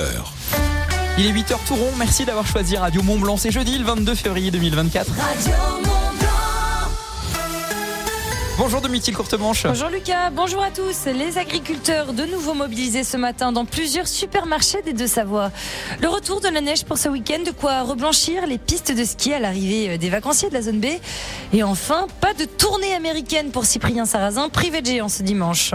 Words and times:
l'heure. 0.00 0.32
Il 1.18 1.26
est 1.26 1.32
8h 1.32 1.56
tout 1.66 1.74
rond, 1.74 1.92
merci 1.98 2.24
d'avoir 2.24 2.46
choisi 2.46 2.76
Radio 2.76 3.02
Mont 3.02 3.18
Blanc, 3.18 3.36
c'est 3.36 3.50
jeudi 3.50 3.78
le 3.78 3.84
22 3.84 4.14
février 4.14 4.50
2024. 4.50 5.10
Bonjour 8.56 8.82
Domitil 8.82 9.14
Courtemanche. 9.14 9.66
Bonjour 9.66 9.88
Lucas, 9.88 10.28
bonjour 10.30 10.62
à 10.62 10.70
tous. 10.70 11.06
Les 11.06 11.38
agriculteurs 11.38 12.12
de 12.12 12.24
nouveau 12.24 12.52
mobilisés 12.52 13.04
ce 13.04 13.16
matin 13.16 13.52
dans 13.52 13.64
plusieurs 13.64 14.06
supermarchés 14.06 14.82
des 14.82 14.92
Deux-Savoie. 14.92 15.50
Le 16.02 16.08
retour 16.08 16.42
de 16.42 16.48
la 16.48 16.60
neige 16.60 16.84
pour 16.84 16.98
ce 16.98 17.08
week-end, 17.08 17.42
de 17.44 17.52
quoi 17.52 17.82
reblanchir 17.82 18.46
les 18.46 18.58
pistes 18.58 18.92
de 18.92 19.02
ski 19.02 19.32
à 19.32 19.38
l'arrivée 19.38 19.96
des 19.96 20.10
vacanciers 20.10 20.50
de 20.50 20.54
la 20.54 20.62
zone 20.62 20.78
B. 20.80 20.86
Et 21.54 21.62
enfin, 21.62 22.06
pas 22.20 22.34
de 22.34 22.44
tournée 22.44 22.92
américaine 22.94 23.50
pour 23.50 23.64
Cyprien 23.64 24.04
Sarrazin, 24.04 24.50
privé 24.50 24.82
de 24.82 24.86
géant 24.86 25.08
ce 25.08 25.22
dimanche. 25.22 25.72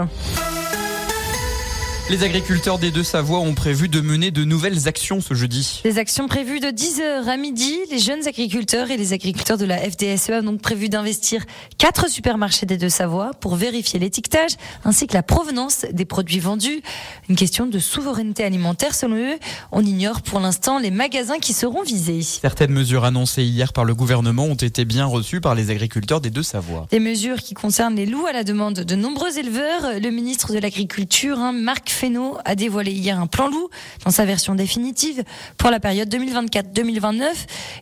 Les 2.08 2.22
agriculteurs 2.22 2.78
des 2.78 2.92
Deux-Savoie 2.92 3.40
ont 3.40 3.54
prévu 3.54 3.88
de 3.88 4.00
mener 4.00 4.30
de 4.30 4.44
nouvelles 4.44 4.86
actions 4.86 5.20
ce 5.20 5.34
jeudi. 5.34 5.80
Les 5.84 5.98
actions 5.98 6.28
prévues 6.28 6.60
de 6.60 6.68
10h 6.68 7.26
à 7.26 7.36
midi. 7.36 7.74
Les 7.90 7.98
jeunes 7.98 8.28
agriculteurs 8.28 8.92
et 8.92 8.96
les 8.96 9.12
agriculteurs 9.12 9.58
de 9.58 9.64
la 9.64 9.78
FDSEA 9.78 10.38
ont 10.38 10.44
donc 10.44 10.60
prévu 10.60 10.88
d'investir 10.88 11.44
quatre 11.78 12.08
supermarchés 12.08 12.64
des 12.64 12.76
Deux-Savoie 12.76 13.32
pour 13.40 13.56
vérifier 13.56 13.98
l'étiquetage 13.98 14.52
ainsi 14.84 15.08
que 15.08 15.14
la 15.14 15.24
provenance 15.24 15.84
des 15.92 16.04
produits 16.04 16.38
vendus. 16.38 16.80
Une 17.28 17.34
question 17.34 17.66
de 17.66 17.80
souveraineté 17.80 18.44
alimentaire 18.44 18.94
selon 18.94 19.16
eux. 19.16 19.38
On 19.72 19.84
ignore 19.84 20.22
pour 20.22 20.38
l'instant 20.38 20.78
les 20.78 20.92
magasins 20.92 21.40
qui 21.40 21.54
seront 21.54 21.82
visés. 21.82 22.22
Certaines 22.22 22.70
mesures 22.70 23.04
annoncées 23.04 23.42
hier 23.42 23.72
par 23.72 23.84
le 23.84 23.96
gouvernement 23.96 24.44
ont 24.44 24.54
été 24.54 24.84
bien 24.84 25.06
reçues 25.06 25.40
par 25.40 25.56
les 25.56 25.70
agriculteurs 25.70 26.20
des 26.20 26.30
Deux-Savoie. 26.30 26.86
Des 26.88 27.00
mesures 27.00 27.38
qui 27.38 27.54
concernent 27.54 27.96
les 27.96 28.06
loups 28.06 28.26
à 28.26 28.32
la 28.32 28.44
demande 28.44 28.74
de 28.78 28.94
nombreux 28.94 29.40
éleveurs. 29.40 29.98
Le 30.00 30.10
ministre 30.10 30.52
de 30.52 30.60
l'Agriculture, 30.60 31.40
hein, 31.40 31.50
Marc 31.50 31.95
Fesneau 31.96 32.36
a 32.44 32.54
dévoilé 32.54 32.92
hier 32.92 33.18
un 33.18 33.26
plan 33.26 33.48
loup 33.48 33.70
dans 34.04 34.10
sa 34.10 34.26
version 34.26 34.54
définitive 34.54 35.24
pour 35.56 35.70
la 35.70 35.80
période 35.80 36.14
2024-2029. 36.14 37.24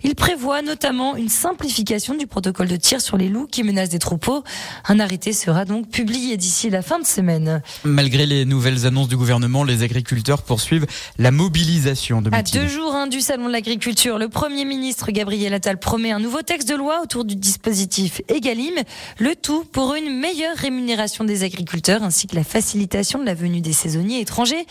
Il 0.05 0.15
prévoit 0.15 0.63
notamment 0.63 1.17
une 1.17 1.29
simplification 1.29 2.15
du 2.15 2.29
protocole 2.29 2.69
de 2.69 2.77
tir 2.77 3.01
sur 3.01 3.17
les 3.17 3.29
loups 3.29 3.49
qui 3.49 3.65
menacent 3.65 3.89
des 3.89 3.99
troupeaux. 3.99 4.45
Un 4.87 5.01
arrêté 5.01 5.33
sera 5.33 5.65
donc 5.65 5.89
publié 5.89 6.37
d'ici 6.37 6.71
la 6.71 6.81
fin 6.81 7.01
de 7.01 7.05
semaine. 7.05 7.61
Malgré 7.83 8.25
les 8.25 8.45
nouvelles 8.45 8.87
annonces 8.87 9.09
du 9.09 9.17
gouvernement, 9.17 9.65
les 9.65 9.83
agriculteurs 9.83 10.43
poursuivent 10.43 10.87
la 11.19 11.33
mobilisation 11.33 12.23
de 12.23 12.31
À 12.33 12.43
deux 12.43 12.69
jours 12.69 12.95
hein, 12.95 13.09
du 13.09 13.21
salon 13.21 13.49
de 13.49 13.53
l'agriculture, 13.53 14.19
le 14.19 14.29
Premier 14.29 14.65
ministre 14.65 15.11
Gabriel 15.11 15.53
Attal 15.55 15.79
promet 15.79 16.13
un 16.13 16.21
nouveau 16.21 16.43
texte 16.43 16.69
de 16.69 16.77
loi 16.77 17.01
autour 17.03 17.25
du 17.25 17.35
dispositif 17.35 18.23
Egalim, 18.29 18.75
le 19.19 19.35
tout 19.35 19.65
pour 19.65 19.95
une 19.95 20.21
meilleure 20.21 20.57
rémunération 20.57 21.25
des 21.25 21.43
agriculteurs 21.43 22.05
ainsi 22.05 22.29
que 22.29 22.37
la 22.37 22.45
facilitation 22.45 23.19
de 23.19 23.25
la 23.25 23.35
venue 23.35 23.61
des 23.61 23.73
saisonniers 23.73 24.04
étrangers. 24.13 24.67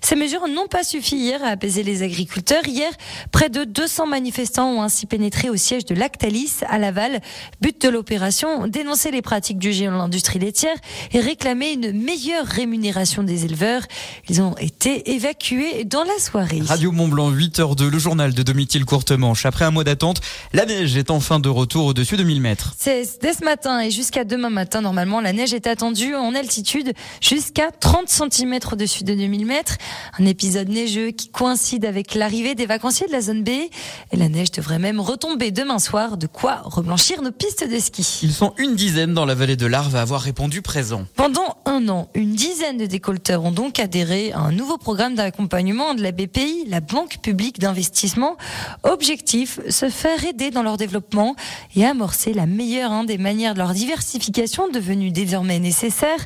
Ces 0.00 0.16
mesures 0.16 0.46
n'ont 0.48 0.66
pas 0.66 0.84
suffi 0.84 1.16
hier 1.16 1.42
à 1.42 1.48
apaiser 1.48 1.82
les 1.82 2.02
agriculteurs. 2.02 2.66
Hier, 2.66 2.90
près 3.32 3.48
de 3.48 3.64
200 3.64 4.06
manifestants 4.06 4.70
ont 4.70 4.82
ainsi 4.82 5.06
pénétré 5.06 5.48
au 5.48 5.56
siège 5.56 5.86
de 5.86 5.94
Lactalis 5.94 6.56
à 6.68 6.78
Laval. 6.78 7.20
But 7.62 7.80
de 7.80 7.88
l'opération, 7.88 8.66
dénoncer 8.66 9.10
les 9.10 9.22
pratiques 9.22 9.58
du 9.58 9.72
géant 9.72 9.92
de 9.92 9.96
l'industrie 9.96 10.38
laitière 10.38 10.76
et 11.12 11.20
réclamer 11.20 11.72
une 11.72 11.92
meilleure 11.92 12.46
rémunération 12.46 13.22
des 13.22 13.46
éleveurs. 13.46 13.82
Ils 14.28 14.42
ont 14.42 14.56
été 14.58 15.12
évacués 15.12 15.84
dans 15.84 16.04
la 16.04 16.18
soirée. 16.18 16.60
Radio 16.66 16.92
Mont-Blanc, 16.92 17.32
8h02, 17.32 17.88
le 17.88 17.98
journal 17.98 18.34
de 18.34 18.42
Domitil 18.42 18.84
Courtemanche. 18.84 19.46
Après 19.46 19.64
un 19.64 19.70
mois 19.70 19.84
d'attente, 19.84 20.20
la 20.52 20.66
neige 20.66 20.96
est 20.96 21.10
enfin 21.10 21.40
de 21.40 21.48
retour 21.48 21.86
au-dessus 21.86 22.18
de 22.18 22.24
1000 22.24 22.42
mètres. 22.42 22.74
C'est 22.78 23.04
dès 23.22 23.32
ce 23.32 23.44
matin 23.44 23.80
et 23.80 23.90
jusqu'à 23.90 24.24
demain 24.24 24.50
matin, 24.50 24.82
normalement, 24.82 25.20
la 25.20 25.32
neige 25.32 25.54
est 25.54 25.66
attendue 25.66 26.14
en 26.14 26.34
altitude 26.34 26.92
jusqu'à 27.22 27.70
30 27.70 28.08
cm 28.08 28.58
au-dessus 28.74 29.04
de 29.04 29.14
2000 29.14 29.46
mètres. 29.46 29.76
Un 30.18 30.26
épisode 30.26 30.68
neigeux 30.68 31.10
qui 31.10 31.28
coïncide 31.28 31.84
avec 31.84 32.14
l'arrivée 32.14 32.54
des 32.54 32.66
vacanciers 32.66 33.06
de 33.06 33.12
la 33.12 33.20
zone 33.20 33.42
B. 33.42 33.48
Et 33.48 34.16
la 34.16 34.28
neige 34.28 34.50
devrait 34.50 34.78
même 34.78 35.00
retomber 35.00 35.50
demain 35.50 35.78
soir, 35.78 36.16
de 36.16 36.26
quoi 36.26 36.60
reblanchir 36.64 37.22
nos 37.22 37.32
pistes 37.32 37.68
de 37.68 37.78
ski. 37.78 38.20
Ils 38.22 38.32
sont 38.32 38.52
une 38.58 38.74
dizaine 38.74 39.14
dans 39.14 39.24
la 39.24 39.34
vallée 39.34 39.56
de 39.56 39.66
l'Arve 39.66 39.96
à 39.96 40.02
avoir 40.02 40.20
répondu 40.20 40.60
présent. 40.60 41.04
Pendant 41.16 41.56
un 41.66 41.88
an, 41.88 42.08
une 42.14 42.34
dizaine 42.34 42.76
de 42.76 42.86
décolteurs 42.86 43.44
ont 43.44 43.52
donc 43.52 43.78
adhéré 43.78 44.32
à 44.32 44.40
un 44.40 44.52
nouveau 44.52 44.76
programme 44.76 45.14
d'accompagnement 45.14 45.94
de 45.94 46.02
la 46.02 46.12
BPI, 46.12 46.66
la 46.68 46.80
Banque 46.80 47.18
publique 47.22 47.60
d'investissement. 47.60 48.36
Objectif, 48.82 49.60
se 49.68 49.88
faire 49.88 50.24
aider 50.24 50.50
dans 50.50 50.62
leur 50.62 50.76
développement 50.76 51.36
et 51.76 51.84
amorcer 51.86 52.34
la 52.34 52.46
meilleure 52.46 52.92
hein, 52.92 53.04
des 53.04 53.18
manières 53.18 53.54
de 53.54 53.58
leur 53.58 53.72
diversification 53.72 54.68
devenue 54.68 55.10
désormais 55.10 55.58
nécessaire 55.60 56.18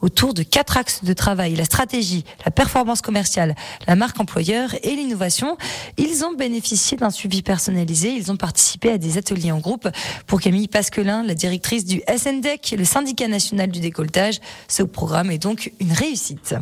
autour 0.00 0.34
de 0.34 0.42
quatre 0.42 0.76
axes 0.76 1.04
de 1.04 1.12
travail, 1.12 1.56
la 1.56 1.64
stratégie, 1.64 1.95
la 2.44 2.50
performance 2.50 3.00
commerciale, 3.00 3.54
la 3.86 3.96
marque 3.96 4.18
employeur 4.20 4.74
et 4.82 4.94
l'innovation. 4.96 5.56
Ils 5.96 6.24
ont 6.24 6.34
bénéficié 6.34 6.96
d'un 6.96 7.10
suivi 7.10 7.42
personnalisé. 7.42 8.10
Ils 8.10 8.30
ont 8.30 8.36
participé 8.36 8.90
à 8.90 8.98
des 8.98 9.18
ateliers 9.18 9.52
en 9.52 9.58
groupe. 9.58 9.88
Pour 10.26 10.40
Camille 10.40 10.68
Pasquelin, 10.68 11.22
la 11.22 11.34
directrice 11.34 11.84
du 11.84 12.02
SNDEC, 12.08 12.74
le 12.76 12.84
syndicat 12.84 13.28
national 13.28 13.70
du 13.70 13.80
décolletage, 13.80 14.40
ce 14.68 14.82
programme 14.82 15.30
est 15.30 15.38
donc 15.38 15.72
une 15.80 15.92
réussite. 15.92 16.54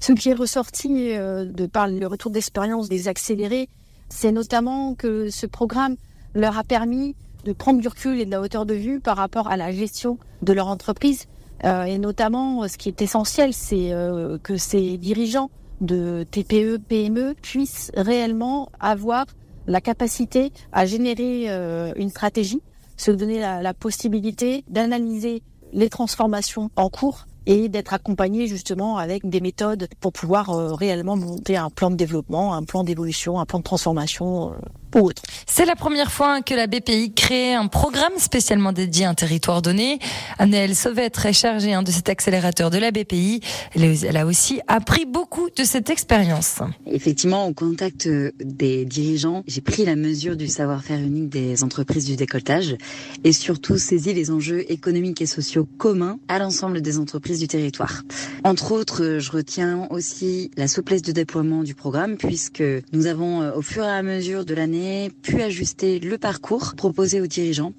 Ce 0.00 0.12
qui 0.12 0.30
est 0.30 0.34
ressorti 0.34 1.12
euh, 1.12 1.44
de 1.44 1.66
par 1.66 1.86
le 1.86 2.06
retour 2.06 2.30
d'expérience 2.30 2.88
des 2.88 3.08
accélérés, 3.08 3.68
c'est 4.08 4.32
notamment 4.32 4.94
que 4.94 5.30
ce 5.30 5.46
programme 5.46 5.96
leur 6.34 6.58
a 6.58 6.64
permis 6.64 7.14
de 7.44 7.52
prendre 7.52 7.80
du 7.80 7.88
recul 7.88 8.20
et 8.20 8.24
de 8.24 8.30
la 8.30 8.40
hauteur 8.40 8.66
de 8.66 8.74
vue 8.74 9.00
par 9.00 9.16
rapport 9.16 9.48
à 9.48 9.56
la 9.56 9.72
gestion 9.72 10.18
de 10.42 10.52
leur 10.52 10.66
entreprise. 10.66 11.26
Euh, 11.64 11.84
et 11.84 11.98
notamment, 11.98 12.66
ce 12.68 12.76
qui 12.76 12.88
est 12.88 13.02
essentiel, 13.02 13.52
c'est 13.52 13.92
euh, 13.92 14.38
que 14.38 14.56
ces 14.56 14.98
dirigeants 14.98 15.50
de 15.80 16.24
TPE, 16.30 16.78
PME 16.78 17.34
puissent 17.40 17.90
réellement 17.96 18.70
avoir 18.80 19.26
la 19.66 19.80
capacité 19.80 20.52
à 20.72 20.86
générer 20.86 21.46
euh, 21.48 21.92
une 21.96 22.10
stratégie, 22.10 22.62
se 22.96 23.10
donner 23.10 23.40
la, 23.40 23.74
possibilité 23.74 24.64
d'analyser 24.68 25.42
les 25.72 25.88
transformations 25.88 26.70
en 26.76 26.88
cours 26.88 27.26
et 27.46 27.68
d'être 27.68 27.92
accompagné 27.92 28.46
justement 28.46 28.98
avec 28.98 29.28
des 29.28 29.40
méthodes 29.40 29.88
pour 30.00 30.12
pouvoir 30.12 30.50
euh, 30.50 30.74
réellement 30.74 31.16
monter 31.16 31.56
un 31.56 31.70
plan 31.70 31.90
de 31.90 31.96
développement, 31.96 32.54
un 32.54 32.62
plan 32.62 32.84
d'évolution, 32.84 33.40
un 33.40 33.46
plan 33.46 33.58
de 33.58 33.64
transformation 33.64 34.52
euh. 34.96 35.08
C'est 35.46 35.64
la 35.64 35.76
première 35.76 36.10
fois 36.10 36.42
que 36.42 36.54
la 36.54 36.66
BPI 36.66 37.12
crée 37.14 37.54
un 37.54 37.66
programme 37.66 38.12
spécialement 38.18 38.72
dédié 38.72 39.04
à 39.04 39.10
un 39.10 39.14
territoire 39.14 39.62
donné. 39.62 39.98
Annelle 40.38 40.74
Sauvet, 40.74 41.10
très 41.10 41.32
chargée 41.32 41.72
hein, 41.72 41.82
de 41.82 41.90
cet 41.90 42.08
accélérateur 42.08 42.70
de 42.70 42.78
la 42.78 42.90
BPI, 42.90 43.40
elle 43.74 44.16
a 44.16 44.26
aussi 44.26 44.60
appris 44.68 45.04
beaucoup 45.06 45.48
de 45.56 45.64
cette 45.64 45.90
expérience. 45.90 46.60
Effectivement, 46.86 47.46
au 47.46 47.52
contact 47.52 48.08
des 48.08 48.84
dirigeants, 48.84 49.42
j'ai 49.46 49.60
pris 49.60 49.84
la 49.84 49.96
mesure 49.96 50.36
du 50.36 50.48
savoir-faire 50.48 50.98
unique 50.98 51.28
des 51.28 51.64
entreprises 51.64 52.06
du 52.06 52.16
décolletage 52.16 52.76
et 53.24 53.32
surtout 53.32 53.78
saisi 53.78 54.14
les 54.14 54.30
enjeux 54.30 54.70
économiques 54.70 55.20
et 55.22 55.26
sociaux 55.26 55.66
communs 55.78 56.18
à 56.28 56.38
l'ensemble 56.38 56.80
des 56.80 56.98
entreprises 56.98 57.38
du 57.38 57.48
territoire. 57.48 58.02
Entre 58.44 58.72
autres, 58.72 59.18
je 59.18 59.30
retiens 59.30 59.86
aussi 59.90 60.50
la 60.56 60.68
souplesse 60.68 61.02
de 61.02 61.12
déploiement 61.12 61.62
du 61.62 61.74
programme 61.74 62.16
puisque 62.16 62.62
nous 62.92 63.06
avons 63.06 63.52
au 63.54 63.62
fur 63.62 63.84
et 63.84 63.90
à 63.90 64.02
mesure 64.02 64.44
de 64.44 64.54
l'année 64.54 64.81
pu 65.22 65.42
ajuster 65.42 65.98
le 65.98 66.18
parcours 66.18 66.74
proposé 66.76 67.20
aux 67.20 67.26
dirigeants 67.26 67.72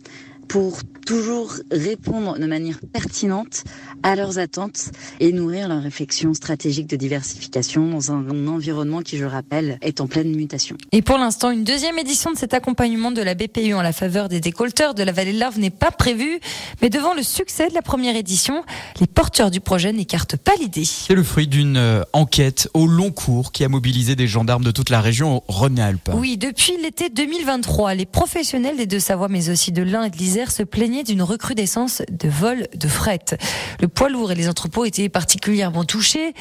pour 0.48 0.80
toujours 1.06 1.54
répondre 1.72 2.38
de 2.40 2.46
manière 2.46 2.80
pertinente 2.92 3.64
à 4.04 4.16
leurs 4.16 4.40
attentes 4.40 4.92
et 5.20 5.31
nourrir 5.31 5.68
leur 5.68 5.81
réflexion 5.81 6.34
stratégique 6.34 6.88
de 6.88 6.96
diversification 6.96 7.88
dans 7.88 8.12
un 8.12 8.48
environnement 8.48 9.02
qui, 9.02 9.18
je 9.18 9.26
rappelle, 9.26 9.78
est 9.81 10.02
en 10.02 10.08
pleine 10.08 10.36
mutation. 10.36 10.78
Et 10.92 11.02
pour 11.02 11.18
l'instant, 11.18 11.52
une 11.52 11.64
deuxième 11.64 11.98
édition 11.98 12.31
de 12.31 12.38
cet 12.38 12.54
accompagnement 12.54 13.12
de 13.12 13.22
la 13.22 13.36
BPU 13.36 13.74
en 13.74 13.81
la 13.81 13.94
faveur 13.94 14.30
des 14.30 14.40
décolteurs 14.40 14.94
de 14.94 15.04
la 15.04 15.12
vallée 15.12 15.34
de 15.34 15.40
l'Arve 15.40 15.59
n'est 15.59 15.70
pas 15.70 15.92
prévue, 15.92 16.40
mais 16.81 16.90
devant 16.90 17.14
le 17.14 17.24
succès 17.24 17.70
de 17.70 17.74
la 17.74 17.81
première 17.81 18.16
édition, 18.16 18.64
les 19.00 19.08
porteurs 19.08 19.52
du 19.52 19.60
projet 19.60 19.92
n'écartent 19.94 20.38
pas 20.38 20.54
l'idée. 20.60 20.86
C'est 20.86 21.16
le 21.16 21.24
fruit 21.24 21.48
d'une 21.48 21.78
euh, 21.78 22.04
enquête 22.14 22.70
au 22.74 22.88
long 22.88 23.12
cours 23.12 23.52
qui 23.52 23.64
a 23.64 23.70
mobilisé 23.70 24.16
des 24.16 24.28
gendarmes 24.28 24.64
de 24.64 24.72
toute 24.72 24.90
la 24.90 25.02
région 25.02 25.38
au 25.38 25.44
Rhône-Alpes. 25.48 26.12
Oui, 26.13 26.38
depuis 26.38 26.74
l'été 26.81 27.10
2023, 27.10 27.95
les 27.95 28.06
professionnels 28.06 28.78
des 28.78 28.86
Deux-Savoie, 28.86 29.28
mais 29.30 29.50
aussi 29.50 29.72
de 29.72 29.84
l'Ain 29.84 30.04
et 30.04 30.10
de 30.10 30.18
l'Isère, 30.18 30.32
se 30.33 30.63
plaignaient 30.63 31.03
d'une 31.03 31.21
recrudescence 31.21 32.01
de 32.12 32.30
vols 32.30 32.68
de 32.75 32.88
fret. 32.88 33.38
Le 33.80 33.88
poids 33.88 34.09
lourd 34.09 34.31
et 34.31 34.35
les 34.35 34.50
entrepôts 34.50 34.85
étaient 34.85 35.09
particulièrement 35.09 35.83
touchés. 35.83 36.33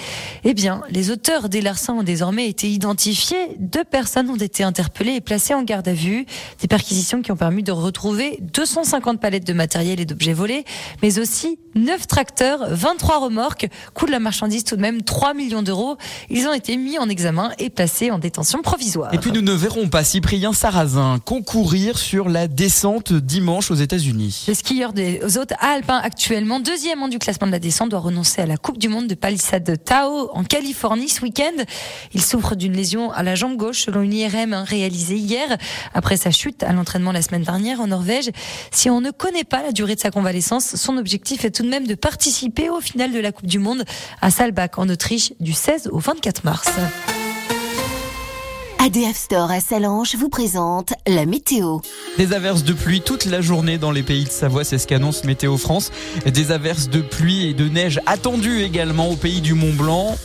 Eh 0.44 0.54
bien, 0.54 0.82
les 0.90 1.10
auteurs 1.10 1.48
des 1.48 1.60
larcins 1.60 1.94
ont 1.94 2.02
désormais 2.02 2.48
été 2.48 2.70
identifiés. 2.70 3.56
Deux 3.58 3.84
personnes 3.84 4.30
ont 4.30 4.36
été 4.36 4.62
interpellées 4.62 5.14
et 5.14 5.20
placées 5.20 5.54
en 5.54 5.62
garde 5.62 5.88
à 5.88 5.92
vue. 5.92 6.26
Des 6.60 6.68
perquisitions 6.68 7.22
qui 7.22 7.32
ont 7.32 7.36
permis 7.36 7.62
de 7.62 7.72
retrouver 7.72 8.38
250 8.40 9.20
palettes 9.20 9.46
de 9.46 9.52
matériel 9.52 10.00
et 10.00 10.04
d'objets 10.04 10.32
volés, 10.32 10.64
mais 11.02 11.18
aussi 11.18 11.58
9 11.74 12.06
tracteurs, 12.06 12.66
23 12.70 13.18
remorques, 13.18 13.68
coût 13.94 14.06
de 14.06 14.10
la 14.10 14.20
marchandise 14.20 14.64
tout 14.64 14.76
de 14.76 14.80
même 14.80 15.02
3 15.02 15.34
millions 15.34 15.62
d'euros. 15.62 15.96
Ils 16.30 16.46
ont 16.46 16.52
été 16.52 16.76
mis 16.76 16.98
en 16.98 17.08
examen 17.08 17.52
et 17.58 17.70
placés 17.70 18.10
en 18.10 18.18
détention 18.18 18.62
provisoire. 18.62 19.12
Et 19.14 19.18
puis 19.18 19.32
nous 19.32 19.40
ne 19.40 19.52
verrons 19.52 19.88
pas 19.88 20.04
Cyprien 20.04 20.52
Sarrazin 20.52 21.18
concourir 21.24 21.98
sur 21.98 22.28
la 22.28 22.48
descente 22.48 23.12
dimanche 23.12 23.70
aux 23.70 23.74
États-Unis. 23.82 24.44
Le 24.48 24.54
skieur 24.54 24.92
des 24.92 25.20
Hautes 25.22 25.52
Alpes, 25.60 25.90
hein, 25.90 26.00
actuellement 26.02 26.60
deuxième 26.60 27.08
du 27.10 27.18
classement 27.18 27.46
de 27.46 27.52
la 27.52 27.58
descente, 27.58 27.90
doit 27.90 28.00
renoncer 28.00 28.40
à 28.42 28.46
la 28.46 28.56
Coupe 28.56 28.78
du 28.78 28.88
Monde 28.88 29.06
de 29.06 29.14
palissade 29.14 29.78
Tao 29.84 30.30
en 30.32 30.44
Californie 30.44 31.08
ce 31.08 31.22
week-end. 31.22 31.64
Il 32.14 32.22
souffre 32.22 32.54
d'une 32.54 32.72
lésion 32.72 33.12
à 33.12 33.22
la 33.22 33.34
jambe 33.34 33.56
gauche, 33.56 33.82
selon 33.82 34.02
une 34.02 34.12
IRM 34.12 34.52
hein, 34.52 34.64
réalisée 34.64 35.16
hier 35.16 35.56
après 35.94 36.16
sa 36.16 36.30
chute 36.30 36.62
à 36.62 36.72
l'entraînement 36.72 37.12
la 37.12 37.22
semaine 37.22 37.42
dernière 37.42 37.80
en 37.80 37.88
Norvège. 37.88 38.30
Si 38.70 38.88
on 38.88 39.00
ne 39.00 39.10
connaît 39.10 39.44
pas 39.44 39.62
la 39.62 39.72
durée 39.72 39.94
de 39.94 40.00
sa 40.00 40.10
convalescence, 40.10 40.76
son 40.76 40.96
objectif 40.96 41.44
est 41.44 41.50
tout 41.50 41.62
de 41.62 41.68
même 41.68 41.86
de 41.86 41.94
participer 41.94 42.70
au 42.70 42.80
final 42.80 43.12
de 43.12 43.18
la 43.20 43.32
Coupe 43.32 43.46
du 43.46 43.58
Monde 43.58 43.84
à 44.20 44.30
Saalbach 44.30 44.78
en 44.78 44.88
Autriche 44.88 45.32
du 45.40 45.52
16 45.52 45.88
au 45.92 45.98
24 45.98 46.44
mars. 46.44 46.68
ADF 48.84 49.16
Store 49.16 49.48
à 49.52 49.60
Salange 49.60 50.16
vous 50.16 50.28
présente 50.28 50.94
la 51.06 51.24
météo. 51.24 51.78
Des 52.18 52.32
averses 52.32 52.64
de 52.64 52.72
pluie 52.72 53.00
toute 53.00 53.26
la 53.26 53.40
journée 53.40 53.78
dans 53.78 53.92
les 53.92 54.02
pays 54.02 54.24
de 54.24 54.28
Savoie, 54.28 54.64
c'est 54.64 54.78
ce 54.78 54.88
qu'annonce 54.88 55.22
Météo 55.22 55.56
France. 55.56 55.92
Des 56.26 56.50
averses 56.50 56.88
de 56.88 57.00
pluie 57.00 57.46
et 57.46 57.54
de 57.54 57.68
neige 57.68 58.00
attendues 58.06 58.62
également 58.62 59.08
au 59.08 59.14
pays 59.14 59.40
du 59.40 59.54
Mont 59.54 59.72
Blanc. 59.72 60.16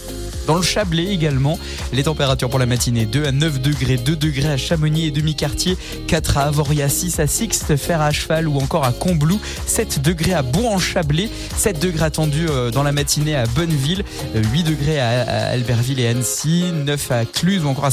Dans 0.47 0.55
le 0.55 0.61
Chablais 0.61 1.07
également, 1.07 1.59
les 1.91 2.03
températures 2.03 2.49
pour 2.49 2.57
la 2.57 2.65
matinée 2.65 3.05
2 3.05 3.25
à 3.25 3.33
9 3.33 3.59
degrés, 3.59 3.97
2 3.97 4.15
degrés 4.15 4.49
à 4.49 4.55
Chamonix 4.55 5.05
et 5.05 5.11
demi-quartier, 5.11 5.77
4 6.07 6.37
à 6.37 6.43
Avoria, 6.43 6.87
6 6.87 7.19
à 7.19 7.27
Sixte, 7.27 7.75
Fer 7.75 8.01
à 8.01 8.11
cheval 8.11 8.47
ou 8.47 8.57
encore 8.57 8.85
à 8.85 8.93
Combloux, 8.93 9.41
7 9.65 10.01
degrés 10.01 10.33
à 10.33 10.43
Bon-en-Chablais, 10.43 11.29
7 11.57 11.79
degrés 11.79 12.05
attendus 12.05 12.47
euh, 12.49 12.71
dans 12.71 12.83
la 12.83 12.93
matinée 12.93 13.35
à 13.35 13.45
Bonneville, 13.45 14.05
8 14.35 14.37
euh, 14.37 14.69
degrés 14.69 14.99
à 15.01 15.49
Albertville 15.49 15.99
et 15.99 16.07
Annecy, 16.07 16.71
9 16.73 17.11
à 17.11 17.25
Cluse 17.25 17.65
ou 17.65 17.67
encore 17.67 17.85
à 17.85 17.91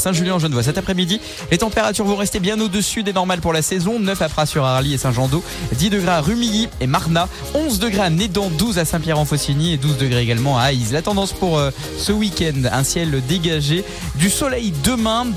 Cet 0.63 0.77
après-midi, 0.77 1.19
les 1.51 1.57
températures 1.57 2.05
vont 2.05 2.15
rester 2.15 2.39
bien 2.39 2.59
au-dessus 2.59 3.03
des 3.03 3.13
normales 3.13 3.41
pour 3.41 3.53
la 3.53 3.61
saison, 3.61 3.99
9 3.99 4.21
à 4.21 4.29
Pras-sur-Arly 4.29 4.93
et 4.93 4.97
Saint-Jean-d'Eau, 4.97 5.43
10 5.73 5.89
degrés 5.89 6.11
à 6.11 6.21
Rumilly 6.21 6.67
et 6.81 6.87
Marna, 6.87 7.27
11 7.53 7.79
degrés 7.79 8.01
à 8.01 8.09
Nédan, 8.09 8.49
12 8.49 8.79
à 8.79 8.85
Saint-Pierre-en-Faucigny 8.85 9.73
et 9.73 9.77
12 9.77 9.97
degrés 9.97 10.21
également 10.21 10.57
à 10.57 10.63
Aïs. 10.63 10.91
La 10.91 11.01
tendance 11.01 11.33
pour 11.33 11.57
euh, 11.57 11.71
ce 11.97 12.11
week-end 12.11 12.53
un 12.71 12.83
ciel 12.83 13.21
dégagé, 13.27 13.83
du 14.15 14.29
soleil 14.29 14.73
demain, 14.83 15.27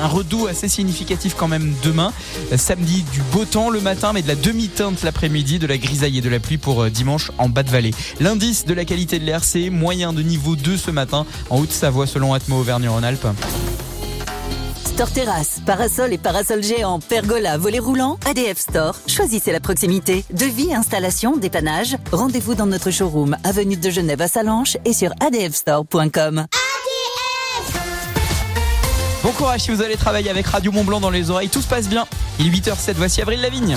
un 0.00 0.06
redout 0.06 0.46
assez 0.46 0.68
significatif 0.68 1.34
quand 1.36 1.48
même 1.48 1.74
demain. 1.82 2.12
Samedi, 2.56 3.04
du 3.12 3.22
beau 3.32 3.44
temps 3.44 3.70
le 3.70 3.80
matin, 3.80 4.12
mais 4.12 4.22
de 4.22 4.28
la 4.28 4.34
demi-teinte 4.34 5.02
l'après-midi, 5.02 5.58
de 5.58 5.66
la 5.66 5.78
grisaille 5.78 6.18
et 6.18 6.20
de 6.20 6.28
la 6.28 6.40
pluie 6.40 6.58
pour 6.58 6.82
euh, 6.82 6.90
dimanche 6.90 7.30
en 7.38 7.48
bas 7.48 7.62
de 7.62 7.70
vallée. 7.70 7.92
L'indice 8.20 8.64
de 8.64 8.74
la 8.74 8.84
qualité 8.84 9.18
de 9.18 9.24
l'air, 9.24 9.44
c'est 9.44 9.70
moyen 9.70 10.12
de 10.12 10.22
niveau 10.22 10.56
2 10.56 10.76
ce 10.76 10.90
matin 10.90 11.26
en 11.50 11.58
Haute-Savoie 11.60 12.06
selon 12.06 12.34
Atmo 12.34 12.58
Auvergne-Rhône-Alpes. 12.58 13.26
Store 14.94 15.10
Terrasse, 15.10 15.60
parasol 15.66 16.12
et 16.12 16.18
parasol 16.18 16.62
géant, 16.62 17.00
pergola, 17.00 17.58
volet 17.58 17.80
roulant, 17.80 18.16
ADF 18.30 18.58
Store. 18.58 18.94
Choisissez 19.08 19.50
la 19.50 19.58
proximité. 19.58 20.24
Devis, 20.32 20.72
installation, 20.72 21.36
dépannage. 21.36 21.96
Rendez-vous 22.12 22.54
dans 22.54 22.66
notre 22.66 22.92
showroom, 22.92 23.36
avenue 23.42 23.76
de 23.76 23.90
Genève 23.90 24.20
à 24.20 24.28
Salanches 24.28 24.76
et 24.84 24.92
sur 24.92 25.12
adfstore.com. 25.18 26.46
Bon 29.24 29.32
courage 29.32 29.62
si 29.62 29.72
vous 29.72 29.82
allez 29.82 29.96
travailler 29.96 30.30
avec 30.30 30.46
Radio 30.46 30.70
Mont 30.70 30.84
Blanc 30.84 31.00
dans 31.00 31.10
les 31.10 31.28
oreilles, 31.28 31.48
tout 31.48 31.62
se 31.62 31.66
passe 31.66 31.88
bien. 31.88 32.06
Il 32.38 32.46
est 32.46 32.50
8h07, 32.50 32.92
voici 32.94 33.20
Avril 33.20 33.40
Lavigne. 33.40 33.76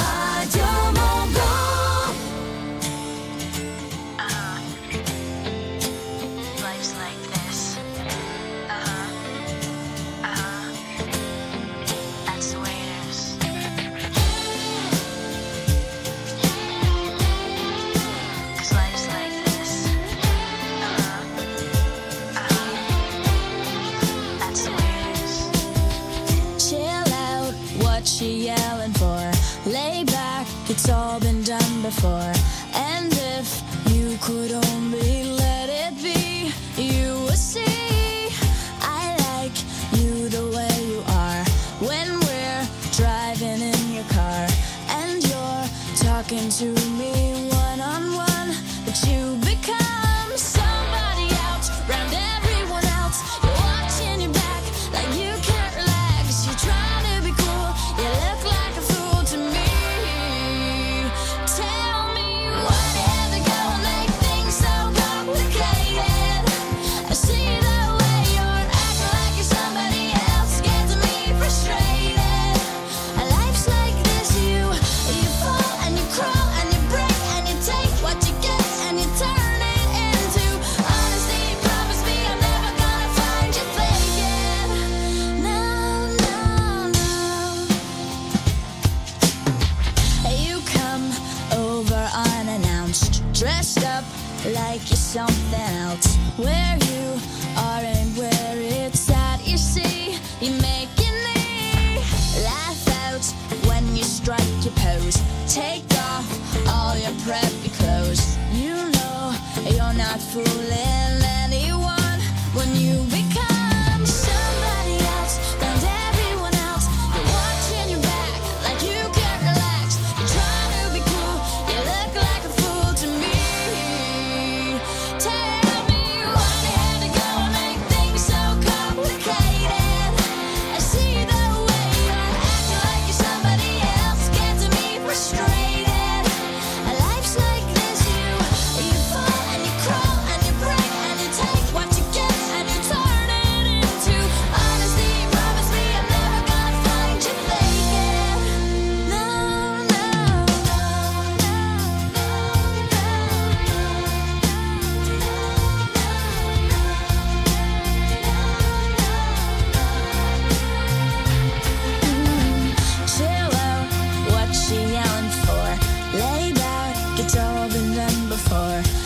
for. 168.58 168.97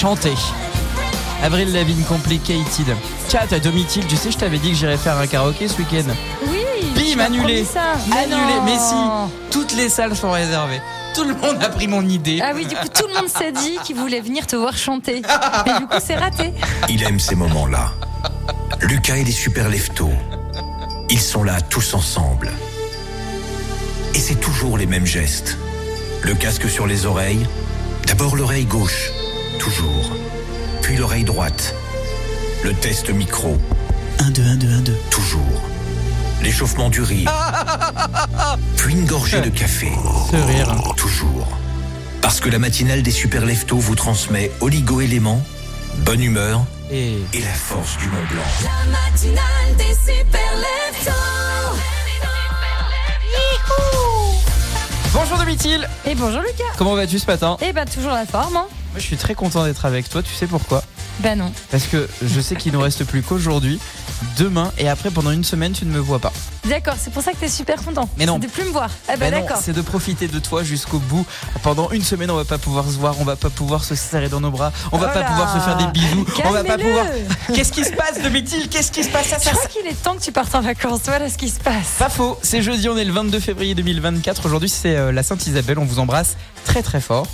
Chanter. 0.00 0.32
Avril 1.42 1.72
Lavigne 1.74 2.02
Complicated. 2.04 2.96
Tiens, 3.28 3.40
t'as 3.46 3.58
Domitil, 3.58 4.06
tu 4.06 4.16
sais, 4.16 4.30
je 4.30 4.38
t'avais 4.38 4.58
dit 4.58 4.70
que 4.70 4.76
j'irais 4.76 4.96
faire 4.96 5.18
un 5.18 5.26
karaoké 5.26 5.68
ce 5.68 5.76
week-end. 5.76 6.10
Oui. 6.48 6.64
Bim, 6.94 7.20
annulé. 7.20 7.64
Ça. 7.64 7.96
Mais 8.08 8.16
Annulé, 8.16 8.60
mais 8.64 8.78
si. 8.78 8.94
Toutes 9.50 9.74
les 9.74 9.90
salles 9.90 10.16
sont 10.16 10.30
réservées. 10.30 10.80
Tout 11.14 11.24
le 11.24 11.34
monde 11.34 11.62
a 11.62 11.68
pris 11.68 11.86
mon 11.86 12.06
idée. 12.08 12.40
Ah 12.42 12.52
oui, 12.54 12.64
du 12.64 12.74
coup, 12.74 12.88
tout 12.88 13.06
le 13.08 13.14
monde 13.14 13.28
s'est 13.28 13.52
dit 13.52 13.78
qu'il 13.84 13.96
voulait 13.96 14.22
venir 14.22 14.46
te 14.46 14.56
voir 14.56 14.74
chanter. 14.74 15.20
Mais 15.66 15.78
du 15.78 15.86
coup, 15.86 15.98
c'est 16.02 16.16
raté. 16.16 16.54
Il 16.88 17.02
aime 17.02 17.20
ces 17.20 17.34
moments-là. 17.34 17.92
Lucas 18.80 19.16
et 19.16 19.24
les 19.24 19.32
super 19.32 19.68
leftos. 19.68 20.12
Ils 21.10 21.20
sont 21.20 21.44
là 21.44 21.60
tous 21.60 21.92
ensemble. 21.92 22.50
Et 24.14 24.18
c'est 24.18 24.40
toujours 24.40 24.78
les 24.78 24.86
mêmes 24.86 25.06
gestes. 25.06 25.58
Le 26.22 26.34
casque 26.34 26.70
sur 26.70 26.86
les 26.86 27.04
oreilles. 27.04 27.46
D'abord 28.06 28.34
l'oreille 28.34 28.64
gauche. 28.64 29.10
Toujours. 29.60 30.10
Puis 30.80 30.96
l'oreille 30.96 31.24
droite. 31.24 31.74
Le 32.64 32.72
test 32.72 33.10
micro. 33.10 33.58
1, 34.18 34.30
2, 34.30 34.42
1, 34.42 34.56
2, 34.56 34.66
1, 34.66 34.80
2. 34.80 34.96
Toujours. 35.10 35.62
L'échauffement 36.42 36.88
du 36.88 37.02
rire. 37.02 37.30
Puis 38.76 38.94
une 38.94 39.04
gorgée 39.04 39.42
de 39.42 39.50
café. 39.50 39.92
Ce 40.30 40.36
rire. 40.36 40.74
Toujours. 40.96 41.46
Parce 42.22 42.40
que 42.40 42.48
la 42.48 42.58
matinale 42.58 43.02
des 43.02 43.10
super 43.10 43.44
leftos 43.44 43.76
vous 43.76 43.94
transmet 43.94 44.50
oligo-éléments, 44.60 45.42
bonne 45.98 46.22
humeur 46.22 46.62
Et. 46.90 47.18
et 47.34 47.40
la 47.40 47.52
force 47.52 47.98
du 47.98 48.06
Mont 48.06 48.24
Blanc. 48.30 48.42
La 48.64 48.90
matinale 48.90 49.76
des 49.76 49.94
super 49.94 50.56
leftos. 50.56 51.10
Bonjour 55.12 55.36
Domitil 55.36 55.86
Et 56.06 56.14
bonjour 56.14 56.40
Lucas. 56.40 56.72
Comment 56.78 56.94
vas-tu 56.94 57.18
ce 57.18 57.26
matin? 57.26 57.58
Eh 57.60 57.72
ben, 57.74 57.84
toujours 57.84 58.12
la 58.12 58.24
forme, 58.24 58.56
hein 58.56 58.66
Moi 58.92 58.98
je 58.98 59.04
suis 59.04 59.16
très 59.16 59.34
content 59.34 59.64
d'être 59.64 59.84
avec 59.84 60.08
toi, 60.08 60.22
tu 60.22 60.32
sais 60.34 60.46
pourquoi? 60.46 60.82
Ben 61.20 61.38
non. 61.38 61.52
Parce 61.70 61.84
que 61.84 62.08
je 62.22 62.40
sais 62.40 62.56
qu'il 62.56 62.72
nous 62.72 62.80
reste 62.80 63.04
plus 63.04 63.22
qu'aujourd'hui, 63.22 63.78
demain 64.38 64.72
et 64.78 64.88
après 64.88 65.10
pendant 65.10 65.30
une 65.30 65.44
semaine 65.44 65.72
tu 65.72 65.84
ne 65.84 65.92
me 65.92 65.98
vois 65.98 66.18
pas. 66.18 66.32
D'accord, 66.64 66.94
c'est 66.98 67.12
pour 67.12 67.22
ça 67.22 67.32
que 67.32 67.36
t'es 67.36 67.48
super 67.48 67.82
content. 67.84 68.08
Mais 68.16 68.26
non. 68.26 68.38
C'est 68.40 68.48
de 68.48 68.52
plus 68.52 68.64
me 68.64 68.70
voir. 68.70 68.90
Ben 69.18 69.30
non, 69.32 69.40
d'accord. 69.40 69.58
c'est 69.62 69.72
de 69.72 69.80
profiter 69.82 70.28
de 70.28 70.38
toi 70.38 70.62
jusqu'au 70.64 70.98
bout. 70.98 71.24
Pendant 71.62 71.90
une 71.90 72.02
semaine, 72.02 72.30
on 72.30 72.36
va 72.36 72.44
pas 72.44 72.58
pouvoir 72.58 72.84
se 72.86 72.98
voir, 72.98 73.14
on 73.20 73.24
va 73.24 73.36
pas 73.36 73.50
pouvoir 73.50 73.84
se 73.84 73.94
serrer 73.94 74.28
dans 74.28 74.40
nos 74.40 74.50
bras, 74.50 74.72
on 74.92 74.98
va 74.98 75.08
Oh 75.10 75.14
pas 75.14 75.20
là. 75.20 75.26
pouvoir 75.28 75.54
se 75.54 75.60
faire 75.64 75.76
des 75.76 75.86
bisous, 75.86 76.26
on 76.44 76.50
va 76.50 76.64
pas 76.64 76.76
Calmez-le. 76.76 76.88
pouvoir. 76.88 77.06
Qu'est-ce 77.54 77.72
qui 77.72 77.84
se 77.84 77.92
passe, 77.92 78.20
Domitil? 78.22 78.68
Qu'est-ce 78.68 78.90
qui 78.92 79.04
se 79.04 79.08
passe? 79.10 79.28
Ça, 79.28 79.36
Je 79.38 79.44
ça, 79.44 79.50
crois 79.52 79.62
ça 79.62 79.68
qu'il 79.68 79.86
est 79.86 80.02
temps 80.02 80.14
que 80.16 80.22
tu 80.22 80.32
partes 80.32 80.54
en 80.54 80.60
vacances. 80.62 81.00
Voilà 81.06 81.28
ce 81.28 81.38
qui 81.38 81.48
se 81.48 81.60
passe. 81.60 81.94
Pas 81.98 82.08
faux, 82.08 82.38
c'est 82.42 82.62
jeudi, 82.62 82.88
on 82.88 82.96
est 82.96 83.04
le 83.04 83.12
22 83.12 83.38
février 83.40 83.74
2024. 83.74 84.46
Aujourd'hui, 84.46 84.68
c'est 84.68 84.96
euh, 84.96 85.12
la 85.12 85.22
Sainte 85.22 85.46
Isabelle, 85.46 85.78
on 85.78 85.84
vous 85.84 85.98
embrasse 86.00 86.36
très 86.64 86.82
très 86.82 87.00
fort. 87.00 87.26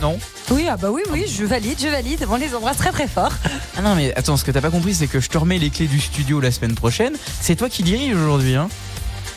Non 0.00 0.18
Oui, 0.50 0.66
ah 0.70 0.76
bah 0.76 0.88
oui, 0.90 1.02
oui, 1.10 1.24
je 1.28 1.44
valide, 1.44 1.78
je 1.80 1.88
valide. 1.88 2.26
On 2.28 2.36
les 2.36 2.54
embrasse 2.54 2.76
très 2.76 2.90
très 2.92 3.06
fort. 3.08 3.32
Ah 3.76 3.82
non, 3.82 3.94
mais 3.94 4.14
attends, 4.16 4.36
ce 4.36 4.44
que 4.44 4.50
t'as 4.50 4.60
pas 4.60 4.70
compris, 4.70 4.94
c'est 4.94 5.06
que 5.06 5.20
je 5.20 5.28
te 5.28 5.38
remets 5.38 5.58
les 5.58 5.70
clés 5.70 5.86
du 5.86 6.00
studio 6.00 6.40
la 6.40 6.50
semaine 6.50 6.74
prochaine. 6.74 7.14
C'est 7.40 7.56
toi 7.56 7.68
qui 7.68 7.82
dirige 7.82 8.14
aujourd'hui, 8.16 8.54
hein 8.56 8.68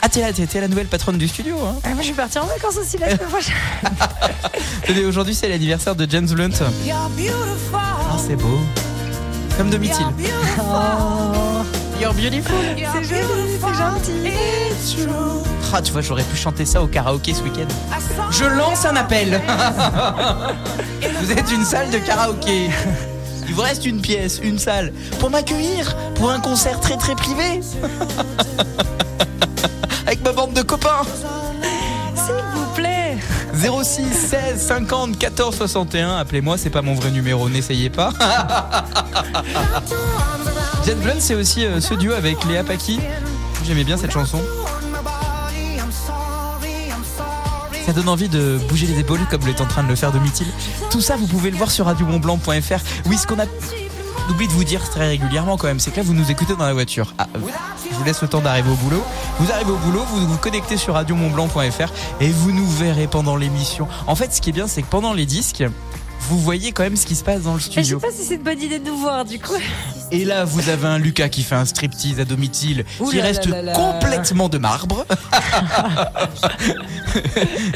Ah, 0.02 0.10
t'es 0.10 0.22
là, 0.22 0.34
t'es 0.34 0.46
t'es 0.48 0.60
la 0.62 0.68
nouvelle 0.68 0.88
patronne 0.88 1.18
du 1.18 1.28
studio, 1.28 1.58
hein 1.66 1.76
Ah, 1.84 1.90
moi, 1.94 2.02
je 2.02 2.10
vais 2.10 2.14
partir 2.16 2.44
en 2.44 2.48
vacances 2.48 2.78
aussi 2.78 2.98
la 2.98 3.16
semaine 3.16 3.30
prochaine. 3.30 3.56
Tenez, 4.88 5.06
Aujourd'hui, 5.06 5.36
c'est 5.36 5.48
l'anniversaire 5.50 5.96
de 5.96 6.10
James 6.10 6.28
Blunt. 6.28 6.50
Ah, 7.74 8.18
c'est 8.28 8.36
beau. 8.36 8.60
Comme 9.58 9.70
Domitil. 9.70 10.06
You're 12.00 12.14
beautiful. 12.14 12.56
C'est 12.78 13.04
joli, 13.04 13.60
c'est 13.60 13.74
gentil. 13.74 14.32
Ah, 15.74 15.82
tu 15.82 15.92
vois, 15.92 16.02
j'aurais 16.02 16.24
pu 16.24 16.38
chanter 16.38 16.66
ça 16.66 16.82
au 16.82 16.88
karaoké 16.88 17.34
ce 17.34 17.42
week-end. 17.44 17.68
Je 18.32 18.46
lance 18.46 18.86
un 18.86 18.96
appel. 18.96 19.42
Vous 21.22 21.32
êtes 21.32 21.52
une 21.52 21.66
salle 21.66 21.90
de 21.90 21.98
karaoké. 21.98 22.70
Il 23.48 23.54
vous 23.54 23.62
reste 23.62 23.86
une 23.86 24.02
pièce, 24.02 24.40
une 24.44 24.60
salle, 24.60 24.94
pour 25.20 25.30
m'accueillir 25.30 25.96
pour 26.16 26.30
un 26.30 26.40
concert 26.40 26.80
très 26.80 26.98
très 26.98 27.16
privé. 27.16 27.62
Avec 30.06 30.24
ma 30.24 30.32
bande 30.32 30.54
de 30.54 30.62
copains. 30.62 31.02
S'il 33.60 33.70
vous 33.70 33.78
plaît. 33.78 33.84
06 33.84 34.28
16 34.30 34.68
50 34.68 35.18
14 35.18 35.56
61. 35.56 36.18
Appelez-moi, 36.18 36.58
c'est 36.58 36.70
pas 36.70 36.82
mon 36.82 36.94
vrai 36.96 37.12
numéro, 37.12 37.50
n'essayez 37.50 37.90
pas. 37.90 38.12
Jet 40.86 40.96
Blunt, 40.96 41.20
c'est 41.20 41.36
aussi 41.36 41.66
euh, 41.66 41.82
ce 41.82 41.94
duo 41.94 42.14
avec 42.14 42.44
Léa 42.46 42.64
Paki. 42.64 43.00
J'aimais 43.66 43.84
bien 43.84 43.98
cette 43.98 44.12
chanson. 44.12 44.42
Ça 47.86 47.94
donne 47.94 48.10
envie 48.10 48.28
de 48.28 48.60
bouger 48.68 48.86
les 48.86 49.00
épaules 49.00 49.26
comme 49.32 49.48
est 49.48 49.62
en 49.62 49.66
train 49.66 49.82
de 49.84 49.88
le 49.88 49.96
faire 49.96 50.12
Domitil. 50.12 50.48
Tout 50.92 51.00
ça, 51.00 51.16
vous 51.16 51.26
pouvez 51.26 51.52
le 51.52 51.58
voir 51.58 51.72
sur 51.72 51.86
radiomontblanc.fr. 51.86 52.80
Oui, 53.06 53.18
ce 53.18 53.26
qu'on 53.26 53.40
a 53.40 53.46
oublié 54.30 54.48
de 54.48 54.54
vous 54.54 54.64
dire 54.64 54.90
très 54.90 55.08
régulièrement 55.08 55.58
quand 55.58 55.68
même, 55.68 55.80
c'est 55.80 55.92
que 55.92 55.98
là, 55.98 56.04
vous 56.04 56.14
nous 56.14 56.30
écoutez 56.32 56.56
dans 56.56 56.66
la 56.66 56.74
voiture. 56.74 57.14
Ah, 57.18 57.28
je 57.36 57.96
vous 57.96 58.04
laisse 58.04 58.22
le 58.22 58.28
temps 58.28 58.42
d'arriver 58.42 58.70
au 58.72 58.76
boulot. 58.76 59.04
Vous 59.40 59.52
arrivez 59.52 59.72
au 59.72 59.78
boulot, 59.78 60.04
vous 60.10 60.28
vous 60.28 60.38
connectez 60.38 60.78
sur 60.78 60.94
radiomontblanc.fr 60.96 61.92
et 62.22 62.30
vous 62.30 62.52
nous 62.52 62.68
verrez 62.70 63.08
pendant 63.08 63.36
l'émission. 63.36 63.88
En 64.08 64.16
fait, 64.16 64.34
ce 64.34 64.42
qui 64.42 64.50
est 64.50 64.54
bien, 64.54 64.68
c'est 64.68 64.82
que 64.82 64.88
pendant 64.88 65.14
les 65.14 65.26
disques, 65.26 65.64
vous 66.30 66.40
voyez 66.40 66.72
quand 66.72 66.84
même 66.84 66.98
ce 66.98 67.06
qui 67.06 67.16
se 67.16 67.24
passe 67.24 67.44
dans 67.44 67.52
le 67.54 67.58
Mais 67.58 67.64
je 67.64 67.70
studio. 67.72 68.00
sais 68.00 68.08
pas 68.08 68.14
si 68.14 68.24
c'est 68.26 68.36
une 68.36 68.42
bonne 68.44 68.60
idée 68.62 68.80
de 68.80 68.90
nous 68.90 68.98
voir 68.98 69.24
du 69.24 69.40
coup. 69.40 69.54
Et 70.12 70.26
là, 70.26 70.46
vous 70.46 70.68
avez 70.70 70.88
un 70.88 70.98
Lucas 70.98 71.30
qui 71.30 71.44
fait 71.44 71.56
un 71.56 71.66
striptease 71.66 72.20
à 72.20 72.26
domicile, 72.26 72.86
Ouh 73.00 73.10
qui 73.10 73.18
là 73.18 73.24
reste 73.24 73.46
là 73.46 73.62
là 73.62 73.74
là. 73.74 73.74
complètement 73.74 74.50
de 74.50 74.58
marbre. 74.58 75.06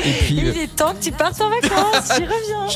et 0.03 0.11
puis, 0.21 0.37
Il 0.39 0.47
est 0.57 0.75
temps 0.75 0.93
que 0.93 1.03
tu 1.03 1.11
partes 1.11 1.39
en 1.41 1.49
vacances. 1.49 2.17
J'y 2.17 2.23
reviens. 2.25 2.67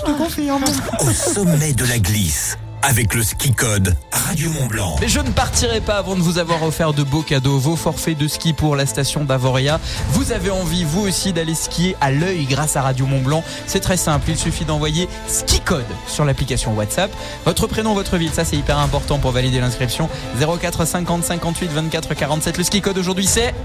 Au 1.00 1.12
sommet 1.12 1.74
de 1.74 1.86
la 1.86 2.00
glisse, 2.00 2.58
avec 2.88 3.16
le 3.16 3.24
ski 3.24 3.52
code 3.52 3.96
Radio 4.12 4.52
Mont 4.52 4.68
Blanc. 4.68 4.96
Mais 5.02 5.08
je 5.08 5.20
ne 5.20 5.32
partirai 5.32 5.82
pas 5.82 5.96
avant 5.96 6.16
de 6.16 6.22
vous 6.22 6.38
avoir 6.38 6.62
offert 6.62 6.94
de 6.94 7.02
beaux 7.02 7.24
cadeaux, 7.24 7.58
vos 7.58 7.76
forfaits 7.76 8.16
de 8.16 8.28
ski 8.28 8.54
pour 8.54 8.76
la 8.76 8.86
station 8.86 9.26
d'Avoria. 9.26 9.80
Vous 10.10 10.32
avez 10.32 10.52
envie, 10.52 10.84
vous 10.84 11.02
aussi, 11.02 11.34
d'aller 11.34 11.56
skier 11.56 11.96
à 12.00 12.12
l'œil 12.12 12.46
grâce 12.46 12.76
à 12.76 12.84
Radio 12.84 13.08
Mont 13.08 13.22
Blanc. 13.22 13.44
C'est 13.66 13.80
très 13.80 13.98
simple, 13.98 14.30
il 14.30 14.38
suffit 14.38 14.66
d'envoyer 14.66 15.10
ski 15.28 15.62
code 15.62 15.84
sur 16.08 16.26
l'application 16.26 16.76
WhatsApp. 16.76 17.12
Votre 17.44 17.66
prénom, 17.66 17.96
votre 17.96 18.18
ville, 18.18 18.32
ça 18.32 18.46
c'est 18.46 18.58
hyper 18.58 18.78
important 18.78 19.18
pour 19.18 19.32
valider 19.32 19.60
l'inscription. 19.60 20.08
04 20.40 20.86
50 20.86 21.24
58 21.24 21.72
24 21.72 22.14
47. 22.14 22.58
Le 22.58 22.64
ski 22.64 22.82
code 22.82 23.00
aujourd'hui 23.00 23.26
c'est 23.26 23.56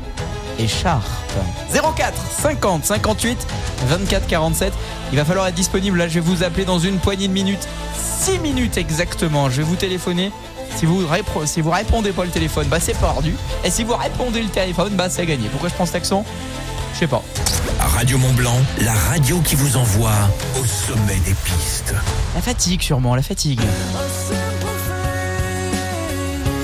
écharpe. 0.60 1.04
04 1.72 2.12
50 2.42 2.84
58 2.84 3.46
24 3.86 4.26
47. 4.26 4.72
Il 5.12 5.18
va 5.18 5.24
falloir 5.24 5.46
être 5.46 5.54
disponible 5.54 5.98
là, 5.98 6.08
je 6.08 6.14
vais 6.14 6.20
vous 6.20 6.42
appeler 6.42 6.64
dans 6.64 6.78
une 6.78 6.98
poignée 6.98 7.28
de 7.28 7.32
minutes. 7.32 7.66
6 8.20 8.38
minutes 8.38 8.76
exactement. 8.76 9.50
Je 9.50 9.58
vais 9.58 9.62
vous 9.62 9.76
téléphoner. 9.76 10.32
Si 10.76 10.86
vous, 10.86 11.04
si 11.46 11.60
vous 11.60 11.70
répondez 11.70 12.12
pas 12.12 12.24
le 12.24 12.30
téléphone, 12.30 12.66
bah 12.68 12.78
c'est 12.80 12.96
perdu. 12.98 13.34
Et 13.64 13.70
si 13.70 13.82
vous 13.82 13.94
répondez 13.96 14.42
le 14.42 14.48
téléphone, 14.48 14.92
bah 14.94 15.10
c'est 15.10 15.26
gagné. 15.26 15.48
Pourquoi 15.48 15.68
je 15.68 15.74
prends 15.74 15.86
cet 15.86 15.96
accent? 15.96 16.24
Je 16.94 17.00
sais 17.00 17.06
pas. 17.06 17.22
Radio 17.78 18.18
Mont 18.18 18.32
Blanc, 18.32 18.56
la 18.82 18.92
radio 18.92 19.40
qui 19.40 19.56
vous 19.56 19.76
envoie 19.76 20.12
au 20.60 20.64
sommet 20.64 21.18
des 21.26 21.34
pistes. 21.44 21.94
La 22.34 22.42
fatigue 22.42 22.82
sûrement, 22.82 23.14
la 23.14 23.22
fatigue. 23.22 23.60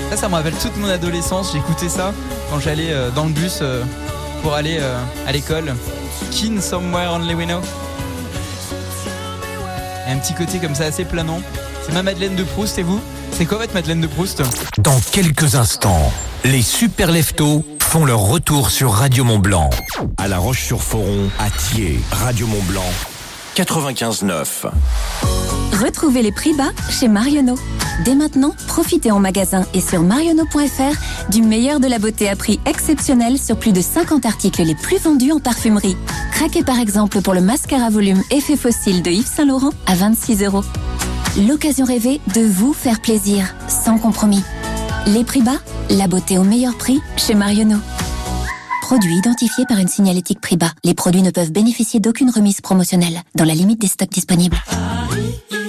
Ça, 0.09 0.15
ça 0.15 0.29
me 0.29 0.35
rappelle 0.35 0.53
toute 0.53 0.77
mon 0.77 0.89
adolescence. 0.89 1.51
J'écoutais 1.53 1.89
ça 1.89 2.13
quand 2.49 2.59
j'allais 2.59 2.93
euh, 2.93 3.09
dans 3.11 3.25
le 3.25 3.31
bus 3.31 3.59
euh, 3.61 3.83
pour 4.41 4.53
aller 4.53 4.77
euh, 4.79 4.97
à 5.27 5.31
l'école. 5.31 5.75
Keen 6.31 6.61
Somewhere 6.61 7.11
Only 7.11 7.35
We 7.35 7.45
Know. 7.45 7.61
Il 10.05 10.09
y 10.09 10.13
a 10.13 10.15
un 10.15 10.19
petit 10.19 10.33
côté 10.33 10.59
comme 10.59 10.75
ça 10.75 10.85
assez 10.85 11.03
planant. 11.03 11.41
C'est 11.85 11.93
ma 11.93 12.03
Madeleine 12.03 12.35
de 12.35 12.43
Proust 12.43 12.79
et 12.79 12.83
vous? 12.83 13.01
C'est 13.31 13.45
quoi 13.45 13.57
votre 13.57 13.73
Madeleine 13.73 14.01
de 14.01 14.07
Proust? 14.07 14.41
Dans 14.77 14.99
quelques 15.11 15.55
instants, 15.55 16.11
les 16.45 16.61
super 16.61 17.11
leftos 17.11 17.63
font 17.81 18.05
leur 18.05 18.21
retour 18.21 18.71
sur 18.71 18.93
Radio 18.93 19.23
Mont 19.25 19.39
Blanc. 19.39 19.69
À 20.17 20.27
La 20.27 20.37
Roche-sur-Foron, 20.37 21.29
à 21.39 21.49
Thiers, 21.49 21.99
Radio 22.11 22.47
Mont 22.47 22.63
Blanc, 22.63 22.89
95.9. 23.55 25.56
Retrouvez 25.79 26.23
les 26.23 26.31
prix 26.31 26.53
bas 26.55 26.71
chez 26.89 27.07
Marionneau. 27.07 27.55
Dès 28.03 28.15
maintenant, 28.15 28.51
profitez 28.67 29.11
en 29.11 29.19
magasin 29.19 29.63
et 29.75 29.81
sur 29.81 30.01
marionneau.fr 30.01 31.29
du 31.29 31.43
meilleur 31.43 31.79
de 31.79 31.87
la 31.87 31.99
beauté 31.99 32.29
à 32.29 32.35
prix 32.35 32.59
exceptionnel 32.65 33.37
sur 33.37 33.57
plus 33.57 33.73
de 33.73 33.81
50 33.81 34.25
articles 34.25 34.63
les 34.63 34.73
plus 34.73 34.97
vendus 34.97 35.31
en 35.31 35.39
parfumerie. 35.39 35.95
Craquez 36.31 36.63
par 36.63 36.79
exemple 36.79 37.21
pour 37.21 37.35
le 37.35 37.41
mascara 37.41 37.89
volume 37.91 38.23
Effet 38.31 38.55
Fossile 38.55 39.03
de 39.03 39.11
Yves 39.11 39.27
Saint 39.27 39.45
Laurent 39.45 39.71
à 39.85 39.93
26 39.93 40.43
euros. 40.45 40.63
L'occasion 41.47 41.85
rêvée 41.85 42.21
de 42.33 42.41
vous 42.41 42.73
faire 42.73 42.99
plaisir, 42.99 43.53
sans 43.67 43.99
compromis. 43.99 44.43
Les 45.05 45.23
prix 45.23 45.41
bas, 45.41 45.59
la 45.91 46.07
beauté 46.07 46.39
au 46.39 46.43
meilleur 46.43 46.75
prix 46.75 47.01
chez 47.17 47.35
Marionneau. 47.35 47.77
Produit 48.87 49.17
identifié 49.17 49.65
par 49.65 49.79
une 49.79 49.89
signalétique 49.89 50.39
prix 50.39 50.55
bas. 50.55 50.71
Les 50.85 50.93
produits 50.93 51.21
ne 51.21 51.29
peuvent 51.29 51.51
bénéficier 51.51 51.99
d'aucune 51.99 52.29
remise 52.29 52.61
promotionnelle, 52.61 53.21
dans 53.35 53.43
la 53.43 53.53
limite 53.53 53.81
des 53.81 53.87
stocks 53.87 54.09
disponibles. 54.09 54.55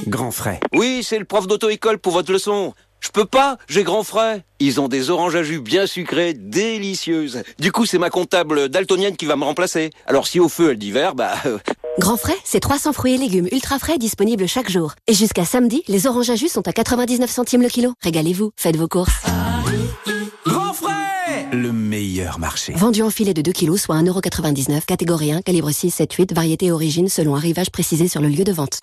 Grand 0.06 0.30
frais. 0.30 0.60
Oui, 0.72 1.00
c'est 1.02 1.18
le 1.18 1.24
prof 1.24 1.48
d'auto-école 1.48 1.98
pour 1.98 2.12
votre 2.12 2.30
leçon. 2.30 2.74
Je 3.00 3.08
peux 3.08 3.24
pas, 3.24 3.58
j'ai 3.68 3.82
grand 3.82 4.04
frais. 4.04 4.44
Ils 4.60 4.80
ont 4.80 4.86
des 4.86 5.10
oranges 5.10 5.34
à 5.34 5.42
jus 5.42 5.58
bien 5.58 5.88
sucrées, 5.88 6.32
délicieuses. 6.32 7.42
Du 7.58 7.72
coup, 7.72 7.86
c'est 7.86 7.98
ma 7.98 8.08
comptable 8.08 8.68
daltonienne 8.68 9.16
qui 9.16 9.26
va 9.26 9.34
me 9.34 9.42
remplacer. 9.42 9.90
Alors 10.06 10.28
si 10.28 10.38
au 10.38 10.48
feu 10.48 10.70
elle 10.70 10.78
dit 10.78 10.92
vert, 10.92 11.16
bah 11.16 11.34
euh, 11.44 11.58
Grand 11.98 12.18
frais, 12.18 12.38
c'est 12.44 12.60
300 12.60 12.92
fruits 12.92 13.14
et 13.14 13.18
légumes 13.18 13.48
ultra 13.50 13.80
frais 13.80 13.98
disponibles 13.98 14.46
chaque 14.46 14.70
jour. 14.70 14.94
Et 15.08 15.14
jusqu'à 15.14 15.44
samedi, 15.44 15.82
les 15.88 16.06
oranges 16.06 16.30
à 16.30 16.36
jus 16.36 16.48
sont 16.48 16.68
à 16.68 16.72
99 16.72 17.28
centimes 17.28 17.62
le 17.62 17.68
kilo. 17.68 17.94
Régalez-vous, 18.00 18.52
faites 18.56 18.76
vos 18.76 18.86
courses. 18.86 19.24
Le 21.52 21.72
meilleur 21.72 22.38
marché. 22.38 22.74
Vendu 22.74 23.02
en 23.02 23.08
filet 23.08 23.32
de 23.32 23.40
2 23.40 23.52
kilos, 23.52 23.80
soit 23.80 23.96
1,99€, 23.96 24.84
catégorie 24.84 25.32
1, 25.32 25.40
calibre 25.40 25.70
6, 25.70 25.90
7, 25.90 26.12
8, 26.12 26.34
variété 26.34 26.66
et 26.66 26.72
origine 26.72 27.08
selon 27.08 27.34
arrivage 27.34 27.70
précisé 27.70 28.06
sur 28.06 28.20
le 28.20 28.28
lieu 28.28 28.44
de 28.44 28.52
vente. 28.52 28.78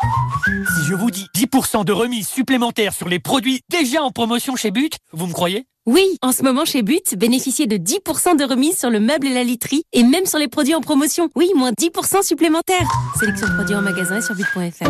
Si 0.45 0.85
je 0.87 0.95
vous 0.95 1.11
dis 1.11 1.27
10% 1.35 1.85
de 1.85 1.93
remise 1.93 2.27
supplémentaire 2.27 2.93
sur 2.93 3.07
les 3.07 3.19
produits 3.19 3.61
déjà 3.69 4.01
en 4.01 4.09
promotion 4.09 4.55
chez 4.55 4.71
But, 4.71 4.97
vous 5.13 5.27
me 5.27 5.33
croyez? 5.33 5.67
Oui, 5.85 6.17
en 6.23 6.31
ce 6.31 6.41
moment 6.41 6.65
chez 6.65 6.81
But, 6.81 7.15
bénéficiez 7.15 7.67
de 7.67 7.77
10% 7.77 8.35
de 8.35 8.43
remise 8.43 8.79
sur 8.79 8.89
le 8.89 8.99
meuble 8.99 9.27
et 9.27 9.33
la 9.33 9.43
literie 9.43 9.83
et 9.93 10.01
même 10.01 10.25
sur 10.25 10.39
les 10.39 10.47
produits 10.47 10.73
en 10.73 10.81
promotion. 10.81 11.29
Oui, 11.35 11.51
moins 11.55 11.71
10% 11.71 12.23
supplémentaires. 12.23 12.87
Sélection 13.19 13.47
de 13.47 13.53
produits 13.53 13.75
en 13.75 13.81
magasin 13.83 14.17
et 14.17 14.21
sur 14.23 14.33
but.fr. 14.33 14.89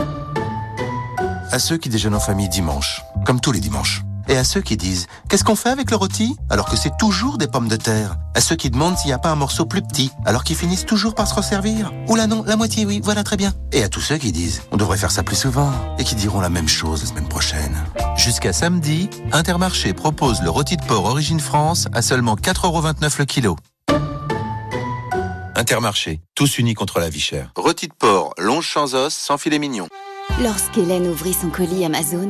À 1.52 1.60
ceux 1.60 1.78
qui 1.78 1.90
déjeunent 1.90 2.16
en 2.16 2.22
famille 2.22 2.50
dimanche, 2.50 3.02
comme 3.26 3.42
tous 3.42 3.52
les 3.52 3.60
dimanches. 3.60 4.02
Et 4.28 4.38
à 4.38 4.44
ceux 4.44 4.62
qui 4.62 4.78
disent 4.78 5.08
Qu'est-ce 5.30 5.44
qu'on 5.44 5.56
fait 5.56 5.70
avec 5.70 5.92
le 5.92 5.98
rôti? 5.98 6.36
Alors 6.50 6.70
que 6.70 6.76
c'est 6.76 6.98
toujours 6.98 7.38
des 7.38 7.48
pommes 7.48 7.68
de 7.68 7.76
terre 7.76 8.18
À 8.34 8.42
ceux 8.42 8.56
qui 8.56 8.70
demandent 8.70 8.98
s'il 8.98 9.08
n'y 9.08 9.14
a 9.14 9.20
pas 9.20 9.30
un 9.30 9.36
morceau 9.36 9.66
plus 9.66 9.82
petit 9.82 10.12
alors 10.26 10.44
qu'ils 10.44 10.56
finissent 10.56 10.86
toujours 10.86 11.16
par 11.16 11.28
se 11.28 11.36
resservir 11.36 11.92
Oula 12.08 12.28
non, 12.28 12.44
la 12.46 12.56
moitié 12.56 12.86
oui, 12.86 13.02
voilà 13.04 13.24
très 13.24 13.38
bien. 13.38 13.54
Et 13.72 13.84
à 13.84 13.90
tous 13.90 14.02
ceux 14.02 14.18
qui 14.18 14.32
disent 14.32 14.62
On 14.72 14.78
devrait 14.78 14.98
faire 14.98 15.12
ça 15.12 15.24
plus 15.24 15.36
souvent 15.36 15.72
et 15.98 16.04
qui 16.04 16.16
diront 16.16 16.42
la 16.42 16.50
même 16.50 16.68
chose 16.68 17.02
la 17.02 17.08
semaine 17.10 17.28
prochaine. 17.28 17.76
Jusqu'à 18.16 18.54
samedi, 18.54 19.10
Intermarché 19.32 19.94
propose 19.94 20.42
le 20.42 20.50
rôti 20.50 20.78
de 20.78 20.84
porc 20.84 21.06
Origine 21.06 21.40
France 21.40 21.88
à 21.94 22.02
seulement 22.02 22.36
4,29€ 22.36 23.20
le 23.20 23.26
kilo. 23.26 23.56
Intermarché, 25.58 26.20
tous 26.36 26.58
unis 26.58 26.74
contre 26.74 27.00
la 27.00 27.10
vie 27.10 27.20
chère. 27.22 27.52
Rôti 27.56 27.88
de 27.88 27.94
porc, 27.94 28.34
longe 28.38 28.72
sans 28.72 28.94
os, 28.94 29.14
sans 29.14 29.38
filet 29.38 29.58
mignon. 29.58 29.88
Lorsqu'Hélène 30.42 31.08
ouvrit 31.08 31.34
son 31.34 31.50
colis 31.50 31.86
Amazon, 31.86 32.30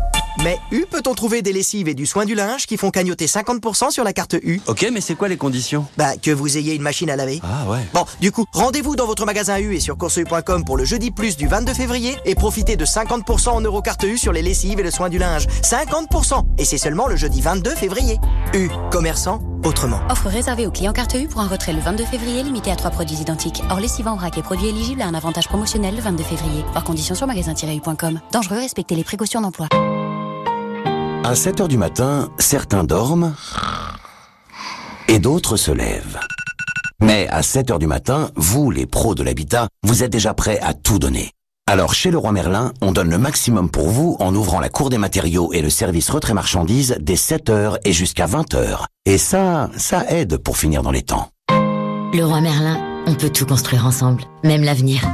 Mais 0.39 0.57
U 0.71 0.85
peut-on 0.89 1.13
trouver 1.13 1.41
des 1.41 1.53
lessives 1.53 1.87
et 1.87 1.93
du 1.93 2.05
soin 2.05 2.25
du 2.25 2.35
linge 2.35 2.65
qui 2.65 2.77
font 2.77 2.89
cagnoter 2.89 3.25
50% 3.25 3.91
sur 3.91 4.03
la 4.03 4.13
carte 4.13 4.35
U 4.41 4.61
Ok, 4.67 4.87
mais 4.91 5.01
c'est 5.01 5.15
quoi 5.15 5.27
les 5.27 5.37
conditions? 5.37 5.85
Bah, 5.97 6.15
que 6.21 6.31
vous 6.31 6.57
ayez 6.57 6.73
une 6.73 6.81
machine 6.81 7.09
à 7.09 7.15
laver. 7.15 7.41
Ah 7.43 7.69
ouais. 7.69 7.79
Bon, 7.93 8.05
du 8.19 8.31
coup, 8.31 8.45
rendez-vous 8.53 8.95
dans 8.95 9.05
votre 9.05 9.25
magasin 9.25 9.59
U 9.59 9.75
et 9.75 9.79
sur 9.79 9.97
courseu.com 9.97 10.63
pour 10.65 10.77
le 10.77 10.85
jeudi 10.85 11.11
plus 11.11 11.37
du 11.37 11.47
22 11.47 11.73
février 11.73 12.15
et 12.25 12.35
profitez 12.35 12.75
de 12.75 12.85
50% 12.85 13.49
en 13.49 13.61
euros 13.61 13.81
carte 13.81 14.03
U 14.03 14.17
sur 14.17 14.31
les 14.31 14.41
lessives 14.41 14.79
et 14.79 14.83
le 14.83 14.91
soin 14.91 15.09
du 15.09 15.17
linge. 15.17 15.47
50% 15.63 16.45
Et 16.57 16.65
c'est 16.65 16.77
seulement 16.77 17.07
le 17.07 17.15
jeudi 17.15 17.41
22 17.41 17.75
février. 17.75 18.17
U, 18.53 18.69
commerçant, 18.91 19.39
autrement. 19.63 19.99
Offre 20.09 20.27
réservée 20.27 20.65
aux 20.65 20.71
clients 20.71 20.93
carte 20.93 21.13
U 21.15 21.27
pour 21.27 21.41
un 21.41 21.47
retrait 21.47 21.73
le 21.73 21.81
22 21.81 22.05
février 22.05 22.43
limité 22.43 22.71
à 22.71 22.75
trois 22.75 22.91
produits 22.91 23.17
identiques. 23.17 23.61
Or, 23.69 23.79
lessive 23.79 24.07
en 24.07 24.15
vrac 24.15 24.37
et 24.37 24.41
produits 24.41 24.69
éligibles 24.69 25.01
à 25.01 25.07
un 25.07 25.13
avantage 25.13 25.47
promotionnel 25.47 25.95
le 25.95 26.01
22 26.01 26.23
février. 26.23 26.63
Par 26.73 26.83
condition 26.83 27.15
sur 27.15 27.27
magasin-u.com. 27.27 28.19
Dangereux, 28.31 28.57
respectez 28.57 28.95
les 28.95 29.03
précautions 29.03 29.41
d'emploi. 29.41 29.67
À 31.23 31.35
7 31.35 31.61
heures 31.61 31.67
du 31.67 31.77
matin, 31.77 32.29
certains 32.39 32.83
dorment 32.83 33.35
et 35.07 35.19
d'autres 35.19 35.55
se 35.57 35.71
lèvent. 35.71 36.19
Mais 37.01 37.27
à 37.29 37.43
7 37.43 37.71
heures 37.71 37.79
du 37.79 37.87
matin, 37.87 38.31
vous, 38.35 38.71
les 38.71 38.85
pros 38.85 39.13
de 39.15 39.23
l'habitat, 39.23 39.67
vous 39.83 40.03
êtes 40.03 40.11
déjà 40.11 40.33
prêts 40.33 40.59
à 40.61 40.73
tout 40.73 40.99
donner. 40.99 41.31
Alors 41.67 41.93
chez 41.93 42.11
Leroy 42.11 42.31
Merlin, 42.31 42.73
on 42.81 42.91
donne 42.91 43.09
le 43.09 43.17
maximum 43.17 43.69
pour 43.69 43.87
vous 43.89 44.17
en 44.19 44.33
ouvrant 44.35 44.59
la 44.59 44.69
cour 44.69 44.89
des 44.89 44.97
matériaux 44.97 45.53
et 45.53 45.61
le 45.61 45.69
service 45.69 46.09
retrait 46.09 46.33
marchandises 46.33 46.97
dès 46.99 47.15
7 47.15 47.49
heures 47.49 47.77
et 47.85 47.93
jusqu'à 47.93 48.25
20 48.25 48.53
heures. 48.55 48.87
Et 49.05 49.17
ça, 49.17 49.69
ça 49.77 50.05
aide 50.09 50.37
pour 50.37 50.57
finir 50.57 50.81
dans 50.81 50.91
les 50.91 51.03
temps. 51.03 51.29
Leroy 52.13 52.41
Merlin, 52.41 53.03
on 53.05 53.13
peut 53.15 53.29
tout 53.29 53.45
construire 53.45 53.85
ensemble, 53.85 54.23
même 54.43 54.63
l'avenir. 54.63 55.07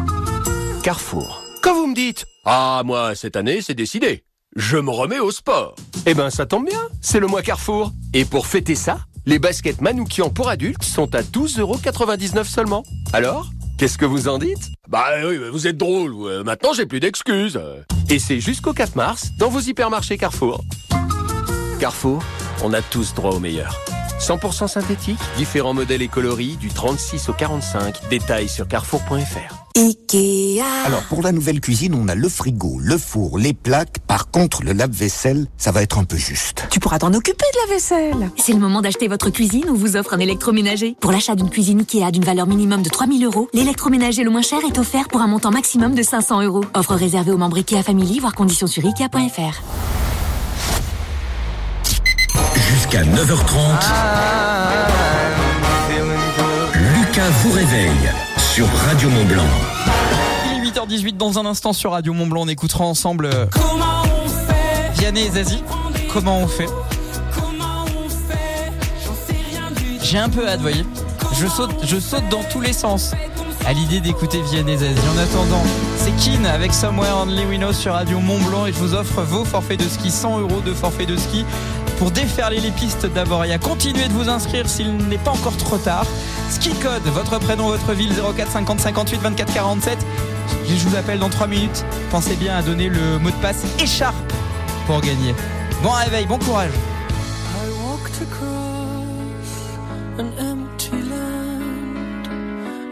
Carrefour. 0.83 1.43
Quand 1.61 1.75
vous 1.75 1.87
me 1.87 1.95
dites 1.95 2.25
Ah, 2.45 2.81
moi, 2.85 3.13
cette 3.13 3.35
année, 3.35 3.61
c'est 3.61 3.75
décidé. 3.75 4.23
Je 4.59 4.75
me 4.75 4.89
remets 4.89 5.19
au 5.19 5.29
sport. 5.29 5.75
Eh 6.07 6.15
ben, 6.15 6.31
ça 6.31 6.47
tombe 6.47 6.65
bien. 6.65 6.81
C'est 6.99 7.19
le 7.19 7.27
mois 7.27 7.43
Carrefour. 7.43 7.91
Et 8.15 8.25
pour 8.25 8.47
fêter 8.47 8.73
ça, 8.73 8.97
les 9.27 9.37
baskets 9.37 9.81
Manoukian 9.81 10.31
pour 10.31 10.49
adultes 10.49 10.83
sont 10.83 11.13
à 11.13 11.21
12,99€ 11.21 12.43
seulement. 12.43 12.83
Alors 13.13 13.51
Qu'est-ce 13.77 13.99
que 13.99 14.05
vous 14.05 14.27
en 14.27 14.39
dites? 14.39 14.71
Bah 14.89 15.05
oui, 15.23 15.37
vous 15.51 15.67
êtes 15.67 15.77
drôle. 15.77 16.43
Maintenant, 16.43 16.73
j'ai 16.73 16.87
plus 16.87 16.99
d'excuses. 16.99 17.61
Et 18.09 18.17
c'est 18.17 18.39
jusqu'au 18.39 18.73
4 18.73 18.95
mars 18.95 19.29
dans 19.37 19.49
vos 19.49 19.59
hypermarchés 19.59 20.17
Carrefour. 20.17 20.63
Carrefour, 21.79 22.23
on 22.63 22.73
a 22.73 22.81
tous 22.81 23.13
droit 23.13 23.35
au 23.35 23.39
meilleur. 23.39 23.79
100% 24.19 24.67
synthétique, 24.67 25.19
différents 25.37 25.75
modèles 25.75 26.01
et 26.01 26.07
coloris 26.07 26.57
du 26.57 26.69
36 26.69 27.29
au 27.29 27.33
45. 27.33 28.09
Détails 28.09 28.49
sur 28.49 28.67
carrefour.fr. 28.67 29.66
Ikea. 29.77 30.63
Alors 30.85 31.03
pour 31.03 31.21
la 31.21 31.31
nouvelle 31.31 31.61
cuisine, 31.61 31.93
on 31.93 32.07
a 32.07 32.15
le 32.15 32.27
frigo, 32.29 32.79
le 32.81 32.97
four, 32.97 33.37
les 33.37 33.53
plaques. 33.53 33.99
Par 34.07 34.31
contre, 34.31 34.63
le 34.63 34.73
lave-vaisselle, 34.73 35.45
ça 35.55 35.71
va 35.71 35.83
être 35.83 35.99
un 35.99 36.03
peu 36.03 36.17
juste. 36.17 36.65
Tu 36.71 36.79
pourras 36.79 36.97
t'en 36.97 37.13
occuper 37.13 37.45
de 37.53 37.67
la 37.67 37.75
vaisselle. 37.75 38.31
C'est 38.37 38.53
le 38.53 38.59
moment 38.59 38.81
d'acheter 38.81 39.07
votre 39.07 39.29
cuisine 39.29 39.69
ou 39.69 39.75
vous 39.75 39.95
offre 39.95 40.15
un 40.15 40.19
électroménager. 40.19 40.95
Pour 40.99 41.11
l'achat 41.11 41.35
d'une 41.35 41.51
cuisine 41.51 41.81
Ikea 41.81 42.09
d'une 42.11 42.25
valeur 42.25 42.47
minimum 42.47 42.81
de 42.81 42.89
3000 42.89 43.23
euros, 43.23 43.49
l'électroménager 43.53 44.23
le 44.23 44.31
moins 44.31 44.41
cher 44.41 44.57
est 44.67 44.79
offert 44.79 45.09
pour 45.09 45.21
un 45.21 45.27
montant 45.27 45.51
maximum 45.51 45.93
de 45.93 46.01
500 46.01 46.41
euros. 46.41 46.65
Offre 46.73 46.95
réservée 46.95 47.31
aux 47.31 47.37
membres 47.37 47.57
Ikea 47.57 47.83
Family, 47.83 48.19
voire 48.19 48.33
conditions 48.33 48.65
sur 48.65 48.83
Ikea.fr. 48.83 49.61
Jusqu'à 52.55 53.03
9h30. 53.03 53.57
Lucas 56.73 57.29
vous 57.43 57.51
réveille 57.51 58.26
Radio 58.65 59.09
Mont 59.11 59.25
Blanc. 59.25 59.45
Il 60.47 60.67
est 60.67 60.71
8h18 60.71 61.15
dans 61.15 61.37
un 61.37 61.45
instant 61.45 61.73
sur 61.73 61.91
Radio 61.91 62.11
Mont 62.13 62.25
Blanc. 62.25 62.41
On 62.41 62.47
écoutera 62.47 62.85
ensemble 62.85 63.29
euh, 63.31 63.45
Vianney 64.95 65.27
et 65.27 65.29
Zazie. 65.29 65.63
Comment 66.11 66.39
on 66.39 66.47
fait 66.47 66.65
J'ai 70.01 70.17
un 70.17 70.29
peu 70.29 70.47
hâte, 70.47 70.61
voyez. 70.61 70.83
Je 71.39 71.45
saute, 71.45 71.69
je 71.83 71.99
saute 71.99 72.27
dans 72.31 72.41
tous 72.51 72.59
les 72.59 72.73
sens 72.73 73.11
à 73.67 73.73
l'idée 73.73 73.99
d'écouter 73.99 74.41
Vianney 74.41 74.75
Zazie. 74.75 75.07
En 75.13 75.19
attendant, 75.19 75.63
c'est 75.97 76.15
Keen 76.15 76.47
avec 76.47 76.73
Somewhere 76.73 77.15
Only 77.21 77.45
We 77.45 77.57
Know 77.59 77.73
sur 77.73 77.93
Radio 77.93 78.19
Mont 78.19 78.41
Blanc 78.41 78.65
et 78.65 78.73
je 78.73 78.79
vous 78.79 78.95
offre 78.95 79.21
vos 79.21 79.45
forfaits 79.45 79.79
de 79.79 79.87
ski, 79.87 80.09
100 80.09 80.39
euros 80.39 80.61
de 80.65 80.73
forfait 80.73 81.05
de 81.05 81.15
ski 81.15 81.45
pour 81.99 82.09
déferler 82.09 82.59
les 82.59 82.71
pistes 82.71 83.07
à 83.15 83.57
continuer 83.59 84.07
de 84.07 84.13
vous 84.13 84.29
inscrire 84.29 84.67
s'il 84.67 84.97
n'est 84.97 85.17
pas 85.19 85.31
encore 85.31 85.57
trop 85.57 85.77
tard. 85.77 86.07
Ski 86.49 86.71
code, 86.81 87.03
votre 87.13 87.39
prénom, 87.39 87.67
votre 87.67 87.93
ville 87.93 88.13
04 88.13 88.51
50 88.51 88.79
58 88.79 89.19
24 89.21 89.53
47. 89.53 89.97
Je 90.67 90.87
vous 90.87 90.95
appelle 90.95 91.19
dans 91.19 91.29
3 91.29 91.47
minutes. 91.47 91.85
Pensez 92.09 92.35
bien 92.35 92.55
à 92.57 92.61
donner 92.61 92.89
le 92.89 93.19
mot 93.19 93.29
de 93.29 93.35
passe 93.35 93.63
écharpe 93.79 94.15
pour 94.85 95.01
gagner. 95.01 95.35
Bon 95.83 95.91
réveil, 95.91 96.25
bon 96.25 96.39
courage. 96.39 96.71
I 96.71 97.69
walked 97.83 98.21
across 98.21 99.49
an 100.19 100.31
empty 100.39 101.01
land. 101.09 102.27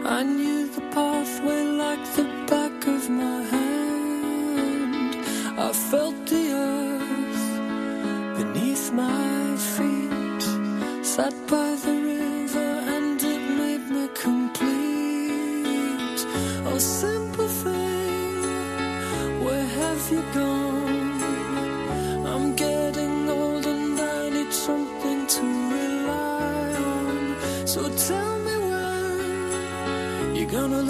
I 0.06 0.22
knew 0.22 0.68
the 0.68 0.82
pathway 0.94 1.64
like 1.64 2.04
the 2.14 2.26
back 2.48 2.86
of 2.86 3.08
my 3.10 3.42
hand. 3.50 5.16
I 5.58 5.72
felt 5.72 6.14
the 6.26 6.52
earth 6.52 7.58
beneath 8.36 8.92
my 8.92 9.56
feet. 9.56 10.44
Sat 11.02 11.34
by 11.48 11.74
the 11.84 11.95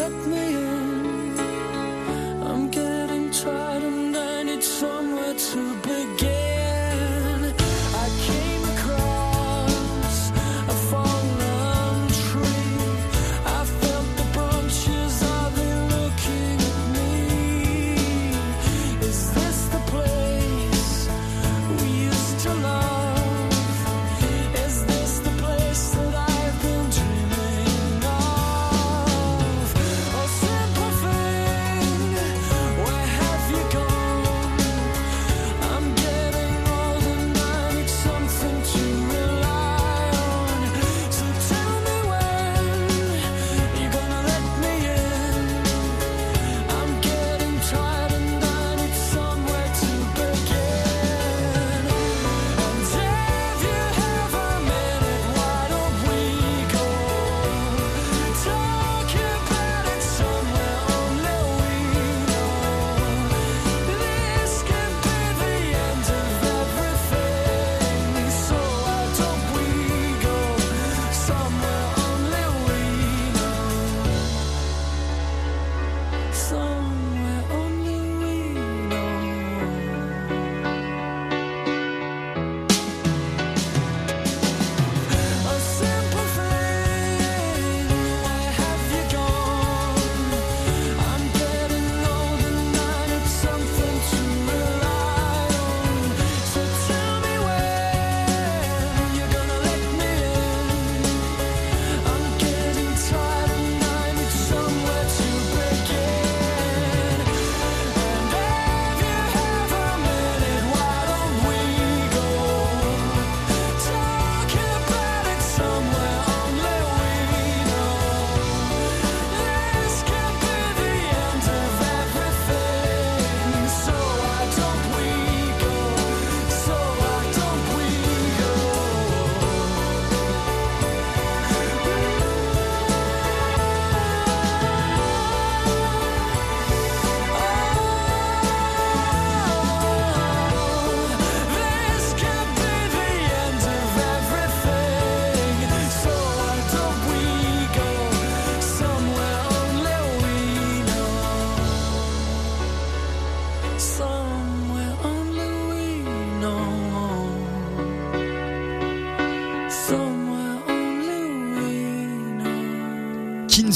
you're 0.09 0.25
gonna 0.25 0.56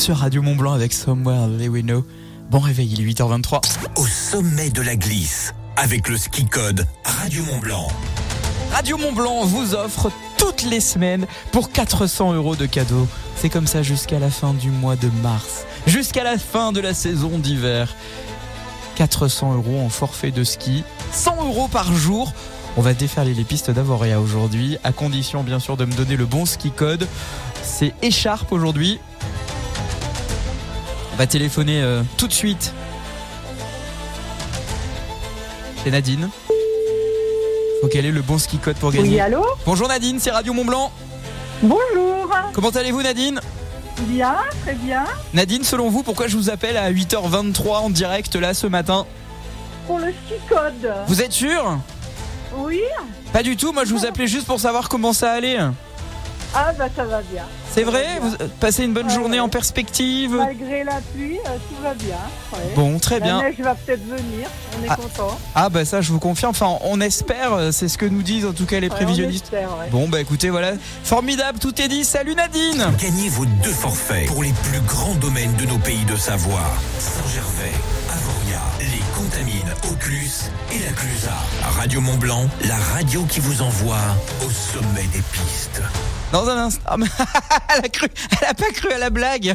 sur 0.01 0.17
Radio 0.17 0.41
Mont 0.41 0.57
Blanc 0.57 0.73
avec 0.73 0.95
Somewhere 0.95 1.47
We 1.69 1.83
Know. 1.83 2.07
Bon 2.51 2.59
réveil, 2.59 2.91
il 2.91 3.03
est 3.03 3.13
8h23. 3.13 3.61
Au 3.97 4.07
sommet 4.07 4.71
de 4.71 4.81
la 4.81 4.97
glisse, 4.97 5.53
avec 5.77 6.09
le 6.09 6.17
ski 6.17 6.47
code 6.47 6.87
Radio 7.05 7.45
Mont 7.45 7.59
Blanc. 7.59 7.89
Radio 8.73 8.97
Mont 8.97 9.13
Blanc 9.13 9.45
vous 9.45 9.75
offre 9.75 10.11
toutes 10.39 10.63
les 10.63 10.81
semaines 10.81 11.27
pour 11.53 11.71
400 11.71 12.33
euros 12.33 12.57
de 12.57 12.65
cadeaux. 12.65 13.07
C'est 13.37 13.51
comme 13.51 13.67
ça 13.67 13.83
jusqu'à 13.83 14.19
la 14.19 14.31
fin 14.31 14.55
du 14.55 14.71
mois 14.71 14.97
de 14.97 15.11
mars, 15.23 15.67
jusqu'à 15.87 16.25
la 16.25 16.39
fin 16.39 16.73
de 16.73 16.81
la 16.81 16.95
saison 16.95 17.39
d'hiver. 17.39 17.95
400 18.95 19.53
euros 19.53 19.83
en 19.85 19.91
forfait 19.91 20.31
de 20.31 20.45
ski, 20.45 20.83
100 21.13 21.45
euros 21.45 21.69
par 21.69 21.93
jour. 21.93 22.33
On 22.79 22.81
va 22.81 22.95
déferler 22.95 23.35
les 23.35 23.45
pistes 23.45 23.71
d'Avoria 23.71 24.19
aujourd'hui, 24.19 24.79
à 24.83 24.93
condition 24.93 25.43
bien 25.43 25.59
sûr 25.59 25.77
de 25.77 25.85
me 25.85 25.93
donner 25.93 26.17
le 26.17 26.25
bon 26.25 26.47
ski 26.47 26.71
code. 26.71 27.07
C'est 27.63 27.93
écharpe 28.01 28.51
aujourd'hui. 28.53 28.99
On 31.21 31.23
va 31.23 31.27
téléphoner 31.27 31.83
euh, 31.83 32.03
tout 32.17 32.27
de 32.29 32.33
suite. 32.33 32.73
C'est 35.85 35.91
Nadine. 35.91 36.31
Faut 37.83 37.89
quel 37.93 38.07
est 38.07 38.11
le 38.11 38.23
bon 38.23 38.39
ski 38.39 38.57
code 38.57 38.77
pour 38.77 38.91
gagner 38.91 39.07
Oui, 39.07 39.21
allô 39.21 39.45
Bonjour 39.67 39.87
Nadine, 39.87 40.19
c'est 40.19 40.31
Radio 40.31 40.55
Mont 40.55 40.65
Blanc. 40.65 40.91
Bonjour. 41.63 42.35
Comment 42.55 42.71
allez-vous 42.71 43.03
Nadine 43.03 43.39
Bien, 44.07 44.35
très 44.63 44.73
bien. 44.73 45.05
Nadine, 45.35 45.63
selon 45.63 45.91
vous, 45.91 46.03
pourquoi 46.03 46.27
je 46.27 46.39
vous 46.39 46.49
appelle 46.49 46.79
à 46.79 46.91
8h23 46.91 47.69
en 47.69 47.91
direct 47.91 48.37
là 48.37 48.55
ce 48.55 48.67
matin 48.67 49.05
Pour 49.87 49.99
le 49.99 50.15
ski 50.25 50.37
code. 50.49 50.91
Vous 51.07 51.21
êtes 51.21 51.33
sûr 51.33 51.81
Oui. 52.57 52.81
Pas 53.35 53.43
du 53.43 53.59
tout, 53.59 53.73
moi 53.75 53.85
je 53.85 53.93
vous 53.93 54.07
appelais 54.07 54.27
juste 54.27 54.47
pour 54.47 54.59
savoir 54.59 54.89
comment 54.89 55.13
ça 55.13 55.33
allait. 55.33 55.59
Ah 56.55 56.73
bah 56.77 56.87
ça 56.97 57.05
va 57.05 57.23
bien. 57.23 57.45
C'est 57.73 57.85
vrai? 57.85 58.05
Vous 58.21 58.35
passez 58.59 58.85
une 58.85 58.93
bonne 58.93 59.09
journée 59.09 59.39
en 59.39 59.49
perspective? 59.49 60.33
Malgré 60.35 60.83
la 60.83 61.01
pluie, 61.15 61.39
euh, 61.47 61.51
tout 61.69 61.81
va 61.83 61.95
bien. 61.95 62.17
ouais. 62.53 62.59
Bon, 62.75 62.99
très 62.99 63.21
bien. 63.21 63.41
La 63.41 63.49
neige 63.51 63.61
va 63.61 63.75
peut-être 63.77 64.03
venir, 64.05 64.49
on 64.81 64.85
est 64.85 64.89
Ah. 64.89 64.97
content. 64.97 65.39
Ah 65.55 65.69
bah 65.69 65.85
ça 65.85 66.01
je 66.01 66.11
vous 66.11 66.19
confirme, 66.19 66.51
enfin 66.51 66.77
on 66.83 67.01
espère, 67.01 67.53
euh, 67.53 67.71
c'est 67.71 67.87
ce 67.89 67.97
que 67.97 68.07
nous 68.07 68.23
disent 68.23 68.47
en 68.47 68.53
tout 68.53 68.67
cas 68.67 68.81
les 68.81 68.89
Ouais, 68.89 68.97
prévisionnistes. 68.97 69.47
on 69.53 69.57
espère, 69.57 69.79
ouais. 69.79 69.89
Bon 69.93 70.09
bah 70.09 70.21
écoutez 70.21 70.51
voilà, 70.51 70.73
formidable, 71.05 71.61
tout 71.61 71.81
est 71.81 71.87
dit, 71.89 72.05
salut 72.05 72.35
Nadine 72.35 72.85
Gagnez 72.99 73.29
vos 73.29 73.47
deux 73.47 73.71
forfaits 73.71 74.27
pour 74.27 74.43
les 74.43 74.53
plus 74.65 74.81
grands 74.81 75.15
domaines 75.15 75.55
de 75.55 75.67
nos 75.67 75.79
pays 75.79 76.05
de 76.05 76.17
Savoie. 76.17 76.59
Saint-Gervais, 76.99 77.73
Avoria, 78.09 78.61
les 78.81 79.10
Contamines, 79.31 79.75
Auclus 79.89 80.51
et 80.73 80.79
la 80.85 80.91
Clusa. 80.93 81.31
Radio 81.79 82.01
Mont 82.01 82.17
Blanc, 82.17 82.49
la 82.67 82.75
radio 82.95 83.23
qui 83.25 83.39
vous 83.39 83.63
envoie 83.63 83.99
au 84.45 84.51
sommet 84.51 85.07
des 85.13 85.23
pistes. 85.31 85.81
Dans 86.33 86.49
un 86.49 86.57
instant, 86.57 86.83
Ah, 86.87 86.97
elle 87.79 87.85
a 87.85 87.89
cru, 87.89 88.09
elle 88.41 88.49
a 88.49 88.55
pas 88.55 88.71
cru 88.73 88.91
à 88.93 88.99
la 88.99 89.11
blague 89.11 89.55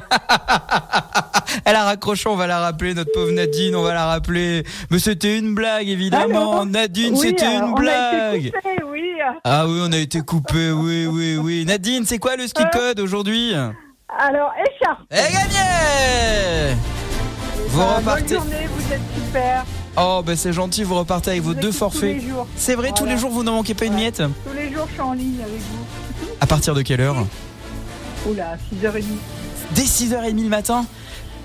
Elle 1.65 1.75
a 1.75 1.83
raccroché, 1.83 2.29
on 2.29 2.35
va 2.38 2.47
la 2.47 2.59
rappeler, 2.59 2.93
notre 2.93 3.11
pauvre 3.11 3.31
Nadine, 3.31 3.75
on 3.75 3.81
va 3.81 3.93
la 3.93 4.05
rappeler. 4.05 4.63
Mais 4.91 4.99
c'était 4.99 5.38
une 5.38 5.53
blague 5.53 5.89
évidemment, 5.89 6.53
Alors 6.53 6.65
Nadine 6.65 7.13
Oui, 7.13 7.27
c'était 7.27 7.45
euh, 7.45 7.57
une 7.57 7.63
on 7.63 7.73
a 7.75 7.79
blague 7.79 8.45
été 8.45 8.51
coupés, 8.61 8.83
oui. 8.89 9.01
Ah 9.43 9.67
oui, 9.67 9.79
on 9.81 9.91
a 9.91 9.97
été 9.97 10.21
coupé, 10.21 10.71
oui, 10.71 11.05
oui, 11.05 11.38
oui. 11.38 11.65
Nadine, 11.65 12.05
c'est 12.05 12.19
quoi 12.19 12.38
le 12.38 12.47
ski 12.47 12.63
code 12.71 12.99
aujourd'hui? 13.01 13.53
Alors, 13.53 14.53
écharpe. 14.57 15.01
Et 15.11 15.33
gagné 15.33 16.75
Vous 17.67 17.79
Bah, 17.79 17.95
repartez. 17.97 18.35
Bonne 18.35 18.43
journée, 18.43 18.67
vous 18.73 18.93
êtes 18.93 19.01
super. 19.25 19.65
Oh, 19.97 20.21
ben 20.25 20.35
c'est 20.35 20.53
gentil, 20.53 20.83
vous 20.83 20.95
repartez 20.95 21.31
avec 21.31 21.43
vos 21.43 21.53
deux 21.53 21.71
forfaits. 21.71 22.17
Tous 22.19 22.25
les 22.25 22.29
jours. 22.31 22.47
C'est 22.57 22.75
vrai, 22.75 22.91
tous 22.95 23.05
les 23.05 23.17
jours, 23.17 23.31
vous 23.31 23.43
n'en 23.43 23.53
manquez 23.53 23.73
pas 23.73 23.85
une 23.85 23.93
miette 23.93 24.21
Tous 24.45 24.53
les 24.55 24.71
jours, 24.73 24.85
je 24.88 24.93
suis 24.93 25.01
en 25.01 25.13
ligne 25.13 25.38
avec 25.41 25.59
vous. 25.59 25.85
À 26.41 26.47
partir 26.47 26.73
de 26.75 26.81
quelle 26.81 27.01
heure 27.01 27.15
Oula, 28.29 28.57
6h30. 28.73 29.03
Dès 29.73 29.83
6h30 29.83 30.41
le 30.43 30.49
matin 30.49 30.85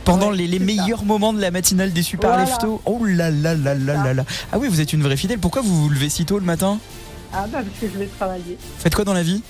pendant 0.04 0.30
les, 0.30 0.46
les 0.46 0.58
meilleurs 0.58 1.04
moments 1.04 1.32
de 1.32 1.40
la 1.40 1.50
matinale 1.50 1.92
des 1.92 2.02
super 2.02 2.30
Voilà. 2.30 2.44
leftos. 2.44 2.80
Oh 2.86 3.04
là 3.04 3.30
là 3.30 3.54
là 3.54 3.74
là 3.74 3.94
là 4.02 4.14
là. 4.14 4.24
Ah 4.50 4.58
oui, 4.58 4.66
vous 4.68 4.80
êtes 4.80 4.92
une 4.92 5.02
vraie 5.02 5.16
fidèle. 5.16 5.38
Pourquoi 5.38 5.62
vous 5.62 5.82
vous 5.84 5.88
levez 5.90 6.08
si 6.08 6.24
tôt 6.24 6.38
le 6.38 6.44
matin 6.44 6.78
Ah 7.32 7.44
bah 7.52 7.58
parce 7.62 7.78
que 7.80 7.86
je 7.92 7.98
vais 7.98 8.06
travailler. 8.18 8.56
Faites 8.78 8.94
quoi 8.94 9.04
dans 9.04 9.12
la 9.14 9.22
vie 9.22 9.42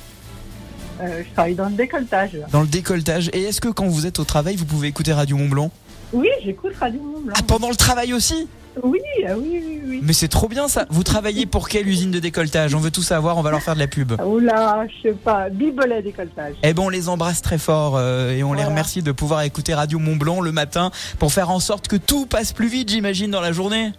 Euh, 1.00 1.22
je 1.26 1.32
travaille 1.32 1.54
dans 1.54 1.68
le 1.70 1.76
décolletage. 1.76 2.30
Dans 2.52 2.60
le 2.62 2.66
décolletage. 2.66 3.30
Et 3.32 3.42
est-ce 3.44 3.60
que 3.60 3.68
quand 3.68 3.86
vous 3.86 4.06
êtes 4.06 4.18
au 4.18 4.24
travail, 4.24 4.56
vous 4.56 4.66
pouvez 4.66 4.88
écouter 4.88 5.12
Radio 5.12 5.36
Mont 5.36 5.48
Blanc 5.48 5.70
Oui, 6.12 6.28
j'écoute 6.44 6.72
Radio 6.78 7.00
Mont 7.00 7.20
Blanc. 7.20 7.34
Ah, 7.38 7.42
pendant 7.46 7.68
le 7.70 7.76
travail 7.76 8.12
aussi 8.12 8.48
Oui, 8.82 8.98
ah 9.28 9.32
oui, 9.36 9.62
oui, 9.64 9.80
oui. 9.86 10.00
Mais 10.02 10.12
c'est 10.12 10.28
trop 10.28 10.48
bien 10.48 10.66
ça. 10.68 10.86
Vous 10.90 11.04
travaillez 11.04 11.46
pour 11.46 11.68
quelle 11.68 11.86
usine 11.88 12.10
de 12.10 12.18
décolletage? 12.18 12.74
On 12.74 12.78
veut 12.80 12.90
tout 12.90 13.02
savoir, 13.02 13.36
on 13.38 13.42
va 13.42 13.50
leur 13.50 13.62
faire 13.62 13.74
de 13.74 13.80
la 13.80 13.86
pub. 13.86 14.12
Oula, 14.20 14.86
je 14.88 15.08
sais 15.10 15.14
pas, 15.14 15.48
bibelet 15.50 16.02
décolletage. 16.02 16.54
Eh 16.62 16.72
ben 16.74 16.82
on 16.82 16.88
les 16.88 17.08
embrasse 17.08 17.42
très 17.42 17.58
fort 17.58 17.96
euh, 17.96 18.32
et 18.32 18.42
on 18.42 18.52
les 18.54 18.64
remercie 18.64 19.02
de 19.02 19.12
pouvoir 19.12 19.42
écouter 19.42 19.74
Radio 19.74 19.98
Mont 19.98 20.16
Blanc 20.16 20.40
le 20.40 20.52
matin 20.52 20.90
pour 21.18 21.32
faire 21.32 21.50
en 21.50 21.60
sorte 21.60 21.86
que 21.88 21.96
tout 21.96 22.26
passe 22.26 22.52
plus 22.52 22.68
vite, 22.68 22.88
j'imagine, 22.90 23.30
dans 23.30 23.40
la 23.40 23.52
journée. 23.52 23.92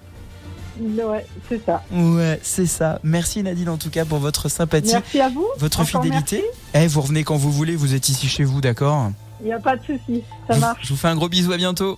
Ouais, 0.80 1.26
c'est 1.48 1.64
ça. 1.66 1.84
Ouais, 1.92 2.40
c'est 2.42 2.66
ça. 2.66 3.00
Merci 3.04 3.44
Nadine 3.44 3.70
en 3.70 3.78
tout 3.78 3.90
cas 3.90 4.04
pour 4.04 4.18
votre 4.20 4.50
sympathie, 4.50 4.94
Merci 4.94 5.20
à 5.20 5.30
vous. 5.30 5.46
votre 5.60 5.82
Encore 5.82 6.02
fidélité. 6.04 6.44
Eh, 6.74 6.88
vous 6.88 7.02
revenez 7.02 7.24
quand 7.24 7.36
vous 7.38 7.52
voulez, 7.52 7.76
vous 7.76 7.94
êtes 7.94 8.10
ici 8.10 8.28
chez 8.28 8.44
vous, 8.44 8.62
d'accord? 8.62 9.12
Il 9.42 9.46
n'y 9.48 9.54
a 9.54 9.60
pas 9.60 9.76
de 9.76 9.84
souci, 9.84 10.24
ça 10.48 10.58
marche. 10.58 10.82
je 10.84 10.90
vous 10.90 10.98
fais 10.98 11.08
un 11.08 11.16
gros 11.16 11.30
bisou, 11.30 11.52
à 11.52 11.58
bientôt. 11.58 11.98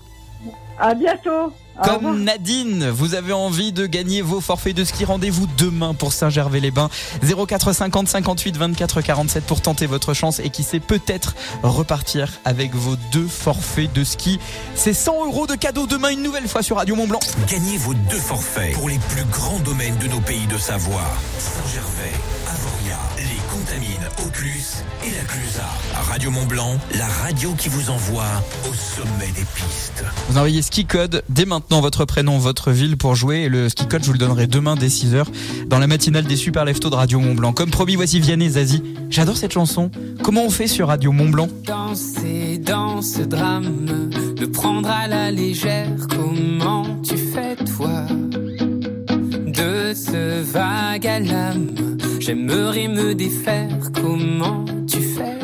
À 0.80 0.94
bientôt. 0.94 1.54
Comme 1.84 2.24
Nadine, 2.24 2.90
vous 2.90 3.16
avez 3.16 3.34
envie 3.34 3.72
de 3.72 3.88
gagner 3.88 4.22
vos 4.22 4.42
forfaits 4.42 4.76
de 4.76 4.84
ski, 4.84 5.06
rendez-vous 5.06 5.48
demain 5.58 5.94
pour 5.96 6.14
Saint-Gervais-les-Bains. 6.14 6.90
0450 7.24 8.08
58 8.08 8.58
24 8.58 9.02
47 9.02 9.44
pour 9.46 9.62
tenter 9.62 9.88
votre 9.88 10.14
chance 10.14 10.40
et 10.40 10.50
qui 10.50 10.62
sait 10.64 10.80
peut-être 10.80 11.36
repartir 11.64 12.30
avec 12.46 12.76
vos 12.76 12.96
deux 13.12 13.28
forfaits 13.28 13.92
de 13.92 14.04
ski. 14.04 14.40
C'est 14.76 14.94
100 14.94 15.26
euros 15.26 15.48
de 15.48 15.56
cadeau 15.56 15.88
demain 15.88 16.10
une 16.10 16.22
nouvelle 16.22 16.48
fois 16.48 16.62
sur 16.62 16.78
Radio 16.78 16.96
Mont 16.96 17.08
Blanc. 17.08 17.20
Gagnez 17.50 17.78
vos 17.78 17.94
deux 17.96 18.18
forfaits 18.18 18.74
pour 18.74 18.88
les 18.90 19.00
plus 19.10 19.26
grands 19.32 19.60
domaines 19.60 19.98
de 19.98 20.08
nos 20.08 20.22
pays 20.22 20.46
de 20.46 20.58
Savoie. 20.58 21.02
Saint-Gervais, 21.40 22.14
Avoria, 22.50 23.00
les 23.18 23.43
Contamines, 23.54 24.10
Auclus 24.26 24.82
et 25.06 25.12
la 25.12 25.24
Clusa. 25.26 25.70
Radio 26.10 26.32
Mont 26.32 26.48
Blanc, 26.48 26.80
la 26.98 27.06
radio 27.06 27.54
qui 27.56 27.70
vous 27.70 27.92
envoie 27.92 28.26
au 28.68 28.74
sommet 28.74 29.32
des 29.36 29.46
pistes. 29.54 30.04
Vous 30.30 30.38
envoyez 30.38 30.64
ski 30.64 30.86
code 30.86 31.24
dès 31.30 31.46
maintenant 31.46 31.80
votre 31.80 32.06
prénom, 32.06 32.40
votre 32.40 32.72
ville 32.72 32.98
pour 32.98 33.14
jouer 33.14 33.42
et 33.42 33.50
le 33.50 33.70
ski 33.70 33.86
code 33.86 34.02
je 34.02 34.08
vous 34.08 34.14
le 34.14 34.18
donnerai 34.18 34.48
demain 34.48 34.76
dès 34.76 34.88
6h 34.88 35.26
dans 35.68 35.78
la 35.78 35.86
matinale 35.86 36.24
des 36.24 36.36
super 36.36 36.66
leftos 36.66 36.90
de 36.90 36.96
Radio 36.96 37.20
Mont 37.20 37.36
Blanc. 37.36 37.54
Comme 37.54 37.70
promis, 37.70 37.96
voici 37.96 38.20
Vianney 38.20 38.50
Zazie. 38.50 38.82
J'adore 39.12 39.38
cette 39.38 39.54
chanson. 39.54 39.92
Comment 40.24 40.46
on 40.46 40.50
fait 40.50 40.68
sur 40.68 40.88
Radio 40.88 41.12
Mont 41.12 41.30
Blanc? 41.30 41.48
Danser 41.68 42.58
dans 42.58 43.04
ce 43.04 43.22
drame, 43.22 44.10
le 44.40 44.52
prendre 44.52 44.90
à 44.90 45.06
la 45.06 45.30
légère, 45.30 45.90
comment 46.10 47.00
tu 47.04 47.18
fais 47.18 47.56
toi? 47.78 48.08
De 49.46 49.94
ce 49.94 50.42
vague 50.42 51.06
à 51.06 51.20
l'âme, 51.20 51.93
j'aimerais 52.26 52.88
me 52.88 53.14
défaire, 53.14 53.92
comment 53.94 54.64
tu 54.88 55.02
fais 55.02 55.43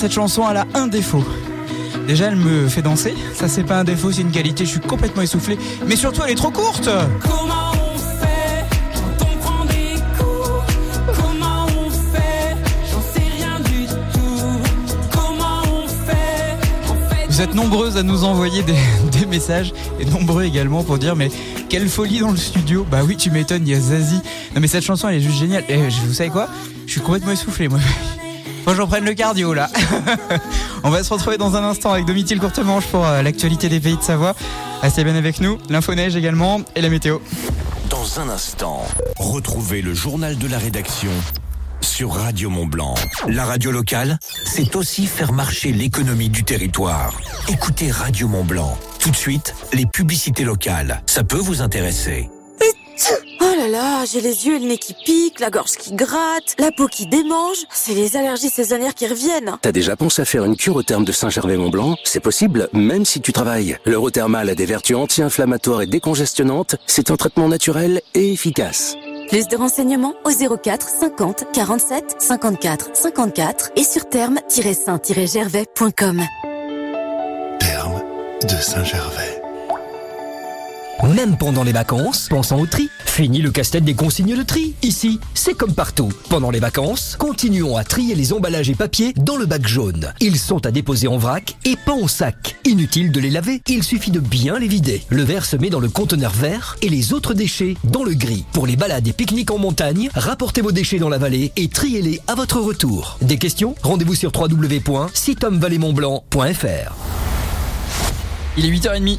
cette 0.00 0.12
chanson, 0.12 0.44
elle 0.50 0.56
a 0.56 0.66
un 0.74 0.86
défaut. 0.86 1.24
Déjà, 2.06 2.26
elle 2.26 2.36
me 2.36 2.68
fait 2.68 2.82
danser. 2.82 3.14
Ça, 3.34 3.48
c'est 3.48 3.64
pas 3.64 3.78
un 3.80 3.84
défaut, 3.84 4.10
c'est 4.10 4.22
une 4.22 4.30
qualité. 4.30 4.64
Je 4.64 4.70
suis 4.70 4.80
complètement 4.80 5.22
essoufflé. 5.22 5.58
Mais 5.86 5.94
surtout, 5.96 6.22
elle 6.24 6.32
est 6.32 6.36
trop 6.36 6.50
courte. 6.50 6.88
Comment 7.20 7.72
on 7.72 7.98
fait 7.98 8.64
quand 8.94 9.26
on 9.26 9.36
prend 9.38 9.64
des 9.66 10.00
coups? 10.18 11.20
Comment 11.22 11.66
on 11.66 11.90
fait? 11.90 12.56
J'en 12.90 13.02
sais 13.02 13.26
rien 13.36 13.60
du 13.60 13.86
tout. 13.86 15.10
Comment 15.12 15.62
on 15.84 15.86
fait? 15.86 16.90
En 16.90 16.94
fait, 17.14 17.26
Vous 17.28 17.40
êtes 17.42 17.54
nombreuses 17.54 17.96
à 17.98 18.02
nous 18.02 18.24
envoyer 18.24 18.62
des, 18.62 18.74
des 19.18 19.26
messages 19.26 19.72
et 20.00 20.04
nombreux 20.06 20.44
également 20.44 20.82
pour 20.82 20.98
dire 20.98 21.14
mais 21.14 21.30
quelle 21.68 21.88
folie 21.88 22.20
dans 22.20 22.30
le 22.30 22.36
studio. 22.38 22.86
Bah 22.90 23.00
oui, 23.06 23.16
tu 23.16 23.30
m'étonnes, 23.30 23.66
il 23.66 23.72
y 23.72 23.76
a 23.76 23.80
Zazie. 23.80 24.20
Non 24.54 24.60
mais 24.62 24.66
cette 24.66 24.82
chanson 24.84 25.08
elle 25.08 25.16
est 25.16 25.20
juste 25.20 25.38
géniale. 25.38 25.64
Et 25.68 25.90
je- 25.90 26.00
vous 26.06 26.14
savez 26.14 26.30
quoi? 26.30 26.48
Je 26.86 26.92
suis 26.92 27.00
complètement 27.02 27.32
essoufflé 27.32 27.68
moi. 27.68 27.78
Faut 28.64 28.70
que 28.70 28.76
j'en 28.76 28.86
prenne 28.86 29.04
le 29.04 29.14
cardio 29.14 29.54
là. 29.54 29.68
On 30.84 30.90
va 30.90 31.02
se 31.02 31.12
retrouver 31.12 31.38
dans 31.38 31.56
un 31.56 31.64
instant 31.64 31.92
avec 31.92 32.04
Domitil 32.06 32.38
Courtemanche 32.38 32.86
pour 32.86 33.06
euh, 33.06 33.22
l'actualité 33.22 33.68
des 33.68 33.80
pays 33.80 33.96
de 33.96 34.02
Savoie. 34.02 34.34
Restez 34.82 35.04
bien 35.04 35.16
avec 35.16 35.40
nous, 35.40 35.58
l'info 35.68 35.94
neige 35.94 36.16
également 36.16 36.60
et 36.74 36.80
la 36.80 36.88
météo. 36.88 37.18
Dans 37.88 38.20
un 38.20 38.28
instant, 38.28 38.86
retrouvez 39.18 39.82
le 39.82 39.94
journal 39.94 40.38
de 40.38 40.46
la 40.46 40.58
rédaction 40.58 41.10
sur 41.80 42.12
Radio 42.12 42.50
Mont 42.50 42.66
Blanc. 42.66 42.94
La 43.28 43.44
radio 43.44 43.70
locale, 43.70 44.18
c'est 44.44 44.76
aussi 44.76 45.06
faire 45.06 45.32
marcher 45.32 45.72
l'économie 45.72 46.28
du 46.28 46.44
territoire. 46.44 47.20
Écoutez 47.48 47.90
Radio 47.90 48.28
Mont 48.28 48.44
Blanc. 48.44 48.78
Tout 49.00 49.10
de 49.10 49.16
suite, 49.16 49.54
les 49.72 49.86
publicités 49.86 50.44
locales. 50.44 51.02
Ça 51.06 51.24
peut 51.24 51.38
vous 51.38 51.62
intéresser. 51.62 52.30
Oh 53.40 53.54
là 53.56 53.68
là, 53.68 54.04
j'ai 54.04 54.20
les 54.20 54.46
yeux 54.46 54.56
et 54.56 54.58
le 54.58 54.66
nez 54.66 54.76
qui 54.78 54.94
piquent, 54.94 55.40
la 55.40 55.50
gorge 55.50 55.72
qui 55.72 55.94
gratte, 55.94 56.54
la 56.58 56.72
peau 56.72 56.86
qui 56.86 57.06
démange. 57.06 57.58
C'est 57.70 57.94
les 57.94 58.16
allergies 58.16 58.50
saisonnières 58.50 58.94
qui 58.94 59.06
reviennent. 59.06 59.56
T'as 59.62 59.72
déjà 59.72 59.96
pensé 59.96 60.20
à 60.22 60.24
faire 60.24 60.44
une 60.44 60.56
cure 60.56 60.76
au 60.76 60.82
terme 60.82 61.04
de 61.04 61.12
Saint-Gervais-Mont-Blanc? 61.12 61.96
C'est 62.04 62.20
possible, 62.20 62.68
même 62.72 63.04
si 63.04 63.20
tu 63.20 63.32
travailles. 63.32 63.76
L'Eurothermal 63.84 64.48
a 64.50 64.54
des 64.54 64.66
vertus 64.66 64.96
anti-inflammatoires 64.96 65.82
et 65.82 65.86
décongestionnantes. 65.86 66.76
C'est 66.86 67.10
un 67.10 67.16
traitement 67.16 67.48
naturel 67.48 68.00
et 68.14 68.32
efficace. 68.32 68.94
Plus 69.28 69.48
de 69.48 69.56
renseignements 69.56 70.14
au 70.24 70.30
04 70.30 70.88
50 70.88 71.46
47 71.52 72.16
54 72.18 72.90
54 72.94 73.70
et 73.76 73.84
sur 73.84 74.08
terme-saint-gervais.com. 74.08 76.22
Terme 77.60 78.02
de 78.42 78.56
Saint-Gervais. 78.56 79.39
Même 81.02 81.38
pendant 81.38 81.62
les 81.62 81.72
vacances, 81.72 82.28
pensons 82.28 82.60
au 82.60 82.66
tri. 82.66 82.90
Fini 83.06 83.40
le 83.40 83.50
casse-tête 83.50 83.84
des 83.84 83.94
consignes 83.94 84.36
de 84.36 84.42
tri. 84.42 84.74
Ici, 84.82 85.18
c'est 85.32 85.54
comme 85.54 85.72
partout. 85.72 86.10
Pendant 86.28 86.50
les 86.50 86.60
vacances, 86.60 87.16
continuons 87.18 87.78
à 87.78 87.84
trier 87.84 88.14
les 88.14 88.34
emballages 88.34 88.68
et 88.68 88.74
papiers 88.74 89.14
dans 89.16 89.38
le 89.38 89.46
bac 89.46 89.66
jaune. 89.66 90.12
Ils 90.20 90.38
sont 90.38 90.66
à 90.66 90.70
déposer 90.70 91.08
en 91.08 91.16
vrac 91.16 91.56
et 91.64 91.76
pas 91.76 91.94
en 91.94 92.06
sac. 92.06 92.56
Inutile 92.66 93.12
de 93.12 93.20
les 93.20 93.30
laver, 93.30 93.62
il 93.66 93.82
suffit 93.82 94.10
de 94.10 94.20
bien 94.20 94.58
les 94.58 94.68
vider. 94.68 95.00
Le 95.08 95.22
verre 95.22 95.46
se 95.46 95.56
met 95.56 95.70
dans 95.70 95.80
le 95.80 95.88
conteneur 95.88 96.32
vert 96.32 96.76
et 96.82 96.90
les 96.90 97.14
autres 97.14 97.32
déchets 97.32 97.78
dans 97.84 98.04
le 98.04 98.12
gris. 98.12 98.44
Pour 98.52 98.66
les 98.66 98.76
balades 98.76 99.08
et 99.08 99.14
pique-niques 99.14 99.52
en 99.52 99.58
montagne, 99.58 100.10
rapportez 100.14 100.60
vos 100.60 100.72
déchets 100.72 100.98
dans 100.98 101.08
la 101.08 101.16
vallée 101.16 101.50
et 101.56 101.68
triez-les 101.68 102.20
à 102.26 102.34
votre 102.34 102.60
retour. 102.60 103.16
Des 103.22 103.38
questions? 103.38 103.74
Rendez-vous 103.82 104.14
sur 104.14 104.32
www.sitomvalleymontblanc.fr. 104.38 106.94
Il 108.58 108.66
est 108.66 108.70
8h30. 108.70 109.16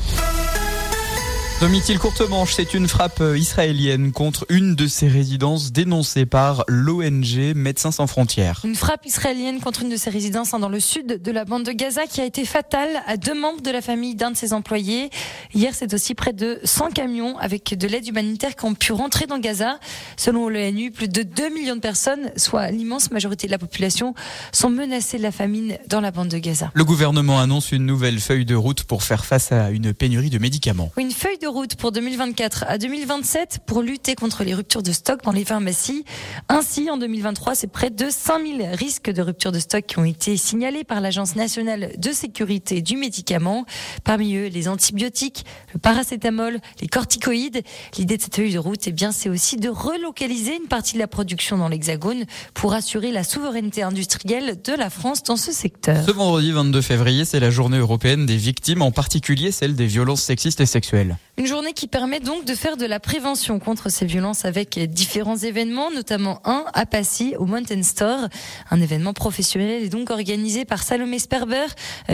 Domitil 1.62 2.00
Courtemanche, 2.00 2.54
c'est 2.56 2.74
une 2.74 2.88
frappe 2.88 3.21
israélienne 3.38 4.12
contre 4.12 4.47
une 4.50 4.74
de 4.74 4.88
ses 4.88 5.08
résidences 5.08 5.71
dénoncée 5.71 6.26
par 6.26 6.63
l'ONG 6.67 7.54
Médecins 7.54 7.91
sans 7.91 8.08
frontières. 8.08 8.62
Une 8.63 8.74
frappe 8.74 9.06
israélienne 9.06 9.60
contre 9.60 9.84
une 9.84 9.89
de 9.89 9.95
ses 9.95 10.10
résidences 10.10 10.50
dans 10.50 10.69
le 10.69 10.80
sud 10.80 11.21
de 11.21 11.32
la 11.32 11.45
bande 11.45 11.63
de 11.63 11.71
Gaza 11.71 12.08
qui 12.08 12.19
a 12.19 12.26
été 12.26 12.45
fatale 12.45 12.89
à 13.06 13.15
deux 13.15 13.39
membres 13.39 13.62
de 13.62 13.69
la 13.69 13.82
famille 13.82 14.15
d'un 14.15 14.32
de 14.32 14.38
ses 14.38 14.54
employés. 14.54 15.12
Hier, 15.54 15.76
c'est 15.76 15.93
aussi 15.93 16.15
près 16.15 16.34
de 16.34 16.60
100 16.63 16.93
camions 16.95 17.38
avec 17.38 17.78
de 17.78 17.88
l'aide 17.88 18.08
humanitaire 18.08 18.56
qui 18.56 18.65
ont 18.65 18.74
pu 18.74 18.91
rentrer 18.91 19.28
dans 19.28 19.38
Gaza. 19.38 19.80
Selon 20.17 20.50
l'ONU, 20.50 20.89
plus 20.89 21.10
de 21.10 21.21
2 21.21 21.54
millions 21.54 21.76
de 21.76 21.82
personnes, 21.82 22.32
soit 22.38 22.71
l'immense 22.71 23.12
majorité 23.12 23.45
de 23.45 23.52
la 23.52 23.60
population, 23.60 24.15
sont 24.52 24.71
menacées 24.71 25.19
de 25.19 25.24
la 25.24 25.32
famine 25.32 25.78
dans 25.88 26.02
la 26.02 26.10
bande 26.10 26.30
de 26.30 26.39
Gaza. 26.39 26.71
Le 26.74 26.86
gouvernement 26.86 27.39
annonce 27.39 27.71
une 27.71 27.86
nouvelle 27.86 28.19
feuille 28.19 28.45
de 28.45 28.56
route 28.56 28.84
pour 28.84 29.04
faire 29.04 29.26
face 29.26 29.52
à 29.52 29.69
une 29.69 29.93
pénurie 29.93 30.32
de 30.32 30.39
médicaments. 30.39 30.91
Une 30.97 31.12
feuille 31.12 31.38
de 31.38 31.50
route 31.51 31.75
pour 31.75 31.91
2024 31.91 32.65
à 32.67 32.77
2027 32.77 33.59
pour 33.65 33.81
lutter 33.81 34.15
contre 34.15 34.43
les 34.43 34.53
ruptures 34.53 34.83
de 34.83 34.91
stock 34.91 35.23
dans 35.23 35.31
les 35.31 35.45
pharmacies. 35.45 36.05
Ainsi, 36.49 36.89
en 36.89 36.97
2023, 36.97 37.55
c'est 37.55 37.67
près 37.67 37.89
de 37.89 38.09
5000 38.09 38.63
risques 38.73 39.09
de 39.09 39.21
rupture 39.21 39.51
de 39.51 39.59
stock 39.59 39.85
qui 39.85 39.99
ont 39.99 40.05
été 40.05 40.37
signalés 40.37 40.83
par 40.83 41.01
l'Agence 41.01 41.35
nationale 41.35 41.93
de 41.97 42.11
sécurité 42.11 42.81
du 42.81 42.97
médicament. 42.97 43.65
Parmi 44.03 44.35
eux, 44.35 44.47
les 44.47 44.67
antibiotiques, 44.67 45.45
le 45.73 45.79
paracétamol, 45.79 46.59
les 46.81 46.87
corticoïdes. 46.87 47.61
L'idée 47.97 48.17
de 48.17 48.21
cette 48.21 48.35
feuille 48.35 48.53
de 48.53 48.59
route, 48.59 48.87
eh 48.87 48.91
bien, 48.91 49.11
c'est 49.11 49.29
aussi 49.29 49.57
de 49.57 49.69
relocaliser 49.69 50.55
une 50.55 50.67
partie 50.67 50.93
de 50.93 50.99
la 50.99 51.07
production 51.07 51.57
dans 51.57 51.67
l'Hexagone 51.67 52.25
pour 52.53 52.73
assurer 52.73 53.11
la 53.11 53.23
souveraineté 53.23 53.83
industrielle 53.83 54.61
de 54.63 54.73
la 54.73 54.89
France 54.89 55.23
dans 55.23 55.37
ce 55.37 55.51
secteur. 55.51 56.05
Ce 56.05 56.11
vendredi 56.11 56.51
22 56.51 56.81
février, 56.81 57.25
c'est 57.25 57.39
la 57.39 57.49
journée 57.49 57.77
européenne 57.77 58.25
des 58.25 58.37
victimes, 58.37 58.81
en 58.81 58.91
particulier 58.91 59.51
celle 59.51 59.75
des 59.75 59.85
violences 59.85 60.21
sexistes 60.21 60.61
et 60.61 60.65
sexuelles. 60.65 61.17
Une 61.41 61.47
journée 61.47 61.73
qui 61.73 61.88
permet 61.88 62.19
donc 62.19 62.45
de 62.45 62.54
faire 62.54 62.77
de 62.77 62.86
la 62.86 62.99
prévention 62.99 63.58
contre 63.58 63.89
ces 63.89 64.06
violences 64.06 64.45
avec 64.45 64.77
différents 64.91 65.38
événements, 65.38 65.89
notamment 65.89 66.39
un 66.45 66.65
à 66.75 66.86
Passy 66.86 67.34
au 67.39 67.47
Mountain 67.47 67.82
Store, 67.82 68.27
un 68.69 68.80
événement 68.80 69.13
professionnel 69.13 69.82
et 69.82 69.89
donc 69.89 70.12
organisé 70.12 70.65
par 70.65 70.84
Salomé 70.84 71.17
Sperber, 71.17 71.65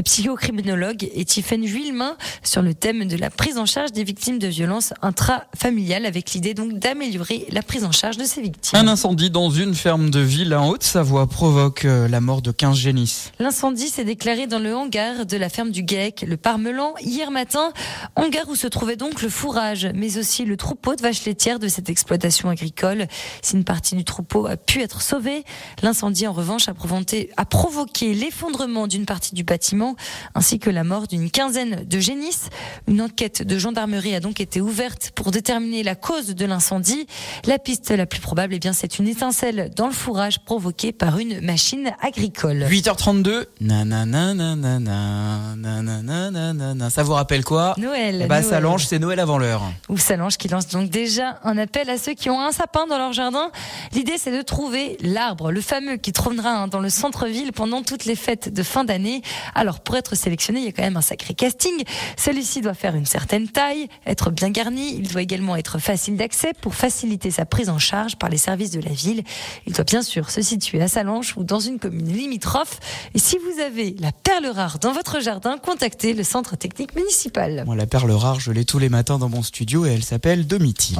psychocriminologue, 0.06 1.10
et 1.13 1.26
Tiffaine 1.26 1.66
Vuillemin 1.66 2.16
sur 2.42 2.62
le 2.62 2.74
thème 2.74 3.06
de 3.06 3.18
la 3.18 3.30
prise 3.30 3.58
en 3.58 3.66
charge 3.66 3.92
des 3.92 4.06
victimes 4.06 4.40
de 4.40 4.48
violences 4.48 4.94
intrafamiliales, 5.02 6.06
avec 6.06 6.32
l'idée 6.32 6.54
donc 6.54 6.80
d'améliorer 6.80 7.48
la 7.52 7.63
prise 7.63 7.84
en 7.84 7.92
charge 7.92 8.16
de 8.16 8.24
ces 8.24 8.42
victimes. 8.42 8.80
Un 8.80 8.88
incendie 8.88 9.30
dans 9.30 9.50
une 9.50 9.76
ferme 9.76 10.10
de 10.10 10.22
ville 10.22 10.56
en 10.56 10.70
Haute-Savoie 10.70 11.28
provoque 11.28 11.84
euh, 11.84 12.08
la 12.08 12.22
mort 12.22 12.42
de 12.42 12.52
15 12.52 12.78
génisses. 12.78 13.34
L'incendie 13.40 13.90
s'est 13.90 14.06
déclaré 14.06 14.48
dans 14.48 14.60
le 14.60 14.74
hangar 14.74 15.26
de 15.26 15.36
la 15.36 15.50
ferme 15.50 15.72
du 15.72 15.84
GAEC, 15.84 16.24
le 16.26 16.38
Parmelan, 16.38 16.94
hier 17.02 17.30
matin. 17.30 17.74
Hangar 18.16 18.48
où 18.48 18.56
se 18.56 18.68
trouvait 18.68 18.96
donc 18.96 19.17
le 19.22 19.30
fourrage, 19.30 19.88
mais 19.94 20.18
aussi 20.18 20.46
le 20.46 20.58
troupeau 20.58 20.96
de 20.96 21.02
vaches 21.02 21.26
laitières 21.26 21.60
de 21.60 21.68
cette 21.68 21.90
exploitation 21.90 22.50
agricole. 22.50 23.08
Si 23.42 23.56
une 23.56 23.64
partie 23.64 23.96
du 23.96 24.04
troupeau 24.04 24.48
a 24.48 24.58
pu 24.58 24.82
être 24.82 25.02
sauvée, 25.02 25.44
l'incendie 25.82 26.28
en 26.28 26.34
revanche 26.34 26.68
a 26.68 26.74
provoqué, 26.74 27.30
a 27.38 27.46
provoqué 27.46 28.14
l'effondrement 28.14 28.88
d'une 28.88 29.06
partie 29.06 29.34
du 29.34 29.44
bâtiment 29.44 29.96
ainsi 30.36 30.60
que 30.60 30.70
la 30.70 30.84
mort 30.84 31.08
d'une 31.08 31.32
quinzaine 31.32 31.84
de 31.86 32.00
génisses. 32.00 32.50
Une 32.88 33.02
enquête 33.02 33.44
de 33.44 33.58
gendarmerie 33.58 34.16
a 34.16 34.20
donc 34.20 34.40
été 34.40 34.62
ouverte 34.62 35.12
pour 35.16 35.32
déterminer 35.32 35.84
la 35.84 35.96
cause 35.96 36.28
de 36.28 36.46
l'incendie. 36.46 37.08
La 37.46 37.60
piste 37.60 37.92
la 37.92 38.06
plus 38.06 38.20
probable, 38.20 38.54
eh 38.54 38.60
bien, 38.60 38.74
c'est 38.74 39.00
une 39.00 39.08
étincelle 39.08 39.72
dans 39.76 39.88
le 39.88 39.94
fourrage 39.94 40.40
provoquée 40.40 40.92
par 40.92 41.20
une 41.20 41.42
machine 41.42 41.92
agricole. 42.02 42.66
8h32. 42.70 43.46
Nanana, 43.62 44.34
nanana, 44.34 45.56
nanana. 45.56 46.90
Ça 46.90 47.04
vous 47.04 47.14
rappelle 47.14 47.44
quoi? 47.44 47.74
Noël. 47.78 48.26
Bah, 48.28 48.42
Noël. 48.42 48.50
Salange, 48.50 48.86
c'est 48.86 49.00
Noël 49.00 49.07
avant 49.15 49.38
l'heure. 49.38 49.63
Ou 49.89 49.98
Salange 49.98 50.38
qui 50.38 50.48
lance 50.48 50.67
donc 50.67 50.89
déjà 50.89 51.39
un 51.43 51.58
appel 51.58 51.89
à 51.89 51.98
ceux 51.98 52.13
qui 52.13 52.30
ont 52.30 52.39
un 52.39 52.52
sapin 52.52 52.86
dans 52.88 52.98
leur 52.98 53.13
jardin. 53.13 53.52
L'idée, 53.93 54.17
c'est 54.17 54.36
de 54.36 54.41
trouver 54.41 54.98
l'arbre, 55.02 55.52
le 55.52 55.62
fameux 55.62 55.98
qui 55.98 56.12
trônera 56.12 56.50
hein, 56.50 56.67
dans 56.67 56.80
le 56.80 56.89
centre-ville 56.89 57.54
pendant 57.54 57.82
toutes 57.84 58.06
les 58.06 58.15
fêtes 58.15 58.54
de 58.54 58.63
fin 58.63 58.84
d'année. 58.84 59.22
Alors, 59.56 59.80
pour 59.80 59.96
être 59.96 60.15
sélectionné, 60.15 60.60
il 60.60 60.65
y 60.65 60.67
a 60.67 60.72
quand 60.72 60.84
même 60.84 60.98
un 60.98 61.02
sacré 61.02 61.34
casting. 61.34 61.84
Celui-ci 62.17 62.62
doit 62.62 62.74
faire 62.74 62.96
une 62.96 63.06
certaine 63.06 63.48
taille, 63.48 63.88
être 64.06 64.30
bien 64.30 64.50
garni. 64.50 64.96
Il 64.96 65.08
doit 65.08 65.22
également 65.22 65.56
être 65.56 65.80
facile 65.80 66.17
d'accès 66.17 66.52
pour 66.60 66.76
faciliter 66.76 67.32
sa 67.32 67.46
prise 67.46 67.70
en 67.70 67.80
charge 67.80 68.17
par 68.17 68.30
les 68.30 68.38
services 68.38 68.72
de 68.72 68.82
la 68.82 68.91
ville. 68.91 69.24
Il 69.65 69.74
doit 69.74 69.86
bien 69.86 70.02
sûr 70.02 70.30
se 70.30 70.41
situer 70.41 70.82
à 70.82 70.88
Salange 70.88 71.34
ou 71.38 71.43
dans 71.43 71.60
une 71.60 71.80
commune 71.80 72.12
limitrophe. 72.12 72.80
Et 73.13 73.20
si 73.20 73.38
vous 73.38 73.62
avez 73.62 73.96
la 74.00 74.12
perle 74.12 74.48
rare 74.48 74.80
dans 74.80 74.91
votre 74.91 75.22
jardin, 75.22 75.58
contactez 75.58 76.13
le 76.13 76.24
centre 76.24 76.58
technique 76.58 76.96
municipal. 76.96 77.63
Moi, 77.65 77.76
la 77.76 77.88
perle 77.88 78.12
rare, 78.12 78.39
je 78.39 78.52
l'ai 78.52 78.65
tous 78.65 78.80
les 78.80 78.87
matins 78.89 79.17
dans 79.17 79.30
mon 79.30 79.43
studio 79.43 79.86
et 79.86 79.93
elle 79.93 80.04
s'appelle 80.04 80.47
Domitil. 80.47 80.97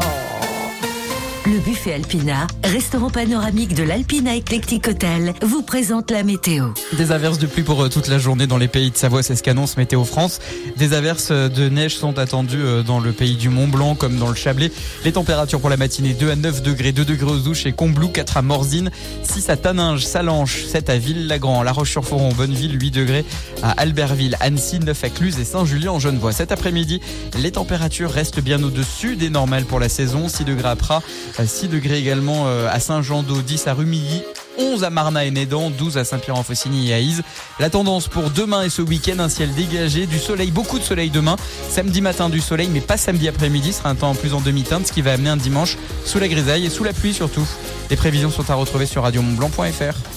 Le 1.48 1.60
buffet 1.60 1.94
Alpina, 1.94 2.46
restaurant 2.62 3.10
panoramique 3.10 3.74
de 3.74 3.84
l'Alpina 3.84 4.36
Eclectic 4.36 4.86
Hotel, 4.86 5.34
vous 5.42 5.62
présente 5.62 6.12
la 6.12 6.24
météo. 6.24 6.72
Des 6.98 7.14
averses 7.14 7.38
de 7.38 7.48
pluie 7.48 7.64
pour 7.64 7.82
euh, 7.82 7.88
toute 7.88 8.10
la 8.10 8.20
journée 8.20 8.48
dans 8.48 8.58
les 8.58 8.68
pays 8.68 8.92
de 8.92 8.98
Savoie, 8.98 9.24
c'est 9.24 9.38
ce 9.38 9.44
qu'annonce 9.44 9.78
Météo 9.78 10.04
France. 10.04 10.40
Des 10.76 10.92
averses 10.92 11.32
de 11.32 11.70
neige 11.70 11.96
sont 11.96 12.20
attendues 12.20 12.62
euh, 12.62 12.84
dans 12.84 13.00
le 13.00 13.14
pays 13.14 13.38
du 13.38 13.48
Mont 13.48 13.70
Blanc 13.70 13.96
comme 13.96 14.18
dans 14.18 14.28
le 14.28 14.36
Chablais. 14.36 14.74
Les 15.06 15.14
températures 15.14 15.62
pour 15.62 15.70
la 15.70 15.78
matinée 15.78 16.14
2 16.14 16.32
à 16.32 16.36
9 16.36 16.64
degrés, 16.64 16.92
2 16.92 17.06
degrés 17.06 17.32
aux 17.32 17.48
Ouches 17.48 17.66
et 17.66 17.72
Combloux, 17.72 18.10
4 18.10 18.36
à 18.36 18.42
Morzine, 18.42 18.92
6 19.24 19.50
à 19.50 19.56
Taninges, 19.56 20.04
Salanches, 20.04 20.66
7 20.66 20.90
à 20.90 20.98
Ville-Lagrand, 20.98 21.64
La 21.64 21.72
Roche-sur-Foron, 21.72 22.34
Bonneville, 22.34 22.78
8 22.78 22.92
degrés 22.92 23.24
à 23.64 23.72
Albertville, 23.72 24.36
Annecy, 24.42 24.80
9 24.80 25.02
à 25.02 25.10
Cluse 25.10 25.40
et 25.40 25.46
Saint-Julien 25.46 25.94
en 25.94 26.00
Genevois. 26.00 26.34
Cet 26.34 26.52
après-midi, 26.52 27.00
les 27.40 27.52
températures 27.52 28.12
restent 28.12 28.42
bien 28.42 28.62
au-dessus 28.62 29.16
des 29.16 29.30
normales 29.30 29.64
pour 29.64 29.80
la 29.80 29.88
saison. 29.88 30.28
6 30.28 30.44
degrés 30.44 30.68
à 30.68 30.76
Prat, 30.76 31.02
6 31.46 31.68
degrés 31.68 32.00
également 32.00 32.48
euh, 32.48 32.68
à 32.72 32.80
Saint-Jean-d'Eau, 32.80 33.42
10 33.42 33.68
à 33.68 33.74
Rumilly, 33.74 34.24
11 34.58 34.84
à 34.84 34.90
Marna 34.90 35.26
et 35.26 35.32
Nédan, 35.32 35.70
12 35.70 35.98
à 35.98 36.04
Saint-Pierre-en-Faucigny 36.04 36.90
et 36.90 36.94
à 36.94 37.00
Ise. 37.00 37.22
La 37.60 37.70
tendance 37.70 38.08
pour 38.08 38.32
demain 38.32 38.64
et 38.64 38.70
ce 38.70 38.82
week-end, 38.82 39.20
un 39.20 39.30
ciel 39.30 39.54
dégagé, 39.54 40.08
du 40.08 40.18
soleil, 40.18 40.52
beaucoup 40.52 40.80
de 40.80 40.84
soleil 40.84 41.10
demain. 41.10 41.36
Samedi 41.70 42.02
matin 42.02 42.30
du 42.30 42.42
soleil, 42.42 42.70
mais 42.72 42.82
pas 42.82 42.98
samedi 42.98 43.28
après-midi, 43.28 43.74
sera 43.74 43.90
un 43.90 43.96
temps 43.96 44.16
plus 44.16 44.34
en 44.34 44.42
demi-teinte, 44.42 44.88
ce 44.88 44.92
qui 44.92 45.02
va 45.02 45.14
amener 45.14 45.30
un 45.30 45.38
dimanche 45.38 45.78
sous 46.06 46.20
la 46.20 46.28
grisaille 46.28 46.66
et 46.66 46.70
sous 46.70 46.84
la 46.84 46.94
pluie 46.94 47.14
surtout. 47.14 47.48
Les 47.90 47.96
prévisions 47.96 48.32
sont 48.32 48.50
à 48.50 48.56
retrouver 48.56 48.86
sur 48.86 49.04
radiomontblanc.fr. 49.04 50.17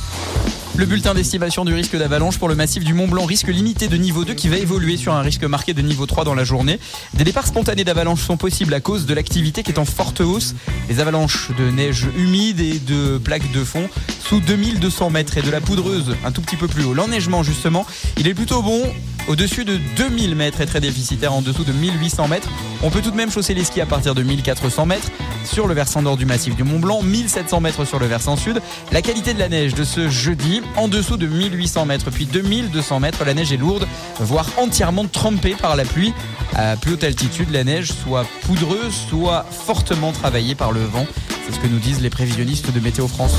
Le 0.77 0.85
bulletin 0.85 1.13
d'estimation 1.13 1.65
du 1.65 1.73
risque 1.73 1.97
d'avalanche 1.97 2.39
pour 2.39 2.47
le 2.47 2.55
massif 2.55 2.85
du 2.85 2.93
Mont 2.93 3.07
Blanc, 3.07 3.25
risque 3.25 3.49
limité 3.49 3.89
de 3.89 3.97
niveau 3.97 4.23
2 4.23 4.33
qui 4.33 4.47
va 4.47 4.55
évoluer 4.55 4.95
sur 4.95 5.13
un 5.13 5.21
risque 5.21 5.43
marqué 5.43 5.73
de 5.73 5.81
niveau 5.81 6.05
3 6.05 6.23
dans 6.23 6.33
la 6.33 6.45
journée. 6.45 6.79
Des 7.13 7.25
départs 7.25 7.45
spontanés 7.45 7.83
d'avalanche 7.83 8.21
sont 8.21 8.37
possibles 8.37 8.73
à 8.73 8.79
cause 8.79 9.05
de 9.05 9.13
l'activité 9.13 9.63
qui 9.63 9.71
est 9.71 9.79
en 9.79 9.85
forte 9.85 10.21
hausse. 10.21 10.55
Les 10.89 11.01
avalanches 11.01 11.51
de 11.57 11.69
neige 11.69 12.07
humide 12.17 12.61
et 12.61 12.79
de 12.79 13.17
plaques 13.17 13.51
de 13.51 13.65
fond 13.65 13.89
sous 14.23 14.39
2200 14.39 15.09
mètres 15.09 15.37
et 15.37 15.41
de 15.41 15.51
la 15.51 15.59
poudreuse 15.59 16.15
un 16.23 16.31
tout 16.31 16.41
petit 16.41 16.55
peu 16.55 16.67
plus 16.67 16.85
haut. 16.85 16.93
L'enneigement 16.93 17.43
justement, 17.43 17.85
il 18.17 18.27
est 18.29 18.33
plutôt 18.33 18.61
bon 18.61 18.81
au-dessus 19.27 19.65
de 19.65 19.77
2000 19.97 20.35
mètres 20.35 20.61
et 20.61 20.65
très 20.65 20.79
déficitaire 20.79 21.33
en 21.33 21.41
dessous 21.41 21.63
de 21.63 21.71
1800 21.71 22.27
mètres. 22.27 22.49
On 22.83 22.89
peut 22.89 23.01
tout 23.01 23.11
de 23.11 23.15
même 23.15 23.31
chausser 23.31 23.53
les 23.53 23.63
skis 23.63 23.81
à 23.81 23.85
partir 23.85 24.15
de 24.15 24.23
1400 24.23 24.85
mètres 24.85 25.09
sur 25.45 25.67
le 25.67 25.73
versant 25.73 26.01
nord 26.01 26.17
du 26.17 26.25
massif 26.25 26.55
du 26.55 26.63
Mont 26.63 26.79
Blanc, 26.79 27.01
1700 27.01 27.61
mètres 27.61 27.85
sur 27.85 27.99
le 27.99 28.07
versant 28.07 28.35
sud. 28.35 28.61
La 28.91 29.01
qualité 29.01 29.33
de 29.33 29.39
la 29.39 29.49
neige 29.49 29.73
de 29.73 29.83
ce 29.83 30.09
jeudi, 30.09 30.61
en 30.77 30.87
dessous 30.87 31.17
de 31.17 31.27
1800 31.27 31.85
mètres, 31.85 32.09
puis 32.11 32.25
2200 32.25 32.99
mètres, 32.99 33.23
la 33.25 33.33
neige 33.33 33.51
est 33.51 33.57
lourde, 33.57 33.87
voire 34.19 34.47
entièrement 34.57 35.05
trempée 35.05 35.55
par 35.55 35.75
la 35.75 35.85
pluie. 35.85 36.13
À 36.55 36.75
plus 36.75 36.93
haute 36.93 37.03
altitude, 37.03 37.51
la 37.51 37.63
neige 37.63 37.91
soit 37.91 38.25
poudreuse, 38.43 38.93
soit 39.09 39.45
fortement 39.49 40.11
travaillée 40.11 40.55
par 40.55 40.71
le 40.71 40.83
vent. 40.83 41.05
C'est 41.45 41.55
ce 41.55 41.59
que 41.59 41.67
nous 41.67 41.79
disent 41.79 42.01
les 42.01 42.09
prévisionnistes 42.09 42.71
de 42.71 42.79
Météo 42.79 43.07
France. 43.07 43.35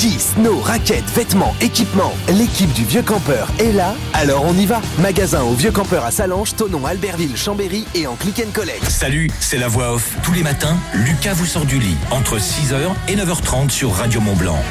Ski, 0.00 0.18
snow, 0.18 0.58
raquettes, 0.60 1.04
vêtements, 1.14 1.54
équipements. 1.60 2.14
L'équipe 2.28 2.72
du 2.72 2.86
Vieux 2.86 3.02
Campeur 3.02 3.50
est 3.58 3.70
là, 3.70 3.94
alors 4.14 4.46
on 4.46 4.54
y 4.54 4.64
va. 4.64 4.80
Magasin 4.98 5.42
au 5.42 5.52
Vieux 5.52 5.72
Campeur 5.72 6.06
à 6.06 6.10
Salange, 6.10 6.56
Tonon, 6.56 6.86
Albertville, 6.86 7.36
Chambéry 7.36 7.84
et 7.94 8.06
en 8.06 8.14
click 8.14 8.42
and 8.42 8.50
collect. 8.54 8.82
Salut, 8.88 9.30
c'est 9.40 9.58
la 9.58 9.68
voix 9.68 9.92
off. 9.92 10.16
Tous 10.22 10.32
les 10.32 10.42
matins, 10.42 10.78
Lucas 10.94 11.34
vous 11.34 11.44
sort 11.44 11.66
du 11.66 11.78
lit 11.78 11.98
entre 12.10 12.38
6h 12.38 12.78
et 13.08 13.16
9h30 13.16 13.68
sur 13.68 13.92
Radio 13.92 14.22
Mont 14.22 14.36
Blanc. 14.36 14.62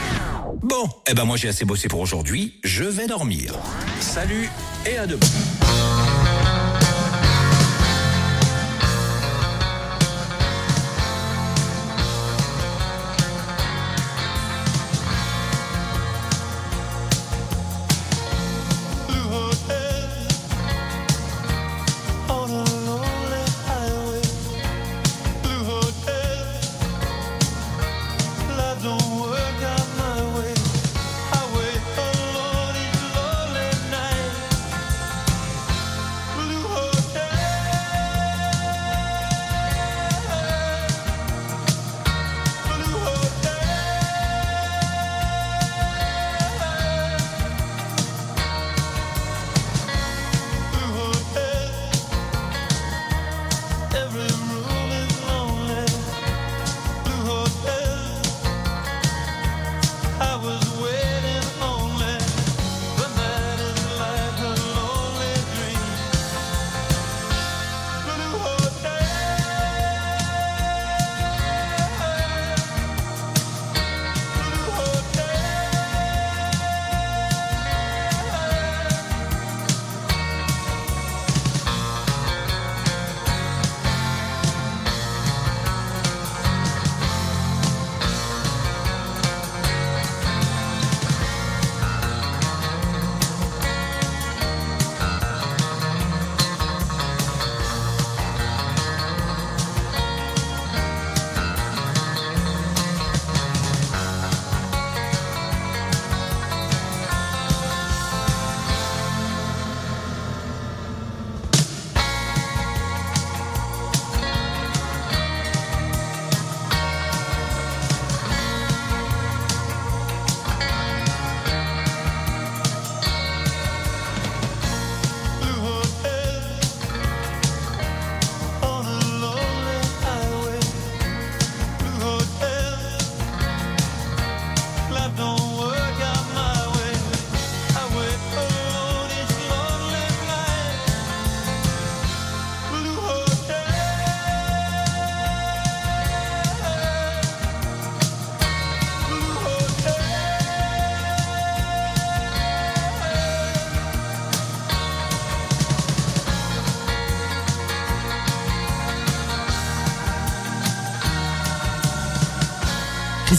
Bon, 0.64 0.90
eh 1.08 1.14
ben 1.14 1.26
moi 1.26 1.38
j'ai 1.38 1.50
assez 1.50 1.64
bossé 1.64 1.88
pour 1.88 2.00
aujourd'hui, 2.00 2.60
je 2.64 2.84
vais 2.84 3.06
dormir. 3.06 3.54
Salut 4.00 4.50
et 4.88 4.98
à 4.98 5.06
demain. 5.06 5.28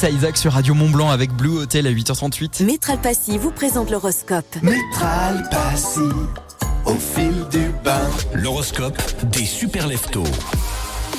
Isaac 0.09 0.38
sur 0.38 0.53
Radio 0.53 0.72
Mont 0.74 0.88
Blanc 0.88 1.11
avec 1.11 1.32
Blue 1.32 1.59
Hotel 1.59 1.86
à 1.86 1.90
8h38. 1.90 2.64
Métral 2.64 2.98
Passy 3.01 3.36
vous 3.36 3.51
présente 3.51 3.90
l'horoscope. 3.90 4.57
Métral 4.62 5.46
Passy, 5.51 6.01
au 6.86 6.94
fil 6.94 7.46
du 7.51 7.70
bain. 7.84 8.01
L'horoscope 8.34 8.96
des 9.30 9.44
super 9.44 9.86
leftos. 9.86 10.24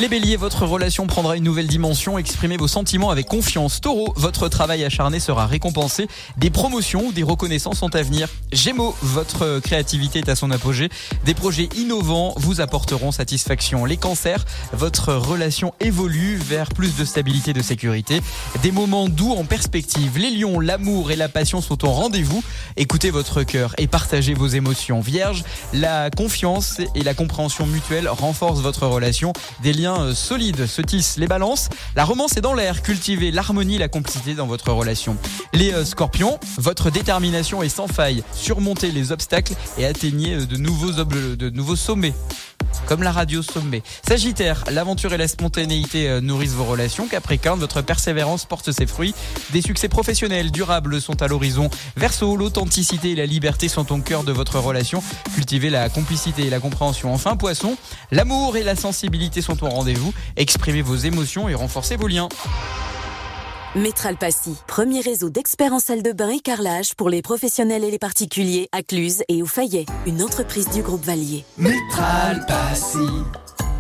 Les 0.02 0.08
béliers, 0.08 0.36
votre 0.36 0.66
relation 0.66 1.06
prendra 1.06 1.38
une 1.38 1.44
nouvelle 1.44 1.68
dimension. 1.68 2.18
Exprimez 2.18 2.58
vos 2.58 2.68
sentiments 2.68 3.12
avec 3.12 3.28
confiance. 3.28 3.82
Taureau, 3.82 4.16
votre 4.16 4.48
travail 4.48 4.84
acharné 4.84 5.20
sera 5.20 5.46
récompensé. 5.46 6.08
Des 6.38 6.50
promotions 6.50 7.06
ou 7.06 7.12
des 7.12 7.22
reconnaissances 7.22 7.78
sont 7.78 7.96
à 7.96 8.02
venir. 8.02 8.28
Gémeaux, 8.52 8.96
votre 9.04 9.60
créativité 9.60 10.18
est 10.18 10.30
à 10.30 10.36
son 10.36 10.50
apogée. 10.50 10.90
Des 11.24 11.36
projets 11.36 11.70
innovants 11.76 12.34
vous 12.38 12.62
apporteront 12.62 13.12
satisfaction. 13.12 13.86
Les 13.86 13.96
cancers, 13.96 14.44
votre 14.74 15.14
relation 15.14 15.76
évolue 15.80 16.36
vers 16.36 16.70
plus 16.70 16.96
de 16.96 17.06
stabilité 17.06 17.52
et 17.52 17.54
de 17.54 17.62
sécurité. 17.62 18.24
Des 18.64 18.72
moments 18.72 19.08
doux 19.08 19.34
en 19.34 19.44
perspective. 19.44 20.18
Les 20.18 20.32
lions, 20.32 20.60
l'amour 20.60 21.12
et 21.12 21.16
la 21.16 21.30
passion 21.30 21.62
sont 21.62 21.86
au 21.86 21.92
rendez-vous. 21.92 22.44
Écoutez 22.76 23.12
votre 23.12 23.44
cœur 23.44 23.76
et 23.78 23.86
partagez 23.86 24.34
vos 24.34 24.48
émotions. 24.48 25.00
Vierge, 25.00 25.44
la 25.74 26.10
confiance 26.10 26.82
et 26.96 27.04
la 27.04 27.14
compréhension 27.14 27.68
mutuelle 27.68 28.10
renforcent 28.10 28.62
votre 28.62 28.88
relation. 28.88 29.32
Des 29.62 29.74
liens 29.74 29.91
euh, 30.00 30.14
solide 30.14 30.66
se 30.66 30.82
tissent. 30.82 31.18
Les 31.18 31.28
balances, 31.28 31.70
la 31.96 32.06
romance 32.06 32.38
est 32.38 32.42
dans 32.42 32.54
l'air. 32.54 32.82
Cultivez 32.82 33.32
l'harmonie, 33.32 33.78
la 33.78 33.88
complicité 33.88 34.34
dans 34.34 34.48
votre 34.48 34.72
relation. 34.72 35.18
Les 35.54 35.74
euh, 35.74 35.86
scorpions, 35.86 36.40
votre 36.58 36.90
détermination 36.90 37.64
est 37.64 37.70
sans 37.70 37.88
faille. 37.88 38.24
Surmontez 38.34 38.92
les 38.92 39.12
obstacles 39.12 39.54
et 39.78 39.86
atteignez 39.86 40.36
euh, 40.36 40.46
de 40.46 40.58
nouveaux, 40.58 40.92
de 40.92 41.50
nouveaux 41.50 41.76
sommets. 41.76 42.14
Comme 42.86 43.04
la 43.04 43.12
radio 43.12 43.42
sommet. 43.42 43.84
Sagittaire, 44.08 44.64
l'aventure 44.72 45.14
et 45.14 45.18
la 45.18 45.28
spontanéité 45.28 46.10
euh, 46.10 46.22
nourrissent 46.22 46.54
vos 46.54 46.66
relations. 46.66 47.08
Capricorne, 47.08 47.60
votre 47.60 47.82
persévérance 47.82 48.46
porte 48.46 48.72
ses 48.72 48.86
fruits. 48.86 49.14
Des 49.52 49.62
succès 49.62 49.88
professionnels 49.88 50.52
durables 50.52 51.02
sont 51.02 51.22
à 51.22 51.28
l'horizon. 51.28 51.70
Verseau, 51.96 52.36
l'authenticité 52.36 53.12
et 53.12 53.16
la 53.16 53.26
liberté 53.26 53.68
sont 53.68 53.92
au 53.92 53.98
cœur 53.98 54.24
de 54.24 54.32
votre 54.32 54.60
relation. 54.60 55.04
Cultivez 55.36 55.70
la 55.70 55.90
complicité 55.90 56.48
et 56.48 56.50
la 56.50 56.60
compréhension. 56.60 57.14
Enfin, 57.14 57.36
Poisson, 57.36 57.78
l'amour 58.12 58.58
et 58.58 58.64
la 58.64 58.76
sensibilité 58.76 59.42
sont 59.42 59.64
au 59.64 59.70
rendez-vous. 59.70 60.14
Exprimez 60.36 60.82
vos 60.82 60.96
émotions 60.96 61.50
et 61.50 61.56
renforcez 61.56 61.96
vos 61.96 62.08
liens. 62.08 62.30
Métral 63.76 64.18
Passy, 64.18 64.58
premier 64.68 65.00
réseau 65.00 65.30
d'experts 65.30 65.72
en 65.72 65.80
salle 65.80 66.04
de 66.04 66.12
bain 66.12 66.28
et 66.28 66.42
carrelage 66.42 66.94
pour 66.94 67.10
les 67.10 67.22
professionnels 67.22 67.86
et 67.86 67.90
les 67.92 68.00
particuliers 68.00 68.68
à 68.74 68.84
Cluse 68.84 69.24
et 69.30 69.42
au 69.42 69.46
Fayet, 69.46 69.86
une 70.06 70.22
entreprise 70.22 70.68
du 70.72 70.82
groupe 70.82 71.06
Valier. 71.06 71.46
Métral 71.58 72.46
Passy. 72.50 72.98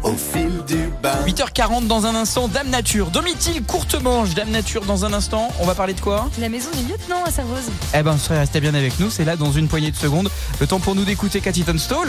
Au 0.04 0.14
fil 0.14 0.64
du 0.66 0.89
bain. 1.04 1.26
8h40 1.28 1.88
dans 1.88 2.06
un 2.06 2.16
instant, 2.16 2.48
Dame 2.48 2.70
Nature. 2.70 3.12
Domitil 3.12 3.66
courte 3.66 4.02
manche, 4.02 4.34
Dame 4.34 4.52
Nature 4.52 4.86
dans 4.86 5.04
un 5.04 5.12
instant. 5.12 5.50
On 5.60 5.66
va 5.66 5.76
parler 5.76 5.94
de 5.94 6.00
quoi? 6.00 6.30
La 6.39 6.48
maison 6.48 6.70
du 6.72 6.89
lieutenant 6.89 7.26
à 7.26 7.30
Servoz. 7.30 7.70
Eh 7.94 8.02
ben, 8.02 8.18
soyez 8.18 8.39
restez 8.39 8.62
bien 8.62 8.74
avec 8.74 8.98
nous. 8.98 9.10
C'est 9.10 9.26
là 9.26 9.36
dans 9.36 9.52
une 9.52 9.68
poignée 9.68 9.92
de 9.92 9.98
secondes. 9.98 10.30
Le 10.62 10.68
temps 10.68 10.80
pour 10.80 10.96
nous 10.96 11.04
d'écouter 11.04 11.42
Cathy 11.42 11.64
Tunstall. 11.66 12.08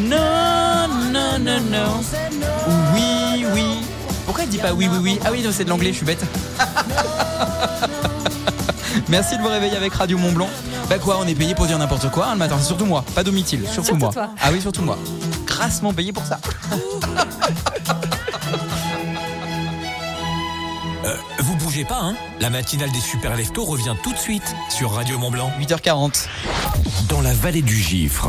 Non, 0.00 0.88
non, 1.12 1.38
non, 1.38 1.60
non. 1.60 2.29
Pourquoi 4.30 4.44
elle 4.44 4.50
dit 4.50 4.58
pas 4.58 4.72
oui, 4.72 4.88
oui, 4.88 4.98
oui 5.02 5.18
Ah 5.24 5.30
oui, 5.32 5.42
non, 5.42 5.50
c'est 5.52 5.64
de 5.64 5.70
l'anglais, 5.70 5.90
je 5.90 5.96
suis 5.96 6.06
bête. 6.06 6.24
Merci 9.08 9.36
de 9.36 9.42
vous 9.42 9.48
réveiller 9.48 9.76
avec 9.76 9.92
Radio 9.92 10.18
Mont 10.18 10.30
Blanc. 10.30 10.48
Bah 10.88 11.00
quoi, 11.00 11.18
on 11.20 11.26
est 11.26 11.34
payé 11.34 11.56
pour 11.56 11.66
dire 11.66 11.76
n'importe 11.76 12.08
quoi 12.12 12.26
hein, 12.28 12.34
le 12.34 12.38
matin. 12.38 12.54
C'est 12.60 12.68
surtout 12.68 12.86
moi, 12.86 13.04
pas 13.16 13.24
Domitil, 13.24 13.62
surtout, 13.62 13.74
Surtout 13.86 13.96
moi. 13.96 14.10
toi. 14.12 14.30
Ah 14.40 14.50
oui, 14.52 14.60
surtout 14.60 14.82
moi. 14.82 14.96
Grassement 15.46 15.92
payé 15.92 16.12
pour 16.12 16.24
ça. 16.24 16.38
Euh, 21.02 21.16
vous 21.38 21.56
bougez 21.56 21.86
pas, 21.86 21.98
hein 21.98 22.14
La 22.40 22.50
matinale 22.50 22.92
des 22.92 23.00
super 23.00 23.34
leftos 23.34 23.64
revient 23.64 23.94
tout 24.02 24.12
de 24.12 24.18
suite 24.18 24.54
sur 24.68 24.92
Radio 24.92 25.18
Mont 25.18 25.30
Blanc. 25.30 25.50
8h40. 25.58 26.26
Dans 27.08 27.22
la 27.22 27.32
vallée 27.32 27.62
du 27.62 27.74
Gifre, 27.74 28.28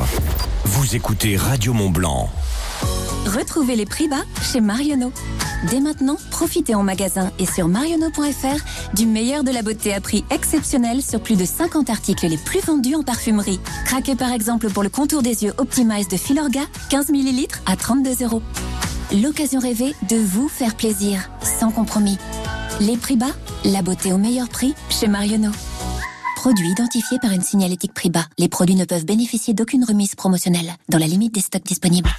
vous 0.64 0.96
écoutez 0.96 1.36
Radio 1.36 1.74
Mont 1.74 1.90
Blanc. 1.90 2.30
Retrouvez 3.26 3.76
les 3.76 3.86
prix 3.86 4.08
bas 4.08 4.24
chez 4.42 4.62
Marionneau. 4.62 5.12
Dès 5.70 5.80
maintenant, 5.80 6.18
profitez 6.32 6.74
en 6.74 6.84
magasin 6.84 7.32
et 7.38 7.46
sur 7.46 7.68
marionneau.fr 7.68 8.96
du 8.96 9.06
meilleur 9.06 9.44
de 9.44 9.52
la 9.52 9.62
beauté 9.62 9.94
à 9.94 10.02
prix 10.02 10.26
exceptionnel 10.32 11.02
sur 11.02 11.22
plus 11.22 11.36
de 11.36 11.46
50 11.46 11.90
articles 11.90 12.28
les 12.28 12.38
plus 12.38 12.62
vendus 12.62 12.96
en 12.96 13.04
parfumerie. 13.04 13.60
Craquez 13.86 14.16
par 14.16 14.32
exemple 14.32 14.70
pour 14.70 14.82
le 14.82 14.90
contour 14.90 15.22
des 15.22 15.44
yeux 15.44 15.54
Optimize 15.58 16.08
de 16.08 16.18
Filorga, 16.18 16.62
15 16.90 17.10
ml 17.10 17.48
à 17.68 17.76
32 17.76 18.24
euros. 18.24 18.42
L'occasion 19.22 19.60
rêvée 19.60 19.94
de 20.10 20.16
vous 20.16 20.50
faire 20.50 20.76
plaisir, 20.76 21.30
sans 21.44 21.70
compromis. 21.70 22.18
Les 22.80 22.98
prix 22.98 23.18
bas, 23.18 23.36
la 23.64 23.82
beauté 23.82 24.14
au 24.14 24.18
meilleur 24.18 24.50
prix 24.50 24.74
chez 24.90 25.08
Marionneau. 25.08 25.52
Produit 26.42 26.72
identifié 26.72 27.20
par 27.20 27.30
une 27.34 27.44
signalétique 27.44 27.94
prix 27.94 28.10
bas. 28.10 28.26
Les 28.40 28.50
produits 28.50 28.74
ne 28.74 28.84
peuvent 28.86 29.06
bénéficier 29.06 29.54
d'aucune 29.54 29.84
remise 29.84 30.16
promotionnelle, 30.16 30.74
dans 30.90 30.98
la 30.98 31.06
limite 31.06 31.36
des 31.36 31.40
stocks 31.40 31.62
disponibles. 31.64 32.10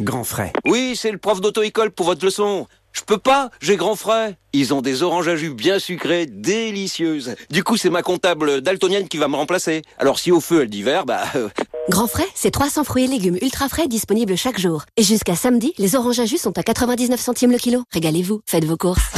Grand 0.00 0.24
frais. 0.24 0.52
Oui, 0.66 0.96
c'est 0.96 1.12
le 1.12 1.18
prof 1.18 1.40
d'auto-école 1.40 1.92
pour 1.92 2.06
votre 2.06 2.24
leçon. 2.24 2.66
Je 2.90 3.02
peux 3.02 3.18
pas, 3.18 3.50
j'ai 3.60 3.76
grand 3.76 3.94
frais. 3.94 4.36
Ils 4.52 4.74
ont 4.74 4.82
des 4.82 5.04
oranges 5.04 5.28
à 5.28 5.36
jus 5.36 5.54
bien 5.54 5.78
sucrées, 5.78 6.26
délicieuses. 6.26 7.36
Du 7.50 7.62
coup, 7.62 7.76
c'est 7.76 7.88
ma 7.88 8.02
comptable 8.02 8.62
daltonienne 8.62 9.06
qui 9.06 9.18
va 9.18 9.28
me 9.28 9.36
remplacer. 9.36 9.82
Alors 10.00 10.18
si 10.18 10.32
au 10.32 10.40
feu 10.40 10.62
elle 10.62 10.68
dit 10.68 10.82
vert, 10.82 11.06
bah... 11.06 11.22
euh, 11.36 11.50
Grand 11.90 12.08
frais, 12.08 12.26
c'est 12.34 12.50
300 12.50 12.82
fruits 12.82 13.04
et 13.04 13.06
légumes 13.06 13.38
ultra 13.40 13.68
frais 13.68 13.86
disponibles 13.86 14.36
chaque 14.36 14.58
jour. 14.58 14.86
Et 14.96 15.04
jusqu'à 15.04 15.36
samedi, 15.36 15.72
les 15.78 15.94
oranges 15.94 16.18
à 16.18 16.24
jus 16.24 16.38
sont 16.38 16.58
à 16.58 16.64
99 16.64 17.20
centimes 17.20 17.52
le 17.52 17.58
kilo. 17.58 17.84
Régalez-vous, 17.92 18.40
faites 18.44 18.64
vos 18.64 18.76
courses. 18.76 19.12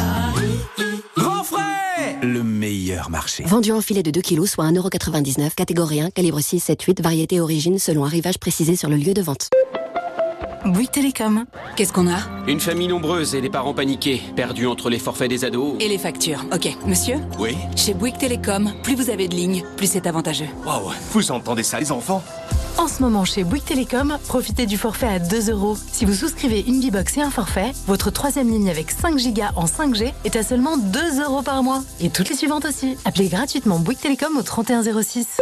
Le 2.23 2.43
meilleur 2.43 3.11
marché. 3.11 3.45
Vendu 3.45 3.73
en 3.73 3.81
filet 3.81 4.03
de 4.03 4.11
2 4.11 4.21
kilos, 4.21 4.51
soit 4.51 4.64
1,99€, 4.64 5.55
catégorie 5.55 6.01
1, 6.01 6.11
calibre 6.11 6.41
6, 6.41 6.61
7, 6.61 6.83
8, 6.83 7.03
variété 7.03 7.41
origine 7.41 7.79
selon 7.79 8.05
arrivage 8.05 8.39
précisé 8.39 8.77
sur 8.77 8.89
le 8.89 8.97
lieu 8.97 9.14
de 9.14 9.23
vente. 9.23 9.51
Bouygues 10.64 10.91
Télécom. 10.91 11.45
Qu'est-ce 11.77 11.93
qu'on 11.93 12.09
a? 12.09 12.19
Une 12.49 12.59
famille 12.59 12.89
nombreuse 12.89 13.37
et 13.37 13.41
les 13.41 13.51
parents 13.51 13.75
paniqués, 13.75 14.21
perdus 14.35 14.67
entre 14.67 14.91
les 14.91 14.99
forfaits 14.99 15.31
des 15.31 15.45
ados. 15.45 15.77
Et 15.79 15.89
les 15.89 15.99
factures. 15.99 16.45
Ok, 16.53 16.69
monsieur? 16.87 17.17
Oui 17.39 17.57
Chez 17.77 17.95
Bouygues 17.95 18.19
Télécom, 18.19 18.73
plus 18.83 18.97
vous 18.97 19.11
avez 19.11 19.29
de 19.29 19.35
lignes, 19.35 19.62
plus 19.77 19.89
c'est 19.89 20.07
avantageux. 20.09 20.49
Waouh, 20.64 20.91
vous 21.12 21.31
entendez 21.31 21.62
ça 21.62 21.79
les 21.79 21.93
enfants? 21.93 22.23
En 22.79 22.89
ce 22.89 23.03
moment, 23.03 23.24
chez 23.24 23.43
Bouygues 23.43 23.64
Télécom, 23.64 24.18
profitez 24.29 24.66
du 24.66 24.77
forfait 24.77 25.07
à 25.07 25.18
2 25.18 25.51
euros. 25.51 25.77
Si 25.91 26.05
vous 26.05 26.12
souscrivez 26.12 26.61
une 26.61 26.79
Bibox 26.79 27.16
et 27.16 27.22
un 27.22 27.31
forfait, 27.31 27.72
votre 27.87 28.11
troisième 28.11 28.51
ligne 28.51 28.68
avec 28.68 28.91
5 28.91 29.16
gigas 29.16 29.53
en 29.57 29.64
5G 29.64 30.12
est 30.24 30.37
à 30.37 30.43
seulement 30.43 30.77
2 30.77 31.22
euros 31.22 31.41
par 31.41 31.62
mois. 31.62 31.83
Et 32.01 32.11
toutes 32.11 32.29
les 32.29 32.37
suivantes 32.37 32.66
aussi. 32.66 32.99
Appelez 33.07 33.29
gratuitement 33.29 33.79
Bouygues 33.79 34.01
Télécom 34.01 34.37
au 34.37 34.43
3106. 34.43 35.41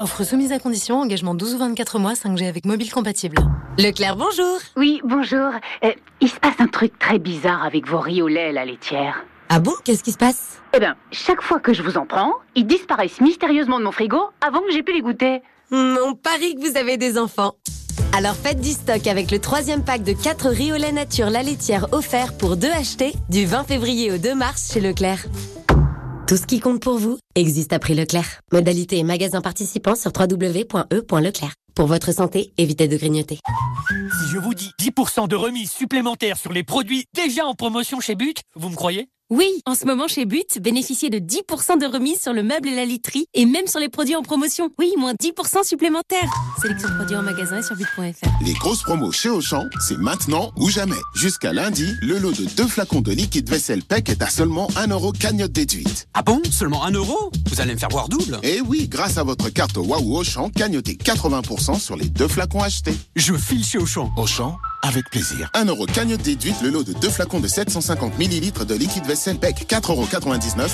Offre 0.00 0.22
soumise 0.22 0.52
à 0.52 0.58
condition, 0.58 1.00
engagement 1.00 1.34
12 1.34 1.54
ou 1.54 1.58
24 1.58 1.98
mois, 1.98 2.12
5G 2.12 2.46
avec 2.46 2.66
mobile 2.66 2.92
compatible. 2.92 3.38
Leclerc, 3.78 4.16
bonjour. 4.16 4.58
Oui, 4.76 5.00
bonjour. 5.04 5.50
Euh, 5.82 5.92
il 6.20 6.28
se 6.28 6.38
passe 6.38 6.60
un 6.60 6.66
truc 6.68 6.98
très 6.98 7.18
bizarre 7.18 7.64
avec 7.64 7.88
vos 7.88 8.00
riz 8.00 8.20
au 8.20 8.28
lait, 8.28 8.52
la 8.52 8.66
laitière. 8.66 9.24
Ah 9.48 9.60
bon? 9.60 9.72
Qu'est-ce 9.82 10.04
qui 10.04 10.12
se 10.12 10.18
passe? 10.18 10.60
Eh 10.74 10.78
bien, 10.78 10.94
chaque 11.10 11.40
fois 11.40 11.58
que 11.58 11.72
je 11.72 11.82
vous 11.82 11.96
en 11.96 12.04
prends, 12.04 12.34
ils 12.54 12.66
disparaissent 12.66 13.22
mystérieusement 13.22 13.78
de 13.78 13.84
mon 13.84 13.92
frigo 13.92 14.20
avant 14.46 14.60
que 14.60 14.70
j'ai 14.70 14.82
pu 14.82 14.92
les 14.92 15.00
goûter. 15.00 15.40
On 15.70 16.14
parie 16.14 16.54
que 16.54 16.60
vous 16.60 16.76
avez 16.76 16.96
des 16.96 17.18
enfants. 17.18 17.54
Alors 18.16 18.34
faites 18.34 18.60
du 18.60 18.70
stock 18.70 19.06
avec 19.06 19.30
le 19.30 19.38
troisième 19.38 19.84
pack 19.84 20.02
de 20.02 20.12
4 20.12 20.48
riz 20.48 20.70
nature 20.92 21.30
la 21.30 21.42
laitière 21.42 21.88
offert 21.92 22.36
pour 22.36 22.56
2 22.56 22.68
achetés 22.68 23.12
du 23.28 23.44
20 23.44 23.64
février 23.64 24.10
au 24.10 24.18
2 24.18 24.34
mars 24.34 24.72
chez 24.72 24.80
Leclerc. 24.80 25.26
Tout 26.26 26.36
ce 26.36 26.46
qui 26.46 26.60
compte 26.60 26.80
pour 26.80 26.98
vous 26.98 27.18
existe 27.34 27.72
à 27.72 27.78
prix 27.78 27.94
Leclerc. 27.94 28.40
Modalité 28.52 28.98
et 28.98 29.04
magasin 29.04 29.40
participants 29.40 29.94
sur 29.94 30.12
www.e.leclerc. 30.18 31.52
Pour 31.74 31.86
votre 31.86 32.12
santé, 32.12 32.52
évitez 32.58 32.88
de 32.88 32.96
grignoter. 32.96 33.38
Si 33.88 34.32
je 34.32 34.38
vous 34.38 34.54
dis 34.54 34.70
10% 34.80 35.28
de 35.28 35.36
remise 35.36 35.70
supplémentaire 35.70 36.36
sur 36.36 36.52
les 36.52 36.64
produits 36.64 37.04
déjà 37.14 37.46
en 37.46 37.54
promotion 37.54 38.00
chez 38.00 38.14
But, 38.14 38.40
vous 38.56 38.68
me 38.68 38.74
croyez? 38.74 39.08
Oui, 39.30 39.60
en 39.66 39.74
ce 39.74 39.84
moment 39.84 40.08
chez 40.08 40.24
But, 40.24 40.58
bénéficiez 40.58 41.10
de 41.10 41.18
10% 41.18 41.78
de 41.78 41.84
remise 41.84 42.18
sur 42.18 42.32
le 42.32 42.42
meuble 42.42 42.66
et 42.66 42.74
la 42.74 42.86
literie 42.86 43.26
et 43.34 43.44
même 43.44 43.66
sur 43.66 43.78
les 43.78 43.90
produits 43.90 44.16
en 44.16 44.22
promotion. 44.22 44.70
Oui, 44.78 44.90
moins 44.96 45.12
10% 45.12 45.64
supplémentaires. 45.66 46.30
Sélection 46.62 46.88
de 46.88 46.94
produits 46.94 47.16
en 47.16 47.22
magasin 47.22 47.58
et 47.58 47.62
sur 47.62 47.76
but.fr. 47.76 48.26
Les 48.42 48.54
grosses 48.54 48.82
promos 48.82 49.12
chez 49.12 49.28
Auchan, 49.28 49.66
c'est 49.86 49.98
maintenant 49.98 50.50
ou 50.56 50.70
jamais. 50.70 50.96
Jusqu'à 51.14 51.52
lundi, 51.52 51.92
le 52.00 52.18
lot 52.18 52.32
de 52.32 52.46
deux 52.56 52.66
flacons 52.66 53.02
de 53.02 53.12
liquide 53.12 53.50
vaisselle 53.50 53.82
PEC 53.82 54.08
est 54.08 54.22
à 54.22 54.30
seulement 54.30 54.66
1 54.76 54.86
euro 54.88 55.12
cagnotte 55.12 55.52
déduite. 55.52 56.08
Ah 56.14 56.22
bon? 56.22 56.40
Seulement 56.50 56.84
1 56.86 56.92
euro? 56.92 57.30
Vous 57.50 57.60
allez 57.60 57.74
me 57.74 57.78
faire 57.78 57.90
voir 57.90 58.08
double 58.08 58.38
Eh 58.42 58.62
oui, 58.62 58.88
grâce 58.88 59.18
à 59.18 59.24
votre 59.24 59.50
carte 59.50 59.76
Waouh 59.76 60.16
Auchan, 60.16 60.48
cagnotez 60.48 60.94
80% 60.94 61.78
sur 61.78 61.96
les 61.96 62.08
deux 62.08 62.28
flacons 62.28 62.62
achetés. 62.62 62.96
Je 63.14 63.34
file 63.34 63.62
chez 63.62 63.76
Auchan. 63.76 64.10
Auchan, 64.16 64.56
avec 64.82 65.10
plaisir. 65.10 65.50
1 65.54 65.66
euro 65.66 65.86
cagnotte 65.86 66.22
déduite, 66.22 66.60
le 66.62 66.70
lot 66.70 66.82
de 66.82 66.92
deux 66.92 67.10
flacons 67.10 67.40
de 67.40 67.48
750 67.48 68.18
millilitres 68.18 68.64
de 68.64 68.74
liquide 68.74 69.04
vaisselle 69.06 69.38
PEC. 69.38 69.66
4,99 69.68 69.90
euros, 69.90 70.06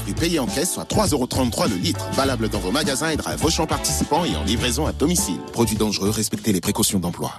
puis 0.05 0.15
payé 0.15 0.39
en 0.39 0.47
caisse, 0.47 0.73
soit 0.73 0.85
3,33 0.85 1.13
euros 1.13 1.29
le 1.69 1.77
litre. 1.77 2.05
Valable 2.13 2.49
dans 2.49 2.59
vos 2.59 2.71
magasins 2.71 3.11
et 3.11 3.17
drive 3.17 3.45
Auchan 3.45 3.67
participants 3.67 4.25
et 4.25 4.37
en 4.37 4.45
livraison 4.45 4.87
à 4.87 4.93
domicile. 4.93 5.39
Produit 5.53 5.77
dangereux, 5.77 6.11
respectez 6.11 6.53
les 6.53 6.61
précautions 6.61 6.99
d'emploi. 6.99 7.39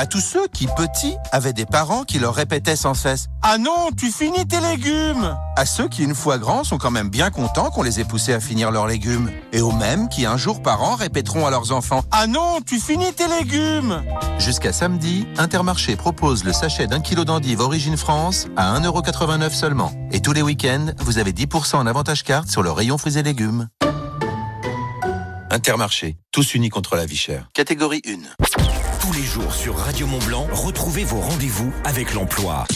À 0.00 0.06
tous 0.06 0.20
ceux 0.20 0.48
qui, 0.48 0.66
petits, 0.66 1.14
avaient 1.30 1.52
des 1.52 1.66
parents 1.66 2.04
qui 2.04 2.18
leur 2.18 2.34
répétaient 2.34 2.74
sans 2.74 2.94
cesse 2.94 3.26
Ah 3.42 3.58
non, 3.58 3.90
tu 3.94 4.10
finis 4.10 4.46
tes 4.46 4.58
légumes 4.58 5.36
À 5.56 5.66
ceux 5.66 5.88
qui, 5.88 6.04
une 6.04 6.14
fois 6.14 6.38
grands, 6.38 6.64
sont 6.64 6.78
quand 6.78 6.90
même 6.90 7.10
bien 7.10 7.30
contents 7.30 7.68
qu'on 7.68 7.82
les 7.82 8.00
ait 8.00 8.04
poussés 8.04 8.32
à 8.32 8.40
finir 8.40 8.70
leurs 8.70 8.86
légumes. 8.86 9.30
Et 9.52 9.60
aux 9.60 9.72
mêmes 9.72 10.08
qui, 10.08 10.24
un 10.24 10.38
jour 10.38 10.62
par 10.62 10.82
an, 10.82 10.94
répéteront 10.94 11.44
à 11.44 11.50
leurs 11.50 11.72
enfants 11.72 12.02
Ah 12.12 12.26
non, 12.26 12.60
tu 12.66 12.80
finis 12.80 13.12
tes 13.12 13.28
légumes 13.28 14.02
Jusqu'à 14.38 14.72
samedi, 14.72 15.26
Intermarché 15.36 15.96
propose 15.96 16.44
le 16.44 16.54
sachet 16.54 16.86
d'un 16.86 17.00
kilo 17.00 17.26
d'endives 17.26 17.60
Origine 17.60 17.98
France 17.98 18.46
à 18.56 18.80
1,89€ 18.80 19.50
seulement. 19.50 19.92
Et 20.12 20.22
tous 20.22 20.32
les 20.32 20.40
week-ends, 20.40 20.92
vous 21.00 21.18
avez 21.18 21.32
10% 21.32 21.76
en 21.76 21.86
avantage 21.86 22.24
carte 22.24 22.48
sur 22.48 22.62
le 22.62 22.70
rayon 22.70 22.96
fruits 22.96 23.18
et 23.18 23.22
légumes. 23.22 23.68
Intermarché, 25.50 26.16
tous 26.32 26.54
unis 26.54 26.70
contre 26.70 26.96
la 26.96 27.04
vie 27.04 27.18
chère. 27.18 27.50
Catégorie 27.52 28.00
1. 28.06 28.79
Tous 29.00 29.12
les 29.12 29.22
jours 29.22 29.54
sur 29.54 29.76
Radio 29.76 30.06
Mont 30.06 30.18
Blanc, 30.26 30.46
retrouvez 30.52 31.04
vos 31.04 31.20
rendez-vous 31.20 31.72
avec 31.84 32.12
l'emploi. 32.12 32.66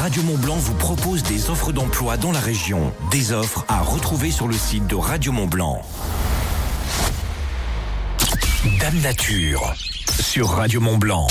Radio 0.00 0.22
Mont 0.22 0.38
Blanc 0.38 0.56
vous 0.56 0.74
propose 0.74 1.22
des 1.24 1.50
offres 1.50 1.72
d'emploi 1.72 2.16
dans 2.16 2.30
la 2.30 2.38
région. 2.38 2.92
Des 3.10 3.32
offres 3.32 3.64
à 3.66 3.80
retrouver 3.80 4.30
sur 4.30 4.46
le 4.46 4.54
site 4.54 4.86
de 4.86 4.94
Radio 4.94 5.32
Mont 5.32 5.46
Blanc. 5.46 5.82
Dame 8.80 9.00
Nature 9.00 9.74
sur 10.20 10.50
Radio 10.50 10.80
Mont 10.80 10.98
Blanc. 10.98 11.26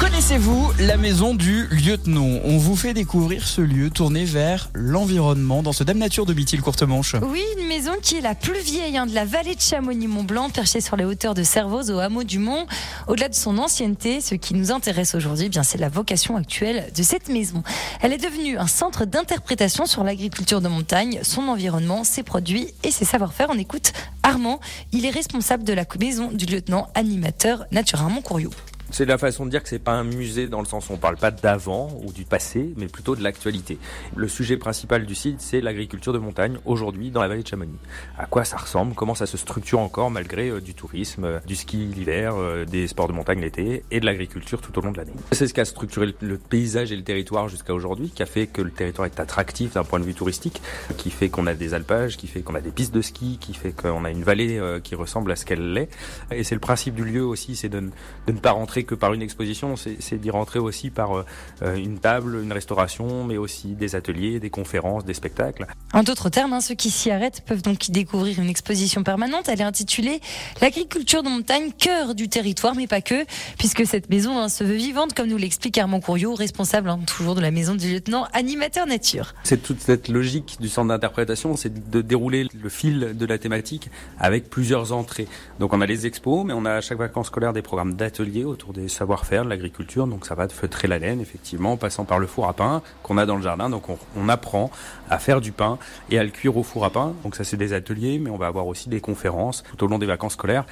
Connaissez-vous 0.00 0.72
la 0.80 0.96
maison 0.96 1.34
du 1.34 1.66
lieutenant? 1.68 2.40
On 2.44 2.58
vous 2.58 2.74
fait 2.74 2.94
découvrir 2.94 3.46
ce 3.46 3.60
lieu 3.60 3.90
tourné 3.90 4.24
vers 4.24 4.68
l'environnement 4.74 5.62
dans 5.62 5.72
ce 5.72 5.84
Dame 5.84 5.98
Nature 5.98 6.26
de 6.26 6.34
Bitil 6.34 6.60
Courte 6.60 6.82
Manche. 6.82 7.14
Oui, 7.22 7.42
une 7.58 7.68
maison 7.68 7.92
qui 8.02 8.16
est 8.16 8.20
la 8.20 8.34
plus 8.34 8.60
vieille 8.60 8.96
hein, 8.96 9.06
de 9.06 9.14
la 9.14 9.24
vallée 9.24 9.54
de 9.54 9.60
Chamonix-Mont-Blanc, 9.60 10.50
perchée 10.50 10.80
sur 10.80 10.96
les 10.96 11.04
hauteurs 11.04 11.34
de 11.34 11.42
Servoz 11.42 11.90
au 11.90 12.00
hameau 12.00 12.24
du 12.24 12.38
Mont. 12.38 12.66
Au-delà 13.06 13.28
de 13.28 13.34
son 13.34 13.56
ancienneté, 13.58 14.20
ce 14.20 14.34
qui 14.34 14.54
nous 14.54 14.72
intéresse 14.72 15.14
aujourd'hui, 15.14 15.46
eh 15.46 15.48
bien 15.48 15.62
c'est 15.62 15.78
la 15.78 15.88
vocation 15.88 16.36
actuelle 16.36 16.90
de 16.94 17.02
cette 17.02 17.28
maison. 17.28 17.62
Elle 18.02 18.12
est 18.12 18.22
devenue 18.22 18.58
un 18.58 18.66
centre 18.66 19.04
d'interprétation 19.04 19.86
sur 19.86 20.02
l'agriculture 20.02 20.60
de 20.60 20.68
montagne, 20.68 21.20
son 21.22 21.42
environnement, 21.42 22.02
ses 22.02 22.24
produits 22.24 22.68
et 22.82 22.90
ses 22.90 23.04
savoir-faire. 23.04 23.48
On 23.50 23.58
écoute 23.58 23.92
Armand, 24.24 24.58
il 24.92 25.06
est 25.06 25.10
responsable 25.10 25.62
de 25.62 25.72
la 25.72 25.84
maison 26.00 26.32
du 26.32 26.46
lieutenant 26.46 26.88
animateur 26.94 27.64
Nature 27.70 28.00
Armand 28.00 28.22
Courriot. 28.22 28.50
C'est 28.94 29.06
la 29.06 29.18
façon 29.18 29.44
de 29.44 29.50
dire 29.50 29.60
que 29.60 29.68
c'est 29.68 29.80
pas 29.80 29.94
un 29.94 30.04
musée 30.04 30.46
dans 30.46 30.60
le 30.60 30.66
sens 30.66 30.88
où 30.88 30.92
on 30.92 30.98
parle 30.98 31.16
pas 31.16 31.32
d'avant 31.32 31.88
ou 32.04 32.12
du 32.12 32.24
passé, 32.24 32.74
mais 32.76 32.86
plutôt 32.86 33.16
de 33.16 33.24
l'actualité. 33.24 33.76
Le 34.14 34.28
sujet 34.28 34.56
principal 34.56 35.04
du 35.04 35.16
site, 35.16 35.40
c'est 35.40 35.60
l'agriculture 35.60 36.12
de 36.12 36.18
montagne 36.18 36.58
aujourd'hui 36.64 37.10
dans 37.10 37.20
la 37.20 37.26
vallée 37.26 37.42
de 37.42 37.48
Chamonix. 37.48 37.74
À 38.16 38.26
quoi 38.26 38.44
ça 38.44 38.56
ressemble? 38.56 38.94
Comment 38.94 39.16
ça 39.16 39.26
se 39.26 39.36
structure 39.36 39.80
encore 39.80 40.12
malgré 40.12 40.48
euh, 40.48 40.60
du 40.60 40.74
tourisme, 40.74 41.24
euh, 41.24 41.40
du 41.44 41.56
ski 41.56 41.86
l'hiver, 41.86 42.36
euh, 42.36 42.64
des 42.64 42.86
sports 42.86 43.08
de 43.08 43.12
montagne 43.12 43.40
l'été 43.40 43.82
et 43.90 43.98
de 43.98 44.06
l'agriculture 44.06 44.60
tout 44.60 44.78
au 44.78 44.80
long 44.80 44.92
de 44.92 44.98
l'année? 44.98 45.10
C'est 45.32 45.48
ce 45.48 45.54
qui 45.54 45.60
a 45.60 45.64
structuré 45.64 46.14
le, 46.20 46.38
paysage 46.38 46.92
et 46.92 46.96
le 46.96 47.02
territoire 47.02 47.48
jusqu'à 47.48 47.74
aujourd'hui, 47.74 48.10
qui 48.10 48.22
a 48.22 48.26
fait 48.26 48.46
que 48.46 48.62
le 48.62 48.70
territoire 48.70 49.06
est 49.06 49.18
attractif 49.18 49.74
d'un 49.74 49.82
point 49.82 49.98
de 49.98 50.04
vue 50.04 50.14
touristique, 50.14 50.62
qui 50.98 51.10
fait 51.10 51.30
qu'on 51.30 51.48
a 51.48 51.54
des 51.54 51.74
alpages, 51.74 52.16
qui 52.16 52.28
fait 52.28 52.42
qu'on 52.42 52.54
a 52.54 52.60
des 52.60 52.70
pistes 52.70 52.94
de 52.94 53.02
ski, 53.02 53.38
qui 53.40 53.54
fait 53.54 53.72
qu'on 53.72 54.04
a 54.04 54.10
une 54.10 54.22
vallée 54.22 54.62
qui 54.84 54.94
ressemble 54.94 55.32
à 55.32 55.36
ce 55.36 55.44
qu'elle 55.44 55.72
l'est. 55.72 55.88
Et 56.30 56.44
c'est 56.44 56.54
le 56.54 56.60
principe 56.60 56.94
du 56.94 57.04
lieu 57.04 57.24
aussi, 57.24 57.56
c'est 57.56 57.68
de 57.68 57.80
ne 57.80 58.38
pas 58.38 58.52
rentrer 58.52 58.83
que 58.84 58.94
par 58.94 59.12
une 59.14 59.22
exposition, 59.22 59.74
c'est 59.76 60.20
d'y 60.20 60.30
rentrer 60.30 60.58
aussi 60.58 60.90
par 60.90 61.18
euh, 61.18 61.24
euh, 61.62 61.76
une 61.76 61.98
table, 61.98 62.40
une 62.42 62.52
restauration, 62.52 63.24
mais 63.24 63.36
aussi 63.36 63.68
des 63.68 63.94
ateliers, 63.94 64.40
des 64.40 64.50
conférences, 64.50 65.04
des 65.04 65.14
spectacles. 65.14 65.66
En 65.92 66.02
d'autres 66.02 66.28
termes, 66.28 66.52
hein, 66.52 66.60
ceux 66.60 66.74
qui 66.74 66.90
s'y 66.90 67.10
arrêtent 67.10 67.42
peuvent 67.46 67.62
donc 67.62 67.88
y 67.88 67.92
découvrir 67.92 68.38
une 68.38 68.48
exposition 68.48 69.02
permanente. 69.02 69.48
Elle 69.48 69.60
est 69.60 69.64
intitulée 69.64 70.20
L'agriculture 70.60 71.22
de 71.22 71.28
montagne, 71.28 71.70
cœur 71.76 72.14
du 72.14 72.28
territoire, 72.28 72.74
mais 72.74 72.86
pas 72.86 73.00
que, 73.00 73.24
puisque 73.58 73.86
cette 73.86 74.10
maison 74.10 74.38
hein, 74.38 74.48
se 74.48 74.64
veut 74.64 74.74
vivante, 74.74 75.14
comme 75.14 75.28
nous 75.28 75.36
l'explique 75.36 75.78
Armand 75.78 76.00
Courriot, 76.00 76.34
responsable 76.34 76.88
hein, 76.88 77.00
toujours 77.06 77.34
de 77.34 77.40
la 77.40 77.50
maison 77.50 77.74
du 77.74 77.92
lieutenant 77.92 78.26
animateur 78.32 78.86
nature. 78.86 79.34
C'est 79.44 79.62
toute 79.62 79.80
cette 79.80 80.08
logique 80.08 80.56
du 80.60 80.68
centre 80.68 80.88
d'interprétation, 80.88 81.56
c'est 81.56 81.90
de 81.90 82.00
dérouler 82.00 82.46
le 82.54 82.68
fil 82.68 83.16
de 83.16 83.26
la 83.26 83.38
thématique 83.38 83.90
avec 84.18 84.50
plusieurs 84.50 84.92
entrées. 84.92 85.28
Donc 85.58 85.72
on 85.72 85.80
a 85.80 85.86
les 85.86 86.06
expos, 86.06 86.44
mais 86.44 86.52
on 86.52 86.64
a 86.64 86.72
à 86.72 86.80
chaque 86.80 86.98
vacances 86.98 87.28
scolaires 87.28 87.52
des 87.52 87.62
programmes 87.62 87.94
d'ateliers 87.94 88.44
autour 88.44 88.72
des 88.74 88.88
savoir-faire 88.88 89.44
de 89.44 89.48
l'agriculture. 89.48 90.06
Donc 90.06 90.26
ça 90.26 90.34
va 90.34 90.46
de 90.46 90.52
feutrer 90.52 90.88
la 90.88 90.98
laine, 90.98 91.20
effectivement, 91.20 91.72
en 91.72 91.76
passant 91.76 92.04
par 92.04 92.18
le 92.18 92.26
four 92.26 92.48
à 92.48 92.52
pain 92.52 92.82
qu'on 93.02 93.16
a 93.16 93.24
dans 93.24 93.36
le 93.36 93.42
jardin. 93.42 93.70
Donc 93.70 93.88
on, 93.88 93.98
on 94.16 94.28
apprend 94.28 94.70
à 95.08 95.18
faire 95.18 95.40
du 95.40 95.52
pain 95.52 95.78
et 96.10 96.18
à 96.18 96.24
le 96.24 96.30
cuire 96.30 96.56
au 96.56 96.62
four 96.62 96.84
à 96.84 96.90
pain. 96.90 97.14
Donc 97.22 97.36
ça 97.36 97.44
c'est 97.44 97.56
des 97.56 97.72
ateliers, 97.72 98.18
mais 98.18 98.30
on 98.30 98.36
va 98.36 98.48
avoir 98.48 98.66
aussi 98.66 98.88
des 98.88 99.00
conférences 99.00 99.62
tout 99.76 99.84
au 99.84 99.86
long 99.86 99.98
des 99.98 100.06
vacances 100.06 100.34
scolaires, 100.34 100.64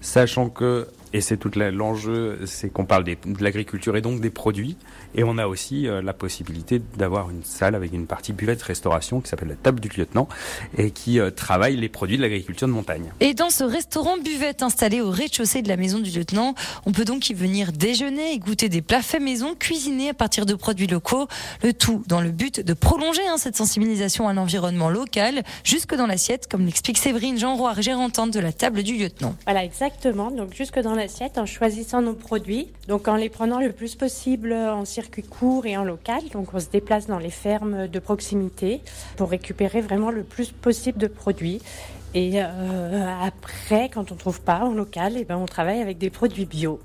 sachant 0.00 0.48
que 0.48 0.88
et 1.12 1.20
c'est 1.20 1.36
tout 1.36 1.50
l'enjeu, 1.56 2.40
c'est 2.46 2.70
qu'on 2.72 2.84
parle 2.84 3.04
des- 3.04 3.16
de 3.24 3.42
l'agriculture 3.42 3.96
et 3.96 4.00
donc 4.00 4.20
des 4.20 4.30
produits. 4.30 4.76
Et 5.14 5.24
on 5.24 5.38
a 5.38 5.46
aussi 5.46 5.88
euh, 5.88 6.02
la 6.02 6.12
possibilité 6.12 6.80
d'avoir 6.96 7.30
une 7.30 7.42
salle 7.42 7.74
avec 7.74 7.92
une 7.92 8.06
partie 8.06 8.32
buvette 8.32 8.62
restauration 8.62 9.20
qui 9.20 9.28
s'appelle 9.28 9.48
la 9.48 9.56
table 9.56 9.80
du 9.80 9.88
lieutenant 9.88 10.28
et 10.78 10.90
qui 10.92 11.18
euh, 11.18 11.30
travaille 11.30 11.76
les 11.76 11.88
produits 11.88 12.16
de 12.16 12.22
l'agriculture 12.22 12.68
de 12.68 12.72
montagne. 12.72 13.10
Et 13.20 13.34
dans 13.34 13.50
ce 13.50 13.64
restaurant 13.64 14.16
buvette 14.18 14.62
installé 14.62 15.00
au 15.00 15.10
rez-de-chaussée 15.10 15.62
de 15.62 15.68
la 15.68 15.76
maison 15.76 15.98
du 15.98 16.10
lieutenant, 16.10 16.54
on 16.86 16.92
peut 16.92 17.04
donc 17.04 17.28
y 17.30 17.34
venir 17.34 17.72
déjeuner 17.72 18.32
et 18.34 18.38
goûter 18.38 18.68
des 18.68 18.82
plats 18.82 19.02
faits 19.02 19.20
maison 19.22 19.54
cuisinés 19.58 20.10
à 20.10 20.14
partir 20.14 20.46
de 20.46 20.54
produits 20.54 20.86
locaux. 20.86 21.26
Le 21.64 21.72
tout 21.72 22.04
dans 22.06 22.20
le 22.20 22.30
but 22.30 22.60
de 22.60 22.72
prolonger 22.74 23.26
hein, 23.28 23.36
cette 23.36 23.56
sensibilisation 23.56 24.28
à 24.28 24.32
l'environnement 24.32 24.90
local 24.90 25.42
jusque 25.64 25.94
dans 25.94 26.06
l'assiette, 26.06 26.46
comme 26.48 26.64
l'explique 26.66 26.98
Séverine 26.98 27.38
Jean-Roy, 27.38 27.80
gérantante 27.80 28.30
de 28.30 28.40
la 28.40 28.52
table 28.52 28.82
du 28.82 28.96
lieutenant. 28.96 29.34
Voilà, 29.44 29.64
exactement. 29.64 30.30
Donc 30.30 30.54
jusque 30.54 30.78
dans 30.78 30.94
l'assiette, 31.00 31.38
en 31.38 31.46
choisissant 31.46 32.02
nos 32.02 32.12
produits, 32.12 32.68
donc 32.86 33.08
en 33.08 33.16
les 33.16 33.30
prenant 33.30 33.58
le 33.58 33.72
plus 33.72 33.94
possible 33.94 34.52
en 34.52 34.84
circuit 34.84 35.22
court 35.22 35.64
et 35.66 35.76
en 35.76 35.82
local. 35.82 36.20
Donc 36.32 36.52
on 36.52 36.60
se 36.60 36.68
déplace 36.68 37.06
dans 37.06 37.18
les 37.18 37.30
fermes 37.30 37.88
de 37.88 37.98
proximité 37.98 38.82
pour 39.16 39.30
récupérer 39.30 39.80
vraiment 39.80 40.10
le 40.10 40.22
plus 40.22 40.52
possible 40.52 40.98
de 40.98 41.06
produits. 41.06 41.60
Et 42.12 42.42
euh, 42.42 43.06
après, 43.22 43.88
quand 43.88 44.10
on 44.10 44.16
trouve 44.16 44.40
pas 44.40 44.60
en 44.64 44.72
local, 44.72 45.16
et 45.16 45.24
ben 45.24 45.36
on 45.36 45.46
travaille 45.46 45.80
avec 45.80 45.98
des 45.98 46.10
produits 46.10 46.44
bio. 46.44 46.80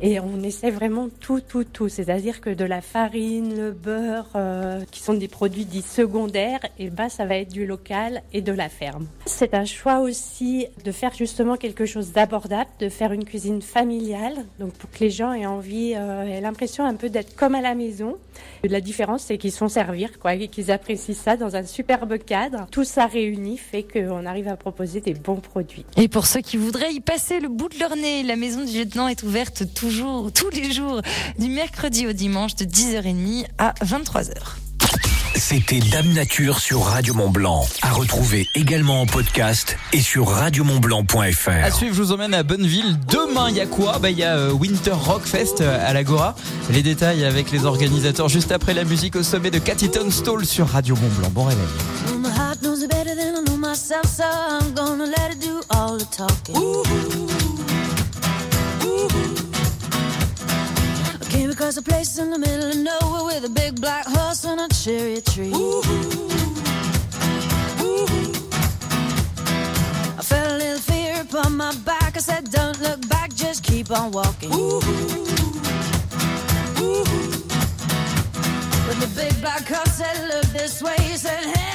Et 0.00 0.20
on 0.20 0.42
essaie 0.42 0.70
vraiment 0.70 1.08
tout, 1.20 1.40
tout, 1.40 1.64
tout. 1.64 1.90
C'est-à-dire 1.90 2.40
que 2.40 2.48
de 2.48 2.64
la 2.64 2.80
farine, 2.80 3.54
le 3.54 3.72
beurre, 3.72 4.30
euh, 4.36 4.80
qui 4.90 5.00
sont 5.00 5.12
des 5.12 5.28
produits 5.28 5.66
dits 5.66 5.82
secondaires, 5.82 6.60
et 6.78 6.88
ben 6.88 7.10
ça 7.10 7.26
va 7.26 7.36
être 7.36 7.52
du 7.52 7.66
local 7.66 8.22
et 8.32 8.40
de 8.40 8.52
la 8.52 8.70
ferme. 8.70 9.06
C'est 9.26 9.52
un 9.52 9.66
choix 9.66 10.00
aussi 10.00 10.66
de 10.82 10.92
faire 10.92 11.12
justement 11.12 11.56
quelque 11.56 11.84
chose 11.84 12.12
d'abordable, 12.12 12.70
de 12.78 12.88
faire 12.88 13.12
une 13.12 13.26
cuisine 13.26 13.60
familiale, 13.60 14.46
donc 14.58 14.72
pour 14.72 14.90
que 14.90 15.00
les 15.00 15.10
gens 15.10 15.34
aient 15.34 15.44
envie, 15.44 15.92
euh, 15.94 16.24
aient 16.24 16.40
l'impression 16.40 16.86
un 16.86 16.94
peu 16.94 17.10
d'être 17.10 17.36
comme 17.36 17.54
à 17.54 17.60
la 17.60 17.74
maison. 17.74 18.16
La 18.64 18.80
différence, 18.80 19.24
c'est 19.24 19.36
qu'ils 19.36 19.52
sont 19.52 19.68
servir, 19.68 20.18
quoi, 20.18 20.34
et 20.34 20.48
qu'ils 20.48 20.70
apprécient 20.70 21.14
ça 21.14 21.36
dans 21.36 21.54
un 21.56 21.64
superbe 21.64 22.16
cadre. 22.18 22.66
Tout 22.70 22.84
ça 22.84 23.04
réuni 23.06 23.58
fait 23.58 23.82
qu'on 23.82 24.24
arrive 24.24 24.48
à 24.48 24.56
proposer 24.56 24.69
des 24.70 25.14
bons 25.14 25.40
produits. 25.40 25.84
Et 25.96 26.08
pour 26.08 26.26
ceux 26.26 26.40
qui 26.40 26.56
voudraient 26.56 26.92
y 26.92 27.00
passer 27.00 27.40
le 27.40 27.48
bout 27.48 27.68
de 27.68 27.78
leur 27.78 27.96
nez, 27.96 28.22
la 28.22 28.36
maison 28.36 28.64
du 28.64 28.78
lieutenant 28.78 29.08
est 29.08 29.22
ouverte 29.22 29.64
toujours, 29.74 30.32
tous 30.32 30.50
les 30.50 30.72
jours, 30.72 31.02
du 31.38 31.48
mercredi 31.48 32.06
au 32.06 32.12
dimanche 32.12 32.54
de 32.56 32.64
10h30 32.64 33.46
à 33.58 33.74
23h. 33.84 34.32
C'était 35.36 35.78
Dame 35.78 36.12
Nature 36.12 36.58
sur 36.58 36.82
Radio 36.82 37.14
Mont 37.14 37.30
Blanc. 37.30 37.64
À 37.82 37.92
retrouver 37.92 38.46
également 38.54 39.00
en 39.00 39.06
podcast 39.06 39.76
et 39.92 40.00
sur 40.00 40.28
radiomontblanc.fr. 40.28 41.50
À 41.50 41.70
suivre, 41.70 41.94
je 41.94 42.02
vous 42.02 42.12
emmène 42.12 42.34
à 42.34 42.42
Bonneville. 42.42 42.98
Demain, 43.08 43.48
il 43.48 43.56
y 43.56 43.60
a 43.60 43.66
quoi? 43.66 43.98
Bah, 44.00 44.10
il 44.10 44.18
y 44.18 44.24
a 44.24 44.36
euh, 44.36 44.52
Winter 44.52 44.90
Rock 44.92 45.24
Fest 45.24 45.60
euh, 45.60 45.88
à 45.88 45.92
l'Agora. 45.92 46.34
Les 46.70 46.82
détails 46.82 47.24
avec 47.24 47.52
les 47.52 47.64
organisateurs 47.64 48.28
juste 48.28 48.52
après 48.52 48.74
la 48.74 48.84
musique 48.84 49.16
au 49.16 49.22
sommet 49.22 49.50
de 49.50 49.58
Cathy 49.58 49.90
Tunstall 49.90 50.44
sur 50.44 50.68
Radio 50.68 50.96
Mont 50.96 51.08
Blanc. 51.18 51.30
Bon 51.30 51.44
réveil. 51.44 51.64
Myself, 53.70 54.06
so 54.06 54.24
I'm 54.26 54.74
gonna 54.74 55.06
let 55.06 55.30
it 55.30 55.40
do 55.40 55.62
all 55.70 55.96
the 55.96 56.04
talking. 56.06 56.56
Ooh 56.56 56.82
I 61.20 61.24
came 61.30 61.50
across 61.50 61.76
a 61.76 61.82
place 61.82 62.18
in 62.18 62.30
the 62.30 62.38
middle 62.38 62.70
of 62.70 62.78
nowhere 62.78 63.24
with 63.26 63.44
a 63.44 63.48
big 63.48 63.80
black 63.80 64.06
horse 64.06 64.44
and 64.44 64.60
a 64.60 64.68
cherry 64.82 65.20
tree. 65.20 65.52
Ooh. 65.54 65.82
Ooh. 67.86 68.06
I 70.18 70.22
felt 70.30 70.50
a 70.50 70.56
little 70.62 70.82
fear 70.90 71.20
upon 71.20 71.56
my 71.56 71.72
back. 71.90 72.16
I 72.16 72.20
said, 72.28 72.50
Don't 72.50 72.80
look 72.80 73.08
back, 73.08 73.32
just 73.34 73.62
keep 73.62 73.92
on 73.92 74.10
walking. 74.10 74.52
Ooh. 74.52 74.82
Ooh. 76.82 77.04
But 78.86 78.96
the 79.04 79.10
big 79.14 79.40
black 79.40 79.64
horse 79.68 79.94
said, 80.00 80.16
Look 80.26 80.46
this 80.58 80.82
way. 80.82 80.96
He 81.02 81.16
said, 81.16 81.44
Hey, 81.54 81.69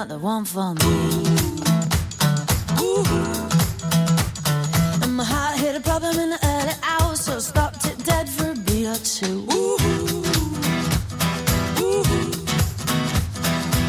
not 0.00 0.08
the 0.08 0.18
one 0.18 0.46
for 0.46 0.72
me. 0.76 0.92
Ooh. 2.80 3.04
And 5.02 5.14
my 5.14 5.24
heart 5.24 5.58
hit 5.58 5.76
a 5.76 5.80
problem 5.80 6.18
in 6.18 6.30
the 6.30 6.38
early 6.42 6.76
hours, 6.82 7.20
so 7.20 7.36
I 7.36 7.40
stopped 7.40 7.84
it 7.84 8.02
dead 8.06 8.26
for 8.26 8.52
a 8.52 8.54
beat 8.54 8.86
or 8.86 8.96
two. 8.96 9.44
Ooh. 9.52 9.76
Ooh. 11.84 12.04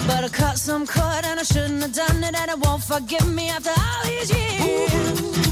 But 0.06 0.26
I 0.26 0.30
cut 0.34 0.58
some 0.58 0.86
cord 0.86 1.24
and 1.24 1.40
I 1.40 1.44
shouldn't 1.44 1.82
have 1.82 1.94
done 1.94 2.22
it, 2.26 2.36
and 2.36 2.52
it 2.52 2.60
won't 2.60 2.84
forgive 2.84 3.28
me 3.34 3.48
after 3.48 3.70
all 3.70 4.04
these 4.04 4.32
years. 4.36 5.51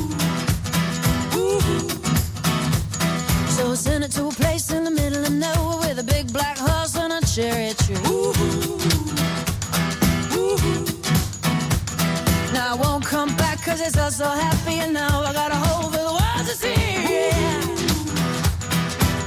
So 14.19 14.25
happy 14.25 14.73
and 14.79 14.93
now 14.93 15.21
I 15.21 15.31
got 15.31 15.49
a 15.49 15.55
hole 15.55 15.89
for 15.89 15.97
the 15.97 16.13
world 16.19 16.45
to 16.49 16.53
see. 16.53 16.75
Yeah. 16.75 17.63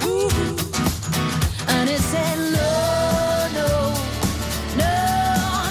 Ooh. 0.04 0.28
And 1.72 1.88
it 1.88 2.02
said 2.12 2.36
no, 2.58 2.70
no, 3.58 3.68
no, 4.82 4.92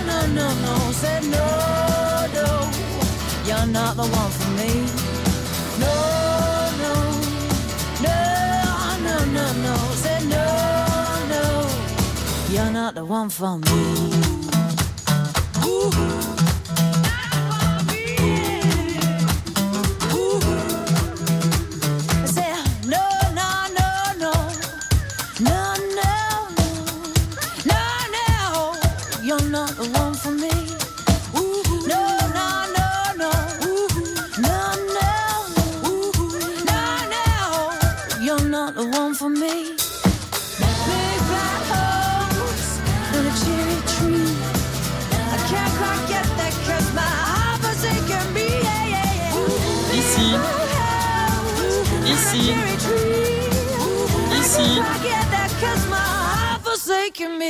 no, 0.09 0.17
no, 0.37 0.47
no. 0.65 0.73
Said 1.01 1.23
no, 1.35 1.47
no, 2.33 2.47
you're 3.45 3.67
not 3.67 3.95
the 3.95 4.07
one 4.21 4.31
for 4.39 4.51
me. 4.59 4.71
No, 5.83 5.95
no, 6.81 6.93
no, 8.05 8.17
no, 9.05 9.15
no, 9.37 9.45
no. 9.65 9.75
Said 10.03 10.23
no, 10.33 10.45
no, 11.33 11.43
you're 12.49 12.71
not 12.71 12.95
the 12.95 13.05
one 13.05 13.29
for 13.29 13.59
me. 13.59 13.81
Ooh. 15.67 16.20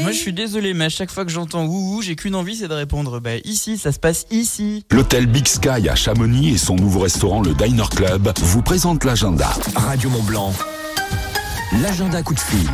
Moi 0.02 0.12
je 0.12 0.18
suis 0.18 0.34
désolé, 0.34 0.74
mais 0.74 0.86
à 0.86 0.90
chaque 0.90 1.12
fois 1.12 1.26
que 1.26 1.32
j'entends 1.32 1.66
ouh, 1.66 2.02
j'ai 2.02 2.16
qu'une 2.16 2.36
envie, 2.36 2.56
c'est 2.56 2.68
de 2.68 2.74
répondre 2.74 3.20
bah 3.20 3.38
ici, 3.44 3.78
ça 3.78 3.92
se 3.92 4.00
passe 4.00 4.26
ici. 4.32 4.84
L'hôtel 4.92 5.28
Big 5.28 5.48
Sky 5.48 5.88
à 5.90 5.96
Chamonix 5.96 6.50
et 6.50 6.58
son 6.58 6.76
nouveau 6.76 7.02
restaurant 7.02 7.42
le 7.42 7.54
Diner 7.54 7.84
Club 7.90 8.32
vous 8.40 8.62
présentent 8.62 9.04
l'agenda. 9.04 9.50
Radio 9.76 10.10
Mont 10.10 10.24
Blanc, 10.24 10.54
l'agenda 11.82 12.24
coup 12.24 12.34
de 12.34 12.40
fil. 12.40 12.70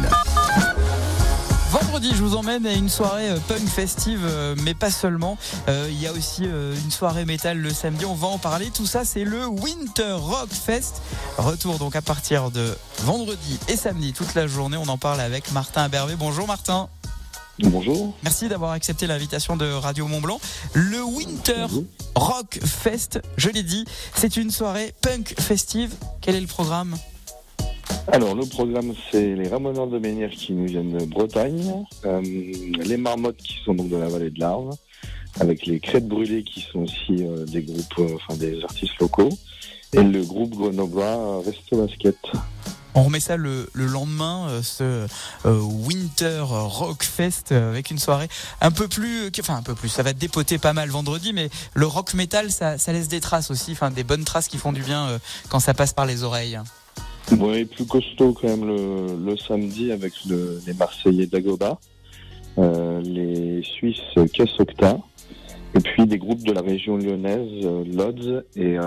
Vendredi, 1.69 2.11
je 2.15 2.23
vous 2.23 2.35
emmène 2.37 2.65
à 2.65 2.71
une 2.71 2.87
soirée 2.87 3.29
euh, 3.29 3.37
punk 3.45 3.67
festive, 3.67 4.21
euh, 4.23 4.55
mais 4.63 4.73
pas 4.73 4.89
seulement. 4.89 5.37
Euh, 5.67 5.89
Il 5.91 6.01
y 6.01 6.07
a 6.07 6.13
aussi 6.13 6.43
euh, 6.45 6.73
une 6.81 6.91
soirée 6.91 7.25
métal 7.25 7.57
le 7.57 7.71
samedi. 7.71 8.05
On 8.05 8.15
va 8.15 8.27
en 8.27 8.37
parler. 8.37 8.71
Tout 8.73 8.85
ça, 8.85 9.03
c'est 9.03 9.25
le 9.25 9.45
Winter 9.45 10.13
Rock 10.13 10.47
Fest. 10.49 11.01
Retour 11.37 11.77
donc 11.77 11.97
à 11.97 12.01
partir 12.01 12.51
de 12.51 12.73
vendredi 13.03 13.59
et 13.67 13.75
samedi 13.75 14.13
toute 14.13 14.33
la 14.33 14.47
journée. 14.47 14.77
On 14.77 14.87
en 14.87 14.97
parle 14.97 15.19
avec 15.19 15.51
Martin 15.51 15.83
Abervé. 15.83 16.15
Bonjour 16.17 16.47
Martin. 16.47 16.87
Bonjour. 17.59 18.13
Merci 18.23 18.49
d'avoir 18.49 18.71
accepté 18.71 19.07
l'invitation 19.07 19.57
de 19.57 19.65
Radio 19.65 20.07
Mont 20.07 20.21
Blanc. 20.21 20.39
Le 20.73 21.03
Winter 21.03 21.65
Rock 22.15 22.59
Fest, 22.63 23.19
je 23.37 23.49
l'ai 23.49 23.63
dit, 23.63 23.85
c'est 24.13 24.37
une 24.37 24.51
soirée 24.51 24.93
punk 25.01 25.33
festive. 25.39 25.93
Quel 26.21 26.35
est 26.35 26.41
le 26.41 26.47
programme? 26.47 26.95
Alors, 28.09 28.35
le 28.35 28.45
programme, 28.45 28.93
c'est 29.11 29.35
les 29.35 29.47
Ramoneurs 29.47 29.87
de 29.87 29.97
Menhir 29.97 30.29
qui 30.29 30.53
nous 30.53 30.65
viennent 30.65 30.97
de 30.97 31.05
Bretagne, 31.05 31.83
euh, 32.05 32.21
les 32.21 32.97
Marmottes 32.97 33.37
qui 33.37 33.55
sont 33.65 33.73
donc 33.73 33.89
de 33.89 33.97
la 33.97 34.07
vallée 34.07 34.29
de 34.29 34.39
l'Arve, 34.39 34.75
avec 35.39 35.65
les 35.65 35.79
Crêtes 35.79 36.07
Brûlées 36.07 36.43
qui 36.43 36.61
sont 36.61 36.79
aussi 36.79 37.25
euh, 37.25 37.45
des 37.45 37.63
groupes, 37.63 37.99
euh, 37.99 38.15
enfin 38.15 38.35
des 38.35 38.63
artistes 38.63 38.97
locaux, 38.99 39.29
et 39.93 40.03
le 40.03 40.23
groupe 40.23 40.55
grenoblois 40.55 41.41
Resto 41.45 41.77
Basket. 41.77 42.17
On 42.97 43.03
remet 43.03 43.19
ça 43.19 43.37
le, 43.37 43.69
le 43.73 43.85
lendemain, 43.85 44.47
euh, 44.49 44.63
ce 44.63 45.05
euh, 45.45 45.59
Winter 45.61 46.39
Rock 46.41 47.03
Fest 47.03 47.51
euh, 47.51 47.69
avec 47.69 47.91
une 47.91 47.99
soirée 47.99 48.27
un 48.59 48.71
peu 48.71 48.87
plus, 48.87 49.29
enfin 49.39 49.55
un 49.57 49.61
peu 49.61 49.75
plus, 49.75 49.87
ça 49.87 50.01
va 50.01 50.13
dépoter 50.13 50.57
pas 50.57 50.73
mal 50.73 50.89
vendredi, 50.89 51.31
mais 51.31 51.51
le 51.75 51.85
rock 51.85 52.15
metal, 52.15 52.49
ça, 52.49 52.75
laisse 52.87 53.07
des 53.07 53.19
traces 53.19 53.51
aussi, 53.51 53.75
des 53.95 54.03
bonnes 54.03 54.23
traces 54.23 54.47
qui 54.47 54.57
font 54.57 54.73
du 54.73 54.81
bien 54.81 55.19
quand 55.49 55.59
ça 55.59 55.75
passe 55.75 55.93
par 55.93 56.07
les 56.07 56.23
oreilles. 56.23 56.59
Ouais, 57.37 57.65
plus 57.65 57.85
costaud 57.85 58.33
quand 58.33 58.47
même 58.47 58.65
le, 58.65 59.37
samedi 59.37 59.91
avec 59.91 60.13
le- 60.27 60.59
les 60.65 60.73
Marseillais 60.73 61.27
d'Agoba, 61.27 61.77
les 62.57 63.61
Suisses 63.61 64.15
Caisse 64.33 64.59
Octa, 64.59 64.97
et 65.75 65.81
puis 65.81 66.07
des 66.07 66.17
groupes 66.17 66.43
de 66.43 66.51
la 66.51 66.61
région 66.61 66.97
lyonnaise, 66.97 67.63
Lodz 67.93 68.43
et, 68.55 68.77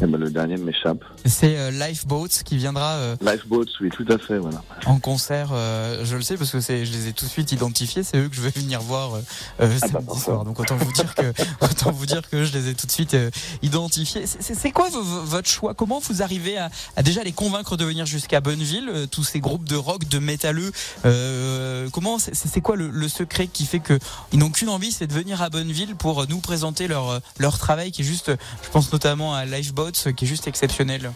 eh 0.00 0.06
ben, 0.06 0.18
le 0.18 0.30
dernier 0.30 0.56
m'échappe. 0.56 1.04
C'est 1.24 1.56
euh, 1.58 1.70
Lifeboats 1.70 2.28
qui 2.44 2.56
viendra 2.56 2.92
euh, 2.94 3.16
Lifeboats, 3.20 3.64
oui, 3.80 3.90
tout 3.90 4.06
à 4.08 4.18
fait, 4.18 4.38
voilà. 4.38 4.62
en 4.86 4.98
concert. 4.98 5.50
euh, 5.52 6.04
je 6.04 6.16
le 6.16 6.22
sais 6.22 6.36
parce 6.36 6.50
que 6.50 6.60
c'est, 6.60 6.84
je 6.86 6.92
les 6.92 7.08
ai 7.08 7.12
tout 7.12 7.24
de 7.24 7.30
suite 7.30 7.52
identifiés. 7.52 8.02
C'est 8.02 8.18
eux 8.18 8.28
que 8.28 8.36
je 8.36 8.40
vais 8.40 8.50
venir 8.50 8.80
voir 8.80 9.12
Ah 9.58 9.66
bah, 9.66 9.78
samedi 9.78 10.20
soir. 10.20 10.44
Donc 10.44 10.60
autant 10.60 10.76
vous 10.76 10.92
dire 10.92 11.14
que 11.14 11.32
autant 11.64 11.90
vous 11.92 12.06
dire 12.06 12.22
que 12.30 12.44
je 12.44 12.52
les 12.52 12.68
ai 12.68 12.74
tout 12.74 12.86
de 12.86 12.92
suite 12.92 13.16
identifiés. 13.62 14.24
C'est- 14.26 14.70
quoi 14.72 14.88
votre 14.90 15.48
choix? 15.48 15.74
Comment 15.74 15.98
vous 16.00 16.22
arrivez 16.22 16.58
à, 16.58 16.70
à 16.96 17.02
déjà 17.02 17.22
les 17.24 17.32
convaincre 17.32 17.76
de 17.76 17.84
venir 17.84 18.06
jusqu'à 18.06 18.40
Bonneville 18.40 19.08
Tous 19.10 19.24
ces 19.24 19.40
groupes 19.40 19.64
de 19.64 19.76
rock, 19.76 20.06
de 20.08 20.18
métalleux. 20.18 20.72
comment 21.92 22.18
c'est- 22.18 22.60
quoi 22.60 22.76
le, 22.76 22.88
le 22.90 23.08
secret 23.08 23.46
qui 23.46 23.66
fait 23.66 23.78
que 23.80 23.98
ils 24.32 24.38
n'ont 24.38 24.50
qu'une 24.50 24.68
envie, 24.68 24.92
c'est 24.92 25.06
de 25.06 25.12
venir 25.12 25.42
à 25.42 25.48
Bonneville 25.50 25.94
pour 25.96 26.26
nous 26.28 26.38
présenter 26.40 26.88
leur 26.88 27.20
leur 27.38 27.58
travail 27.58 27.92
qui 27.92 28.02
est 28.02 28.04
juste. 28.04 28.30
Je 28.62 28.68
pense 28.70 28.92
notamment 28.92 29.34
à 29.34 29.44
Lifeboats 29.44 29.87
qui 29.92 30.24
est 30.24 30.28
juste 30.28 30.48
exceptionnel. 30.48 31.10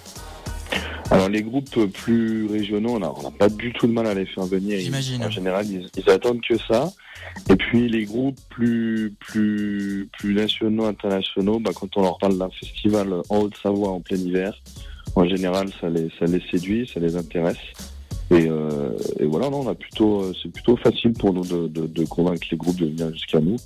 Alors 1.11 1.29
les 1.29 1.43
groupes 1.43 1.87
plus 1.93 2.47
régionaux, 2.47 2.95
on 2.95 2.99
n'a 2.99 3.31
pas 3.39 3.49
du 3.51 3.73
tout 3.75 3.87
de 3.87 3.93
mal 3.93 4.07
à 4.07 4.15
les 4.15 4.25
faire 4.25 4.45
venir. 4.45 4.81
J'imagine. 4.81 5.23
En 5.25 5.31
général, 5.31 5.67
ils, 5.67 5.89
ils 5.97 6.11
attendent 6.11 6.41
que 6.41 6.57
ça. 6.57 6.91
Et 7.51 7.57
puis 7.57 7.89
les 7.89 8.05
groupes 8.05 8.39
plus 8.49 9.15
plus 9.21 10.09
plus 10.19 10.35
nationaux, 10.35 10.87
internationaux, 10.87 11.59
bah, 11.59 11.73
quand 11.75 11.97
on 11.97 12.03
leur 12.03 12.19
parle 12.19 12.39
d'un 12.39 12.51
festival 12.51 13.13
en 13.29 13.39
Haute-Savoie 13.41 13.91
en 13.91 14.01
plein 14.01 14.17
hiver, 14.17 14.55
en 15.15 15.27
général, 15.27 15.69
ça 15.81 15.89
les 15.89 16.09
ça 16.19 16.25
les 16.25 16.43
séduit, 16.51 16.91
ça 16.93 16.99
les 17.01 17.17
intéresse. 17.17 17.59
Et, 18.33 18.49
euh, 18.49 18.97
et 19.21 19.27
voilà, 19.27 19.51
non, 19.51 19.61
on 19.61 19.69
a 19.69 19.75
plutôt, 19.75 20.23
euh, 20.23 20.33
c'est 20.43 20.51
plutôt 20.51 20.77
facile 20.77 21.13
pour 21.13 21.35
nous 21.35 21.45
de, 21.45 21.69
de, 21.69 21.87
de 21.87 22.05
convaincre 22.07 22.47
les 22.51 22.57
groupes 22.57 22.79
de 22.79 22.87
venir 22.87 23.13
jusqu'à 23.13 23.41
nous. 23.41 23.57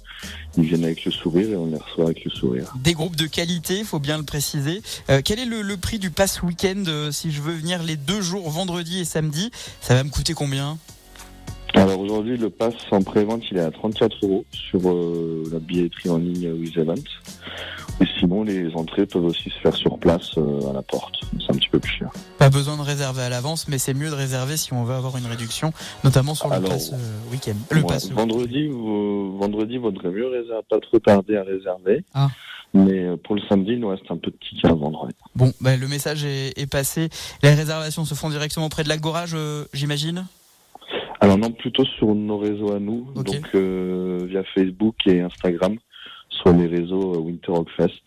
Ils 0.57 0.65
viennent 0.65 0.85
avec 0.85 1.05
le 1.05 1.13
sourire 1.13 1.51
et 1.51 1.57
on 1.57 1.67
les 1.67 1.77
reçoit 1.77 2.07
avec 2.07 2.25
le 2.25 2.31
sourire. 2.33 2.75
Des 2.83 2.93
groupes 2.93 3.15
de 3.15 3.27
qualité, 3.27 3.85
faut 3.85 4.01
bien 4.01 4.19
le 4.19 4.25
préciser. 4.25 4.83
Euh, 5.09 5.21
quel 5.25 5.39
est 5.39 5.45
le, 5.45 5.63
le 5.63 5.77
prix 5.77 6.01
du 6.01 6.11
pass 6.11 6.43
week-end 6.43 6.83
euh, 6.89 7.13
si 7.13 7.31
je 7.31 7.43
veux 7.43 7.53
venir 7.53 7.81
les 7.85 7.97
deux 7.97 8.21
jours, 8.21 8.51
vendredi 8.51 8.99
et 8.99 9.05
samedi 9.05 9.53
Ça 9.81 9.95
va 9.95 10.03
me 10.03 10.11
coûter 10.11 10.35
combien? 10.35 10.79
Alors 11.75 12.01
aujourd'hui, 12.01 12.37
le 12.37 12.51
pass 12.51 12.75
en 12.91 13.03
pré-vente, 13.03 13.43
il 13.53 13.59
est 13.59 13.61
à 13.61 13.71
34 13.71 14.17
euros 14.25 14.45
sur 14.51 14.81
la 15.53 15.59
billetterie 15.61 16.09
en 16.09 16.19
ligne 16.19 16.51
With 16.53 16.77
Event. 16.77 16.95
Et 18.01 18.05
sinon, 18.19 18.43
les 18.45 18.75
entrées 18.75 19.07
peuvent 19.07 19.25
aussi 19.25 19.49
se 19.49 19.59
faire 19.61 19.75
sur 19.75 19.99
place 19.99 20.37
euh, 20.37 20.69
à 20.71 20.73
la 20.75 20.83
porte. 20.83 21.15
C'est 21.41 21.51
un 21.51 21.57
petit 21.57 21.69
peu 21.71 21.79
plus 21.79 21.93
cher. 21.93 22.11
Pas 22.39 22.51
besoin 22.51 22.77
de 22.77 22.83
réserver 22.83 23.23
à 23.23 23.31
l'avance, 23.31 23.69
mais 23.69 23.79
c'est 23.79 23.95
mieux 23.95 24.11
de 24.11 24.15
réserver 24.15 24.59
si 24.59 24.75
on 24.75 24.85
veut 24.85 24.95
avoir 24.95 25.17
une 25.17 25.25
réduction, 25.27 25.73
notamment 26.05 26.35
sur 26.35 26.49
le 26.49 26.57
Alors, 26.57 26.69
pass 26.71 26.93
euh, 26.93 27.31
week-end. 27.33 27.55
Le 27.71 27.81
Ouais, 27.81 27.87
pass. 27.87 28.11
vendredi, 28.11 28.69
vous, 28.69 29.39
vendredi, 29.39 29.79
vaudrait 29.79 30.11
mieux 30.11 30.27
réserver, 30.29 30.63
pas 30.69 30.79
trop 30.81 30.99
tarder 30.99 31.37
à 31.39 31.43
réserver. 31.43 32.05
Ah. 32.13 32.29
Mais 32.75 33.05
euh, 33.05 33.17
pour 33.17 33.35
le 33.37 33.41
samedi, 33.49 33.73
il 33.73 33.81
nous 33.81 33.89
reste 33.89 34.05
un 34.11 34.19
peu 34.19 34.31
de 34.31 34.37
tickets 34.37 34.71
à 34.71 34.75
vendre. 34.75 35.09
Bon, 35.35 35.51
bah, 35.63 35.77
le 35.77 35.89
message 35.89 36.25
est, 36.27 36.59
est 36.59 36.71
passé. 36.71 37.09
Les 37.43 37.55
réservations 37.55 38.05
se 38.05 38.15
font 38.15 38.29
directement 38.29 38.69
près 38.69 38.85
de 38.85 38.91
l'Agora, 38.91 39.25
je- 39.25 39.65
j'imagine? 39.73 40.27
Alors 41.21 41.39
non, 41.39 41.51
plutôt 41.51 41.85
sur 41.87 42.15
nos 42.15 42.37
réseaux 42.37 42.73
à 42.75 42.79
nous, 42.79 43.07
Ok. 43.15 43.25
donc 43.25 43.47
euh, 43.55 44.27
via 44.29 44.43
Facebook 44.55 44.95
et 45.07 45.23
Instagram, 45.23 45.77
sur 46.37 46.53
les 46.53 46.67
réseaux 46.67 47.15
euh, 47.15 47.19
Winter 47.19 47.53
Rock 47.53 47.69
Fest. 47.77 48.03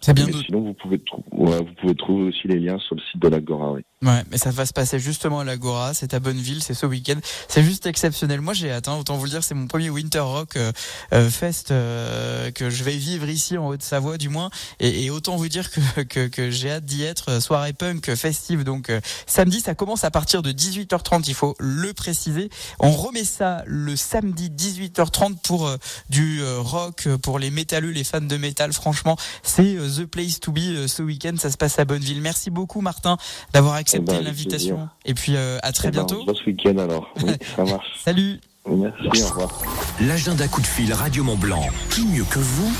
C'est 0.00 0.14
bien 0.14 0.26
Mais 0.26 0.32
sinon, 0.32 0.60
vous 0.60 0.74
pouvez, 0.74 1.00
ouais, 1.30 1.58
vous 1.58 1.74
pouvez 1.80 1.94
trouver 1.94 2.24
aussi 2.24 2.48
les 2.48 2.58
liens 2.58 2.78
sur 2.78 2.96
le 2.96 3.00
site 3.00 3.20
de 3.20 3.28
l'Agora. 3.28 3.72
Oui. 3.72 3.82
Ouais, 4.02 4.24
mais 4.32 4.38
ça 4.38 4.50
va 4.50 4.66
se 4.66 4.72
passer 4.72 4.98
justement 4.98 5.40
à 5.40 5.44
l'Agora, 5.44 5.94
c'est 5.94 6.12
à 6.12 6.18
Bonneville, 6.18 6.60
c'est 6.60 6.74
ce 6.74 6.86
week-end. 6.86 7.20
C'est 7.46 7.62
juste 7.62 7.86
exceptionnel. 7.86 8.40
Moi, 8.40 8.52
j'ai 8.52 8.72
hâte, 8.72 8.88
hein, 8.88 8.96
autant 8.96 9.16
vous 9.16 9.24
le 9.26 9.30
dire, 9.30 9.44
c'est 9.44 9.54
mon 9.54 9.68
premier 9.68 9.90
Winter 9.90 10.18
Rock 10.18 10.56
euh, 10.56 10.72
euh, 11.12 11.30
Fest 11.30 11.70
euh, 11.70 12.50
que 12.50 12.68
je 12.68 12.82
vais 12.82 12.96
vivre 12.96 13.28
ici 13.28 13.56
en 13.56 13.68
Haute-Savoie 13.68 14.18
du 14.18 14.28
moins. 14.28 14.50
Et, 14.80 15.04
et 15.04 15.10
autant 15.10 15.36
vous 15.36 15.46
dire 15.46 15.70
que, 15.70 16.02
que, 16.02 16.26
que 16.26 16.50
j'ai 16.50 16.72
hâte 16.72 16.84
d'y 16.84 17.04
être. 17.04 17.40
Soirée 17.40 17.74
punk 17.74 18.12
festive, 18.16 18.64
donc 18.64 18.90
euh, 18.90 19.00
samedi, 19.28 19.60
ça 19.60 19.76
commence 19.76 20.02
à 20.02 20.10
partir 20.10 20.42
de 20.42 20.50
18h30, 20.50 21.22
il 21.28 21.34
faut 21.34 21.54
le 21.60 21.92
préciser. 21.92 22.50
On 22.80 22.90
remet 22.90 23.24
ça 23.24 23.62
le 23.66 23.94
samedi 23.94 24.50
18h30 24.50 25.36
pour 25.44 25.68
euh, 25.68 25.76
du 26.10 26.42
euh, 26.42 26.58
rock, 26.58 27.06
pour 27.22 27.38
les 27.38 27.52
métalleux, 27.52 27.90
les 27.90 28.02
fans 28.02 28.20
de 28.20 28.36
métal. 28.36 28.72
Franchement, 28.72 29.16
c'est 29.44 29.76
euh, 29.76 29.88
the 29.88 30.06
place 30.06 30.40
to 30.40 30.50
be 30.50 30.58
euh, 30.58 30.88
ce 30.88 31.02
week-end. 31.02 31.34
Ça 31.38 31.52
se 31.52 31.56
passe 31.56 31.78
à 31.78 31.84
Bonneville. 31.84 32.20
Merci 32.20 32.50
beaucoup, 32.50 32.80
Martin, 32.80 33.16
d'avoir 33.52 33.74
accepté 33.74 33.91
Eh 33.94 34.00
ben, 34.00 34.22
l'invitation. 34.22 34.88
Et 35.04 35.14
puis 35.14 35.36
euh, 35.36 35.58
à 35.62 35.72
très 35.72 35.88
Eh 35.88 35.90
ben, 35.90 35.98
bientôt. 36.04 36.16
on 36.16 36.20
se 36.20 36.24
voit 36.26 36.34
ce 36.34 36.46
week-end 36.46 36.78
alors. 36.78 37.08
Oui, 37.22 37.32
ça 37.56 37.64
marche. 37.64 37.86
Salut. 38.04 38.40
Merci, 38.68 39.22
au 39.24 39.26
revoir. 39.28 39.60
L'agenda 40.00 40.46
coup 40.46 40.60
de 40.60 40.66
fil 40.66 40.92
Radio 40.92 41.24
Mont 41.24 41.36
Blanc. 41.36 41.66
Qui 41.90 42.06
mieux 42.06 42.22
que 42.22 42.38
vous 42.38 42.72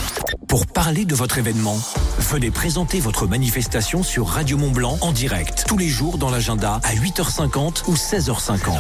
pour 0.47 0.67
parler 0.69 1.05
de 1.05 1.15
votre 1.17 1.39
événement? 1.39 1.77
Venez 2.19 2.53
présenter 2.53 3.01
votre 3.01 3.27
manifestation 3.27 4.05
sur 4.05 4.29
Radio 4.29 4.57
Mont 4.59 4.71
Blanc 4.71 4.97
en 5.01 5.11
direct 5.11 5.65
tous 5.67 5.77
les 5.79 5.89
jours 5.89 6.19
dans 6.19 6.31
l'agenda 6.31 6.81
à 6.85 6.95
8h50 6.95 7.89
ou 7.89 7.95
16h50. 7.95 8.71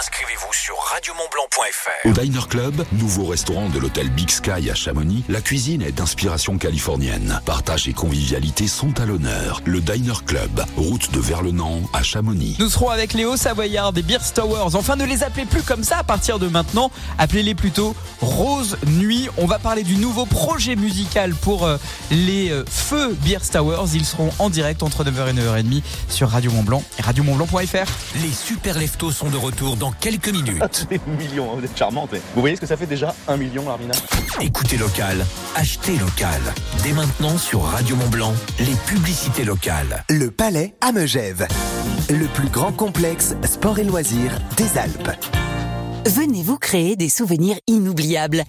Inscrivez-vous 0.00 0.54
sur 0.54 0.76
radiomontblanc.fr. 0.94 2.08
Au 2.08 2.12
Diner 2.12 2.48
Club, 2.48 2.86
nouveau 2.92 3.26
restaurant 3.26 3.68
de 3.68 3.78
l'hôtel 3.78 4.08
Big 4.08 4.30
Sky 4.30 4.70
à 4.70 4.74
Chamonix, 4.74 5.24
la 5.28 5.42
cuisine 5.42 5.82
est 5.82 5.92
d'inspiration 5.92 6.56
californienne. 6.56 7.38
Partage 7.44 7.86
et 7.86 7.92
convivialité 7.92 8.66
sont 8.66 8.98
à 8.98 9.04
l'honneur. 9.04 9.60
Le 9.66 9.82
Diner 9.82 10.14
Club, 10.24 10.64
route 10.78 11.12
de 11.12 11.20
Verlenan 11.20 11.82
à 11.92 12.02
Chamonix. 12.02 12.56
Nous 12.58 12.70
serons 12.70 12.88
avec 12.88 13.12
Léo 13.12 13.36
Savoyard 13.36 13.92
des 13.92 14.00
Beer 14.00 14.20
Towers. 14.34 14.74
Enfin, 14.74 14.96
ne 14.96 15.04
les 15.04 15.22
appelez 15.22 15.44
plus 15.44 15.62
comme 15.62 15.84
ça 15.84 15.98
à 15.98 16.02
partir 16.02 16.38
de 16.38 16.48
maintenant. 16.48 16.90
Appelez-les 17.18 17.54
plutôt 17.54 17.94
Rose 18.22 18.78
Nuit. 18.86 19.28
On 19.36 19.44
va 19.44 19.58
parler 19.58 19.82
du 19.82 19.96
nouveau 19.96 20.24
projet 20.24 20.76
musical 20.76 21.34
pour 21.34 21.66
euh, 21.66 21.76
les 22.10 22.48
euh, 22.48 22.64
Feux 22.66 23.12
Beer 23.22 23.40
Towers. 23.52 23.90
Ils 23.92 24.06
seront 24.06 24.30
en 24.38 24.48
direct 24.48 24.82
entre 24.82 25.04
9h 25.04 25.28
et 25.28 25.34
9h30 25.34 25.82
sur 26.08 26.30
Radio 26.30 26.50
Mont 26.52 26.62
Blanc 26.62 26.82
et 26.98 27.02
radiomontblanc.fr. 27.02 27.90
Les 28.22 28.32
super 28.32 28.78
leftos 28.78 29.12
sont 29.12 29.28
de 29.28 29.36
retour 29.36 29.76
dans 29.76 29.89
quelques 30.00 30.28
minutes. 30.28 30.86
Des 30.90 31.00
millions, 31.18 31.50
hein, 31.50 31.56
vous 31.58 31.64
êtes 31.64 31.76
charmante. 31.76 32.10
mais 32.12 32.20
Vous 32.34 32.40
voyez 32.40 32.56
ce 32.56 32.60
que 32.60 32.66
ça 32.66 32.76
fait 32.76 32.86
déjà 32.86 33.14
Un 33.28 33.36
million, 33.36 33.64
Larmina 33.66 33.94
Écoutez 34.40 34.76
local, 34.76 35.24
achetez 35.56 35.96
local. 35.96 36.40
Dès 36.82 36.92
maintenant 36.92 37.36
sur 37.38 37.62
Radio 37.62 37.96
Mont 37.96 38.08
Blanc, 38.08 38.32
les 38.58 38.74
publicités 38.86 39.44
locales. 39.44 40.04
Le 40.08 40.30
Palais 40.30 40.74
à 40.80 40.92
Megève. 40.92 41.46
Le 42.08 42.26
plus 42.26 42.48
grand 42.48 42.72
complexe 42.72 43.34
sport 43.44 43.78
et 43.78 43.84
loisirs 43.84 44.32
des 44.56 44.78
Alpes. 44.78 45.10
Venez 46.06 46.42
vous 46.42 46.58
créer 46.58 46.96
des 46.96 47.08
souvenirs 47.08 47.56
inoubliables. 47.66 48.44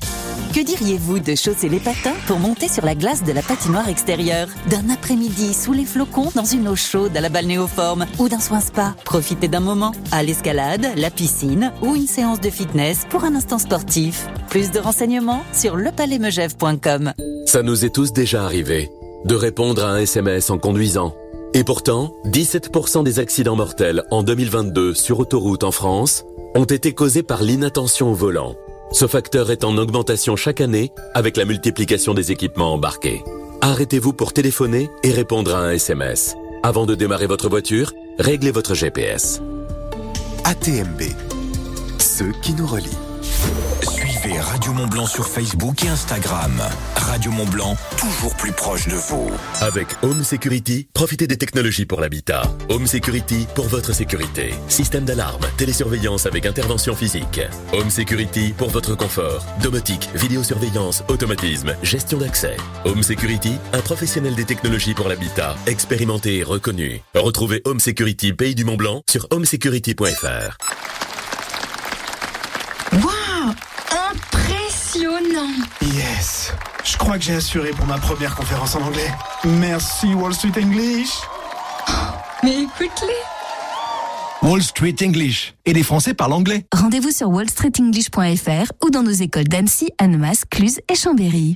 Que 0.54 0.66
diriez-vous 0.66 1.20
de 1.20 1.34
chausser 1.34 1.70
les 1.70 1.80
patins 1.80 2.14
pour 2.28 2.38
monter 2.38 2.68
sur 2.68 2.84
la 2.84 2.94
glace 2.94 3.24
de 3.24 3.32
la 3.32 3.42
patinoire 3.42 3.88
extérieure? 3.88 4.50
D'un 4.70 4.90
après-midi 4.90 5.54
sous 5.54 5.72
les 5.72 5.86
flocons 5.86 6.30
dans 6.36 6.44
une 6.44 6.68
eau 6.68 6.76
chaude 6.76 7.16
à 7.16 7.22
la 7.22 7.30
balnéoforme 7.30 8.06
ou 8.20 8.28
d'un 8.28 8.42
soin 8.42 8.60
spa 8.60 8.94
Profitez 9.06 9.48
d'un 9.48 9.62
moment 9.62 9.94
à 10.12 10.24
l'escalade, 10.24 10.88
la 10.98 11.10
piscine 11.10 11.72
ou 11.82 11.96
une 11.96 12.06
séance 12.06 12.42
de 12.42 12.50
fitness 12.50 13.06
pour 13.10 13.24
un 13.24 13.34
instant 13.34 13.60
sportif. 13.60 14.28
Plus 14.50 14.72
de 14.72 14.80
renseignements 14.80 15.44
sur 15.54 15.78
lepalaismegève.com. 15.78 17.14
Ça 17.46 17.64
nous 17.64 17.86
est 17.86 17.96
tous 17.96 18.12
déjà 18.12 18.44
arrivé 18.44 18.92
de 19.24 19.36
répondre 19.36 19.86
à 19.86 19.92
un 19.92 20.00
SMS 20.00 20.50
en 20.50 20.58
conduisant. 20.58 21.16
Et 21.54 21.64
pourtant, 21.64 22.14
17% 22.26 23.06
des 23.06 23.20
accidents 23.20 23.56
mortels 23.56 24.04
en 24.12 24.22
2022 24.22 24.96
sur 24.96 25.20
autoroute 25.20 25.64
en 25.64 25.72
France 25.72 26.26
ont 26.56 26.66
été 26.66 26.94
causés 26.94 27.24
par 27.24 27.42
l'inattention 27.42 28.12
au 28.12 28.16
volant. 28.16 28.56
Ce 28.92 29.08
facteur 29.08 29.52
est 29.52 29.64
en 29.64 29.78
augmentation 29.78 30.36
chaque 30.36 30.60
année 30.60 30.92
avec 31.14 31.38
la 31.38 31.46
multiplication 31.46 32.14
des 32.14 32.32
équipements 32.32 32.74
embarqués. 32.74 33.24
Arrêtez-vous 33.62 34.14
pour 34.14 34.34
téléphoner 34.34 34.90
et 35.04 35.12
répondre 35.12 35.56
à 35.56 35.60
un 35.60 35.72
SMS. 35.72 36.36
Avant 36.62 36.86
de 36.86 36.94
démarrer 36.94 37.28
votre 37.28 37.50
voiture, 37.50 37.94
réglez 38.20 38.52
votre 38.52 38.76
GPS. 38.76 39.42
ATMB. 40.44 41.04
Ceux 42.00 42.32
qui 42.42 42.54
nous 42.54 42.68
relient. 42.68 43.11
Radio 44.52 44.74
Mont 44.74 44.88
Blanc 44.88 45.06
sur 45.06 45.30
Facebook 45.30 45.82
et 45.86 45.88
Instagram. 45.88 46.52
Radio 46.98 47.32
Mont 47.32 47.46
Blanc, 47.46 47.78
toujours 47.98 48.36
plus 48.36 48.52
proche 48.52 48.86
de 48.86 48.96
vous. 48.96 49.32
Avec 49.62 49.88
Home 50.04 50.26
Security, 50.26 50.90
profitez 50.94 51.26
des 51.26 51.38
technologies 51.38 51.86
pour 51.86 52.02
l'habitat. 52.02 52.42
Home 52.68 52.86
Security 52.86 53.48
pour 53.56 53.68
votre 53.68 53.94
sécurité. 53.94 54.54
Système 54.68 55.06
d'alarme, 55.06 55.46
télésurveillance 55.56 56.26
avec 56.26 56.46
intervention 56.46 56.94
physique. 56.96 57.40
Home 57.72 57.90
Security 57.90 58.54
pour 58.58 58.70
votre 58.70 58.94
confort. 58.94 59.46
Domotique, 59.64 60.10
vidéosurveillance, 60.16 61.06
automatisme, 61.08 61.74
gestion 61.82 62.18
d'accès. 62.18 62.58
Home 62.84 63.04
Security, 63.04 63.54
un 63.72 63.80
professionnel 63.80 64.36
des 64.36 64.44
technologies 64.44 64.94
pour 64.94 65.08
l'habitat, 65.08 65.56
expérimenté 65.66 66.40
et 66.40 66.44
reconnu. 66.44 67.02
Retrouvez 67.16 67.62
Home 67.64 67.80
Security 67.80 68.34
Pays 68.34 68.54
du 68.54 68.66
Mont 68.66 68.76
Blanc 68.76 69.02
sur 69.10 69.28
homesecurity.fr. 69.32 70.58
Je 76.84 76.98
crois 76.98 77.18
que 77.18 77.24
j'ai 77.24 77.36
assuré 77.36 77.72
pour 77.72 77.86
ma 77.86 77.98
première 77.98 78.36
conférence 78.36 78.76
en 78.76 78.82
anglais. 78.82 79.12
Merci 79.46 80.14
Wall 80.14 80.34
Street 80.34 80.52
English 80.58 81.10
Mais 82.44 82.64
écoute-les 82.64 84.48
Wall 84.50 84.64
Street 84.64 84.96
English. 85.04 85.54
Et 85.66 85.74
les 85.74 85.84
Français 85.84 86.16
parlent 86.16 86.34
anglais. 86.34 86.66
Rendez-vous 86.74 87.12
sur 87.12 87.30
wallstreetenglish.fr 87.30 88.72
ou 88.84 88.90
dans 88.90 89.04
nos 89.04 89.12
écoles 89.12 89.44
d'Annecy, 89.44 89.92
Annemasse, 90.00 90.46
Cluse 90.50 90.80
et 90.92 90.96
Chambéry. 90.96 91.56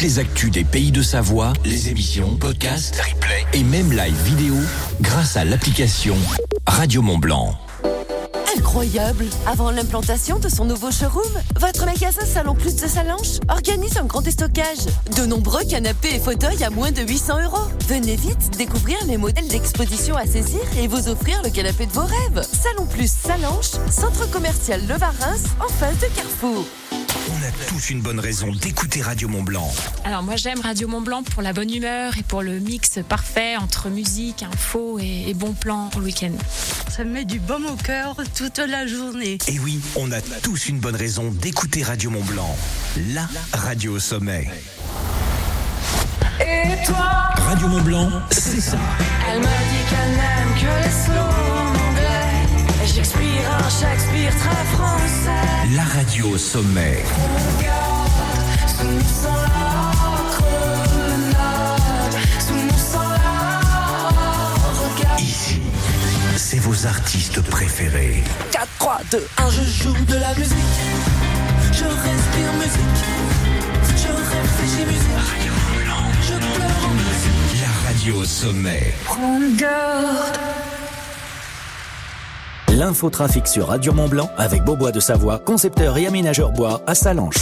Les 0.00 0.20
actus 0.20 0.52
des 0.52 0.62
pays 0.62 0.92
de 0.92 1.02
Savoie, 1.02 1.52
les 1.64 1.88
émissions, 1.88 2.36
podcasts, 2.36 3.00
replays 3.00 3.44
et 3.52 3.64
même 3.64 3.90
live 3.90 4.14
vidéo 4.24 4.54
grâce 5.00 5.36
à 5.36 5.44
l'application 5.44 6.14
Radio 6.68 7.02
Mont 7.02 7.18
Blanc. 7.18 7.58
Incroyable 8.56 9.26
Avant 9.46 9.72
l'implantation 9.72 10.38
de 10.38 10.48
son 10.48 10.66
nouveau 10.66 10.92
showroom, 10.92 11.32
votre 11.58 11.84
magasin 11.84 12.24
Salon 12.24 12.54
Plus 12.54 12.76
de 12.76 12.86
Salanches 12.86 13.40
organise 13.48 13.96
un 13.96 14.04
grand 14.04 14.20
déstockage. 14.20 14.86
De 15.16 15.26
nombreux 15.26 15.64
canapés 15.64 16.14
et 16.14 16.20
fauteuils 16.20 16.62
à 16.62 16.70
moins 16.70 16.92
de 16.92 17.02
800 17.02 17.42
euros. 17.44 17.68
Venez 17.88 18.14
vite 18.14 18.56
découvrir 18.56 18.98
les 19.08 19.16
modèles 19.16 19.48
d'exposition 19.48 20.16
à 20.16 20.26
saisir 20.26 20.60
et 20.80 20.86
vous 20.86 21.08
offrir 21.08 21.42
le 21.42 21.50
canapé 21.50 21.86
de 21.86 21.92
vos 21.92 22.06
rêves. 22.06 22.46
Salon 22.52 22.86
Plus 22.86 23.10
Salanches, 23.10 23.72
centre 23.90 24.30
commercial 24.30 24.80
Le 24.88 24.94
Varins, 24.94 25.42
en 25.58 25.68
face 25.68 25.98
de 25.98 26.06
Carrefour. 26.14 26.64
On 27.08 27.42
a 27.42 27.50
tous 27.68 27.90
une 27.90 28.00
bonne 28.00 28.20
raison 28.20 28.52
d'écouter 28.52 29.02
Radio 29.02 29.28
Mont 29.28 29.42
Blanc. 29.42 29.72
Alors 30.04 30.22
moi 30.22 30.36
j'aime 30.36 30.60
Radio 30.60 30.88
Mont 30.88 31.00
Blanc 31.00 31.22
pour 31.22 31.42
la 31.42 31.52
bonne 31.52 31.72
humeur 31.72 32.16
et 32.18 32.22
pour 32.22 32.42
le 32.42 32.58
mix 32.58 32.98
parfait 33.08 33.56
entre 33.56 33.88
musique, 33.88 34.42
info 34.42 34.98
et, 34.98 35.24
et 35.28 35.34
bon 35.34 35.52
plan 35.52 35.88
pour 35.90 36.00
le 36.00 36.06
week-end. 36.06 36.32
Ça 36.90 37.04
me 37.04 37.10
met 37.10 37.24
du 37.24 37.38
baume 37.38 37.66
au 37.66 37.76
cœur 37.76 38.16
toute 38.36 38.58
la 38.58 38.86
journée. 38.86 39.38
Et 39.48 39.58
oui, 39.58 39.80
on 39.96 40.12
a 40.12 40.20
tous 40.42 40.68
une 40.68 40.78
bonne 40.80 40.96
raison 40.96 41.30
d'écouter 41.30 41.82
Radio 41.82 42.10
Mont 42.10 42.24
Blanc. 42.24 42.56
La 43.12 43.28
radio 43.52 43.96
au 43.96 44.00
sommet. 44.00 44.48
Et 46.40 46.84
toi 46.86 47.30
Radio 47.36 47.68
Mont 47.68 47.82
Blanc, 47.82 48.10
c'est 48.30 48.60
ça. 48.60 48.78
Elle 49.30 49.40
me 49.40 49.44
dit 49.44 49.84
qu'elle 49.90 50.10
n'aime 50.10 50.54
que 50.60 50.84
les 50.84 50.92
slow 50.92 51.47
J'expire 52.98 53.48
un 53.52 53.68
Shakespeare 53.68 54.34
très 54.34 54.64
français. 54.74 55.76
La 55.76 55.84
radio 55.84 56.30
au 56.30 56.36
sommet. 56.36 57.04
Ici, 65.16 65.60
c'est 66.36 66.58
vos 66.58 66.86
artistes 66.86 67.40
préférés. 67.42 68.24
4, 68.50 68.66
3, 68.80 69.00
2, 69.12 69.28
1, 69.36 69.50
je 69.50 69.62
joue 69.62 70.04
de 70.04 70.14
la 70.16 70.34
musique. 70.34 70.56
Je 71.70 71.84
respire 71.84 72.52
musique. 72.54 73.04
Je 73.96 74.08
réfléchis 74.08 74.86
musique. 74.86 75.52
Je 76.22 76.34
pleure 76.34 76.84
en 76.84 76.94
musique. 76.94 77.62
La 77.62 77.88
radio 77.88 78.14
au 78.16 78.24
sommet. 78.24 78.92
Prends 79.04 79.38
garde. 79.56 80.38
L'infotrafic 82.78 83.48
sur 83.48 83.66
Radio 83.66 83.92
Mont 83.92 84.06
Blanc 84.06 84.30
avec 84.38 84.62
Beaubois 84.62 84.92
de 84.92 85.00
Savoie, 85.00 85.40
concepteur 85.40 85.98
et 85.98 86.06
aménageur 86.06 86.52
bois 86.52 86.80
à 86.86 86.94
Salanches. 86.94 87.34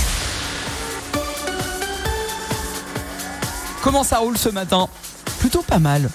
Comment 3.82 4.02
ça 4.02 4.16
roule 4.16 4.38
ce 4.38 4.48
matin? 4.48 4.88
Plutôt 5.38 5.60
pas 5.60 5.78
mal. 5.78 6.08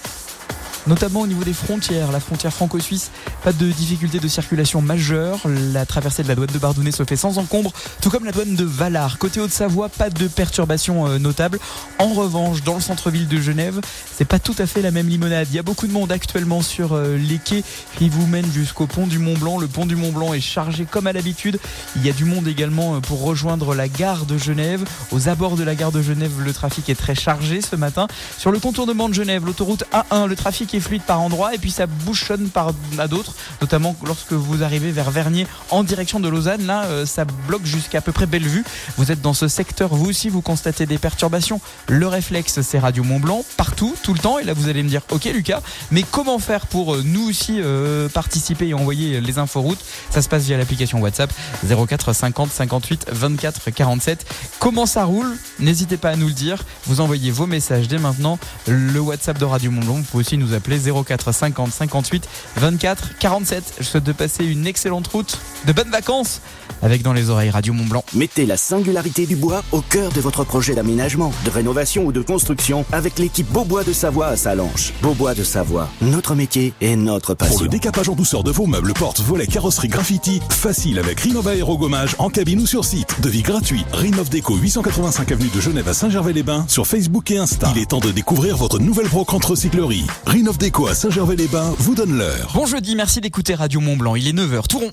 Notamment 0.86 1.20
au 1.20 1.26
niveau 1.28 1.44
des 1.44 1.52
frontières, 1.52 2.10
la 2.10 2.18
frontière 2.18 2.52
franco-suisse, 2.52 3.12
pas 3.44 3.52
de 3.52 3.66
difficulté 3.66 4.18
de 4.18 4.26
circulation 4.26 4.82
majeure. 4.82 5.40
La 5.72 5.86
traversée 5.86 6.24
de 6.24 6.28
la 6.28 6.34
douane 6.34 6.50
de 6.52 6.58
Bardonnay 6.58 6.90
se 6.90 7.04
fait 7.04 7.16
sans 7.16 7.38
encombre, 7.38 7.72
tout 8.00 8.10
comme 8.10 8.24
la 8.24 8.32
douane 8.32 8.56
de 8.56 8.64
Valar. 8.64 9.18
Côté 9.18 9.40
Haute-Savoie, 9.40 9.88
pas 9.88 10.10
de 10.10 10.26
perturbations 10.26 11.06
euh, 11.06 11.18
notables. 11.18 11.60
En 12.00 12.08
revanche, 12.08 12.64
dans 12.64 12.74
le 12.74 12.80
centre-ville 12.80 13.28
de 13.28 13.40
Genève, 13.40 13.80
c'est 14.12 14.24
pas 14.24 14.40
tout 14.40 14.56
à 14.58 14.66
fait 14.66 14.82
la 14.82 14.90
même 14.90 15.08
limonade. 15.08 15.46
Il 15.50 15.54
y 15.54 15.58
a 15.60 15.62
beaucoup 15.62 15.86
de 15.86 15.92
monde 15.92 16.10
actuellement 16.10 16.62
sur 16.62 16.94
euh, 16.94 17.16
les 17.16 17.38
quais 17.38 17.62
qui 17.96 18.08
vous 18.08 18.26
mènent 18.26 18.50
jusqu'au 18.52 18.86
pont 18.86 19.06
du 19.06 19.20
Mont 19.20 19.34
Blanc. 19.34 19.58
Le 19.58 19.68
pont 19.68 19.86
du 19.86 19.94
Mont 19.94 20.10
Blanc 20.10 20.34
est 20.34 20.40
chargé 20.40 20.84
comme 20.84 21.06
à 21.06 21.12
l'habitude. 21.12 21.60
Il 21.94 22.04
y 22.04 22.10
a 22.10 22.12
du 22.12 22.24
monde 22.24 22.48
également 22.48 22.96
euh, 22.96 23.00
pour 23.00 23.22
rejoindre 23.22 23.76
la 23.76 23.86
gare 23.86 24.26
de 24.26 24.36
Genève. 24.36 24.84
Aux 25.12 25.28
abords 25.28 25.56
de 25.56 25.62
la 25.62 25.76
gare 25.76 25.92
de 25.92 26.02
Genève, 26.02 26.32
le 26.44 26.52
trafic 26.52 26.88
est 26.88 26.96
très 26.96 27.14
chargé 27.14 27.60
ce 27.60 27.76
matin. 27.76 28.08
Sur 28.36 28.50
le 28.50 28.58
contournement 28.58 29.08
de 29.08 29.14
Genève, 29.14 29.46
l'autoroute 29.46 29.84
A1, 29.92 30.26
le 30.26 30.34
trafic 30.34 30.71
fluide 30.80 31.02
par 31.02 31.20
endroits 31.20 31.54
et 31.54 31.58
puis 31.58 31.70
ça 31.70 31.86
bouchonne 31.86 32.48
par 32.48 32.72
à 32.98 33.08
d'autres, 33.08 33.34
notamment 33.60 33.96
lorsque 34.04 34.32
vous 34.32 34.62
arrivez 34.62 34.92
vers 34.92 35.10
Vernier 35.10 35.46
en 35.70 35.84
direction 35.84 36.20
de 36.20 36.28
Lausanne. 36.28 36.66
Là, 36.66 36.84
euh, 36.84 37.06
ça 37.06 37.24
bloque 37.24 37.64
jusqu'à 37.64 38.00
peu 38.00 38.12
près 38.12 38.26
Bellevue. 38.26 38.64
Vous 38.96 39.12
êtes 39.12 39.20
dans 39.20 39.34
ce 39.34 39.48
secteur, 39.48 39.94
vous 39.94 40.08
aussi, 40.08 40.28
vous 40.28 40.42
constatez 40.42 40.86
des 40.86 40.98
perturbations. 40.98 41.60
Le 41.88 42.06
réflexe, 42.06 42.60
c'est 42.62 42.78
Radio 42.78 43.04
Mont 43.04 43.20
Blanc, 43.20 43.44
partout, 43.56 43.94
tout 44.02 44.14
le 44.14 44.18
temps. 44.18 44.38
Et 44.38 44.44
là, 44.44 44.52
vous 44.52 44.68
allez 44.68 44.82
me 44.82 44.88
dire, 44.88 45.02
ok 45.10 45.24
Lucas, 45.24 45.60
mais 45.90 46.04
comment 46.10 46.38
faire 46.38 46.66
pour 46.66 46.94
euh, 46.94 47.02
nous 47.04 47.28
aussi 47.28 47.60
euh, 47.60 48.08
participer 48.08 48.68
et 48.68 48.74
envoyer 48.74 49.20
les 49.20 49.38
inforoutes? 49.38 49.80
Ça 50.10 50.22
se 50.22 50.28
passe 50.28 50.44
via 50.44 50.56
l'application 50.56 51.00
WhatsApp 51.00 51.32
04 51.64 52.12
50 52.12 52.50
58 52.50 53.06
24 53.12 53.70
47. 53.70 54.26
Comment 54.58 54.86
ça 54.86 55.04
roule? 55.04 55.36
N'hésitez 55.58 55.96
pas 55.96 56.10
à 56.10 56.16
nous 56.16 56.28
le 56.28 56.32
dire. 56.32 56.64
Vous 56.86 57.00
envoyez 57.00 57.30
vos 57.30 57.46
messages 57.46 57.88
dès 57.88 57.98
maintenant. 57.98 58.38
Le 58.66 59.00
WhatsApp 59.00 59.38
de 59.38 59.44
Radio 59.44 59.70
Mont 59.70 59.80
Blanc, 59.80 59.94
vous 59.94 60.02
pouvez 60.02 60.22
aussi 60.22 60.38
nous 60.38 60.54
appeler 60.54 60.61
04 60.68 61.32
50 61.32 61.72
58 61.72 62.28
24 62.56 63.18
47. 63.18 63.74
Je 63.78 63.84
souhaite 63.84 64.04
de 64.04 64.12
passer 64.12 64.44
une 64.44 64.66
excellente 64.66 65.06
route, 65.08 65.38
de 65.66 65.72
bonnes 65.72 65.90
vacances 65.90 66.40
avec 66.82 67.02
dans 67.02 67.12
les 67.12 67.30
oreilles 67.30 67.50
Radio 67.50 67.72
Mont 67.72 67.86
Blanc. 67.86 68.04
Mettez 68.14 68.44
la 68.44 68.56
singularité 68.56 69.26
du 69.26 69.36
bois 69.36 69.62
au 69.72 69.80
cœur 69.80 70.12
de 70.12 70.20
votre 70.20 70.44
projet 70.44 70.74
d'aménagement, 70.74 71.32
de 71.44 71.50
rénovation 71.50 72.04
ou 72.04 72.12
de 72.12 72.20
construction 72.20 72.84
avec 72.92 73.18
l'équipe 73.18 73.50
Beaubois 73.50 73.84
de 73.84 73.92
Savoie 73.92 74.26
à 74.26 74.36
Salanches. 74.36 74.92
Beaubois 75.00 75.34
de 75.34 75.44
Savoie, 75.44 75.88
notre 76.00 76.34
métier 76.34 76.74
et 76.80 76.96
notre 76.96 77.34
passion. 77.34 77.54
Pour 77.54 77.62
le 77.62 77.68
décapage 77.68 78.08
en 78.08 78.14
douceur 78.14 78.42
de 78.42 78.50
vos 78.50 78.66
meubles, 78.66 78.92
portes, 78.94 79.20
volets, 79.20 79.46
carrosserie, 79.46 79.88
graffiti, 79.88 80.40
facile 80.50 80.98
avec 80.98 81.20
Rinov 81.20 81.46
Aérogommage 81.46 82.16
en 82.18 82.30
cabine 82.30 82.60
ou 82.60 82.66
sur 82.66 82.84
site. 82.84 83.20
Devis 83.20 83.42
gratuit. 83.42 83.84
Rinov 83.92 84.28
Déco 84.28 84.56
885 84.56 85.30
avenue 85.32 85.50
de 85.54 85.60
Genève 85.60 85.88
à 85.88 85.94
Saint-Gervais-les-Bains 85.94 86.66
sur 86.68 86.86
Facebook 86.86 87.30
et 87.30 87.38
Insta. 87.38 87.70
Il 87.74 87.80
est 87.80 87.90
temps 87.90 88.00
de 88.00 88.10
découvrir 88.10 88.56
votre 88.56 88.80
nouvelle 88.80 89.08
brocante 89.08 89.44
recyclerie. 89.44 90.04
Rinov 90.52 90.58
Déco 90.58 90.86
à 90.86 90.94
Saint-Gervais-les-Bains 90.94 91.74
vous 91.78 91.94
donne 91.94 92.18
l'heure. 92.18 92.52
Bon 92.54 92.66
jeudi, 92.66 92.94
merci 92.94 93.20
d'écouter 93.22 93.54
Radio 93.54 93.80
Mont 93.80 93.96
Blanc. 93.96 94.16
Il 94.16 94.28
est 94.28 94.32
9h, 94.32 94.66
tout 94.68 94.80
rond. 94.80 94.90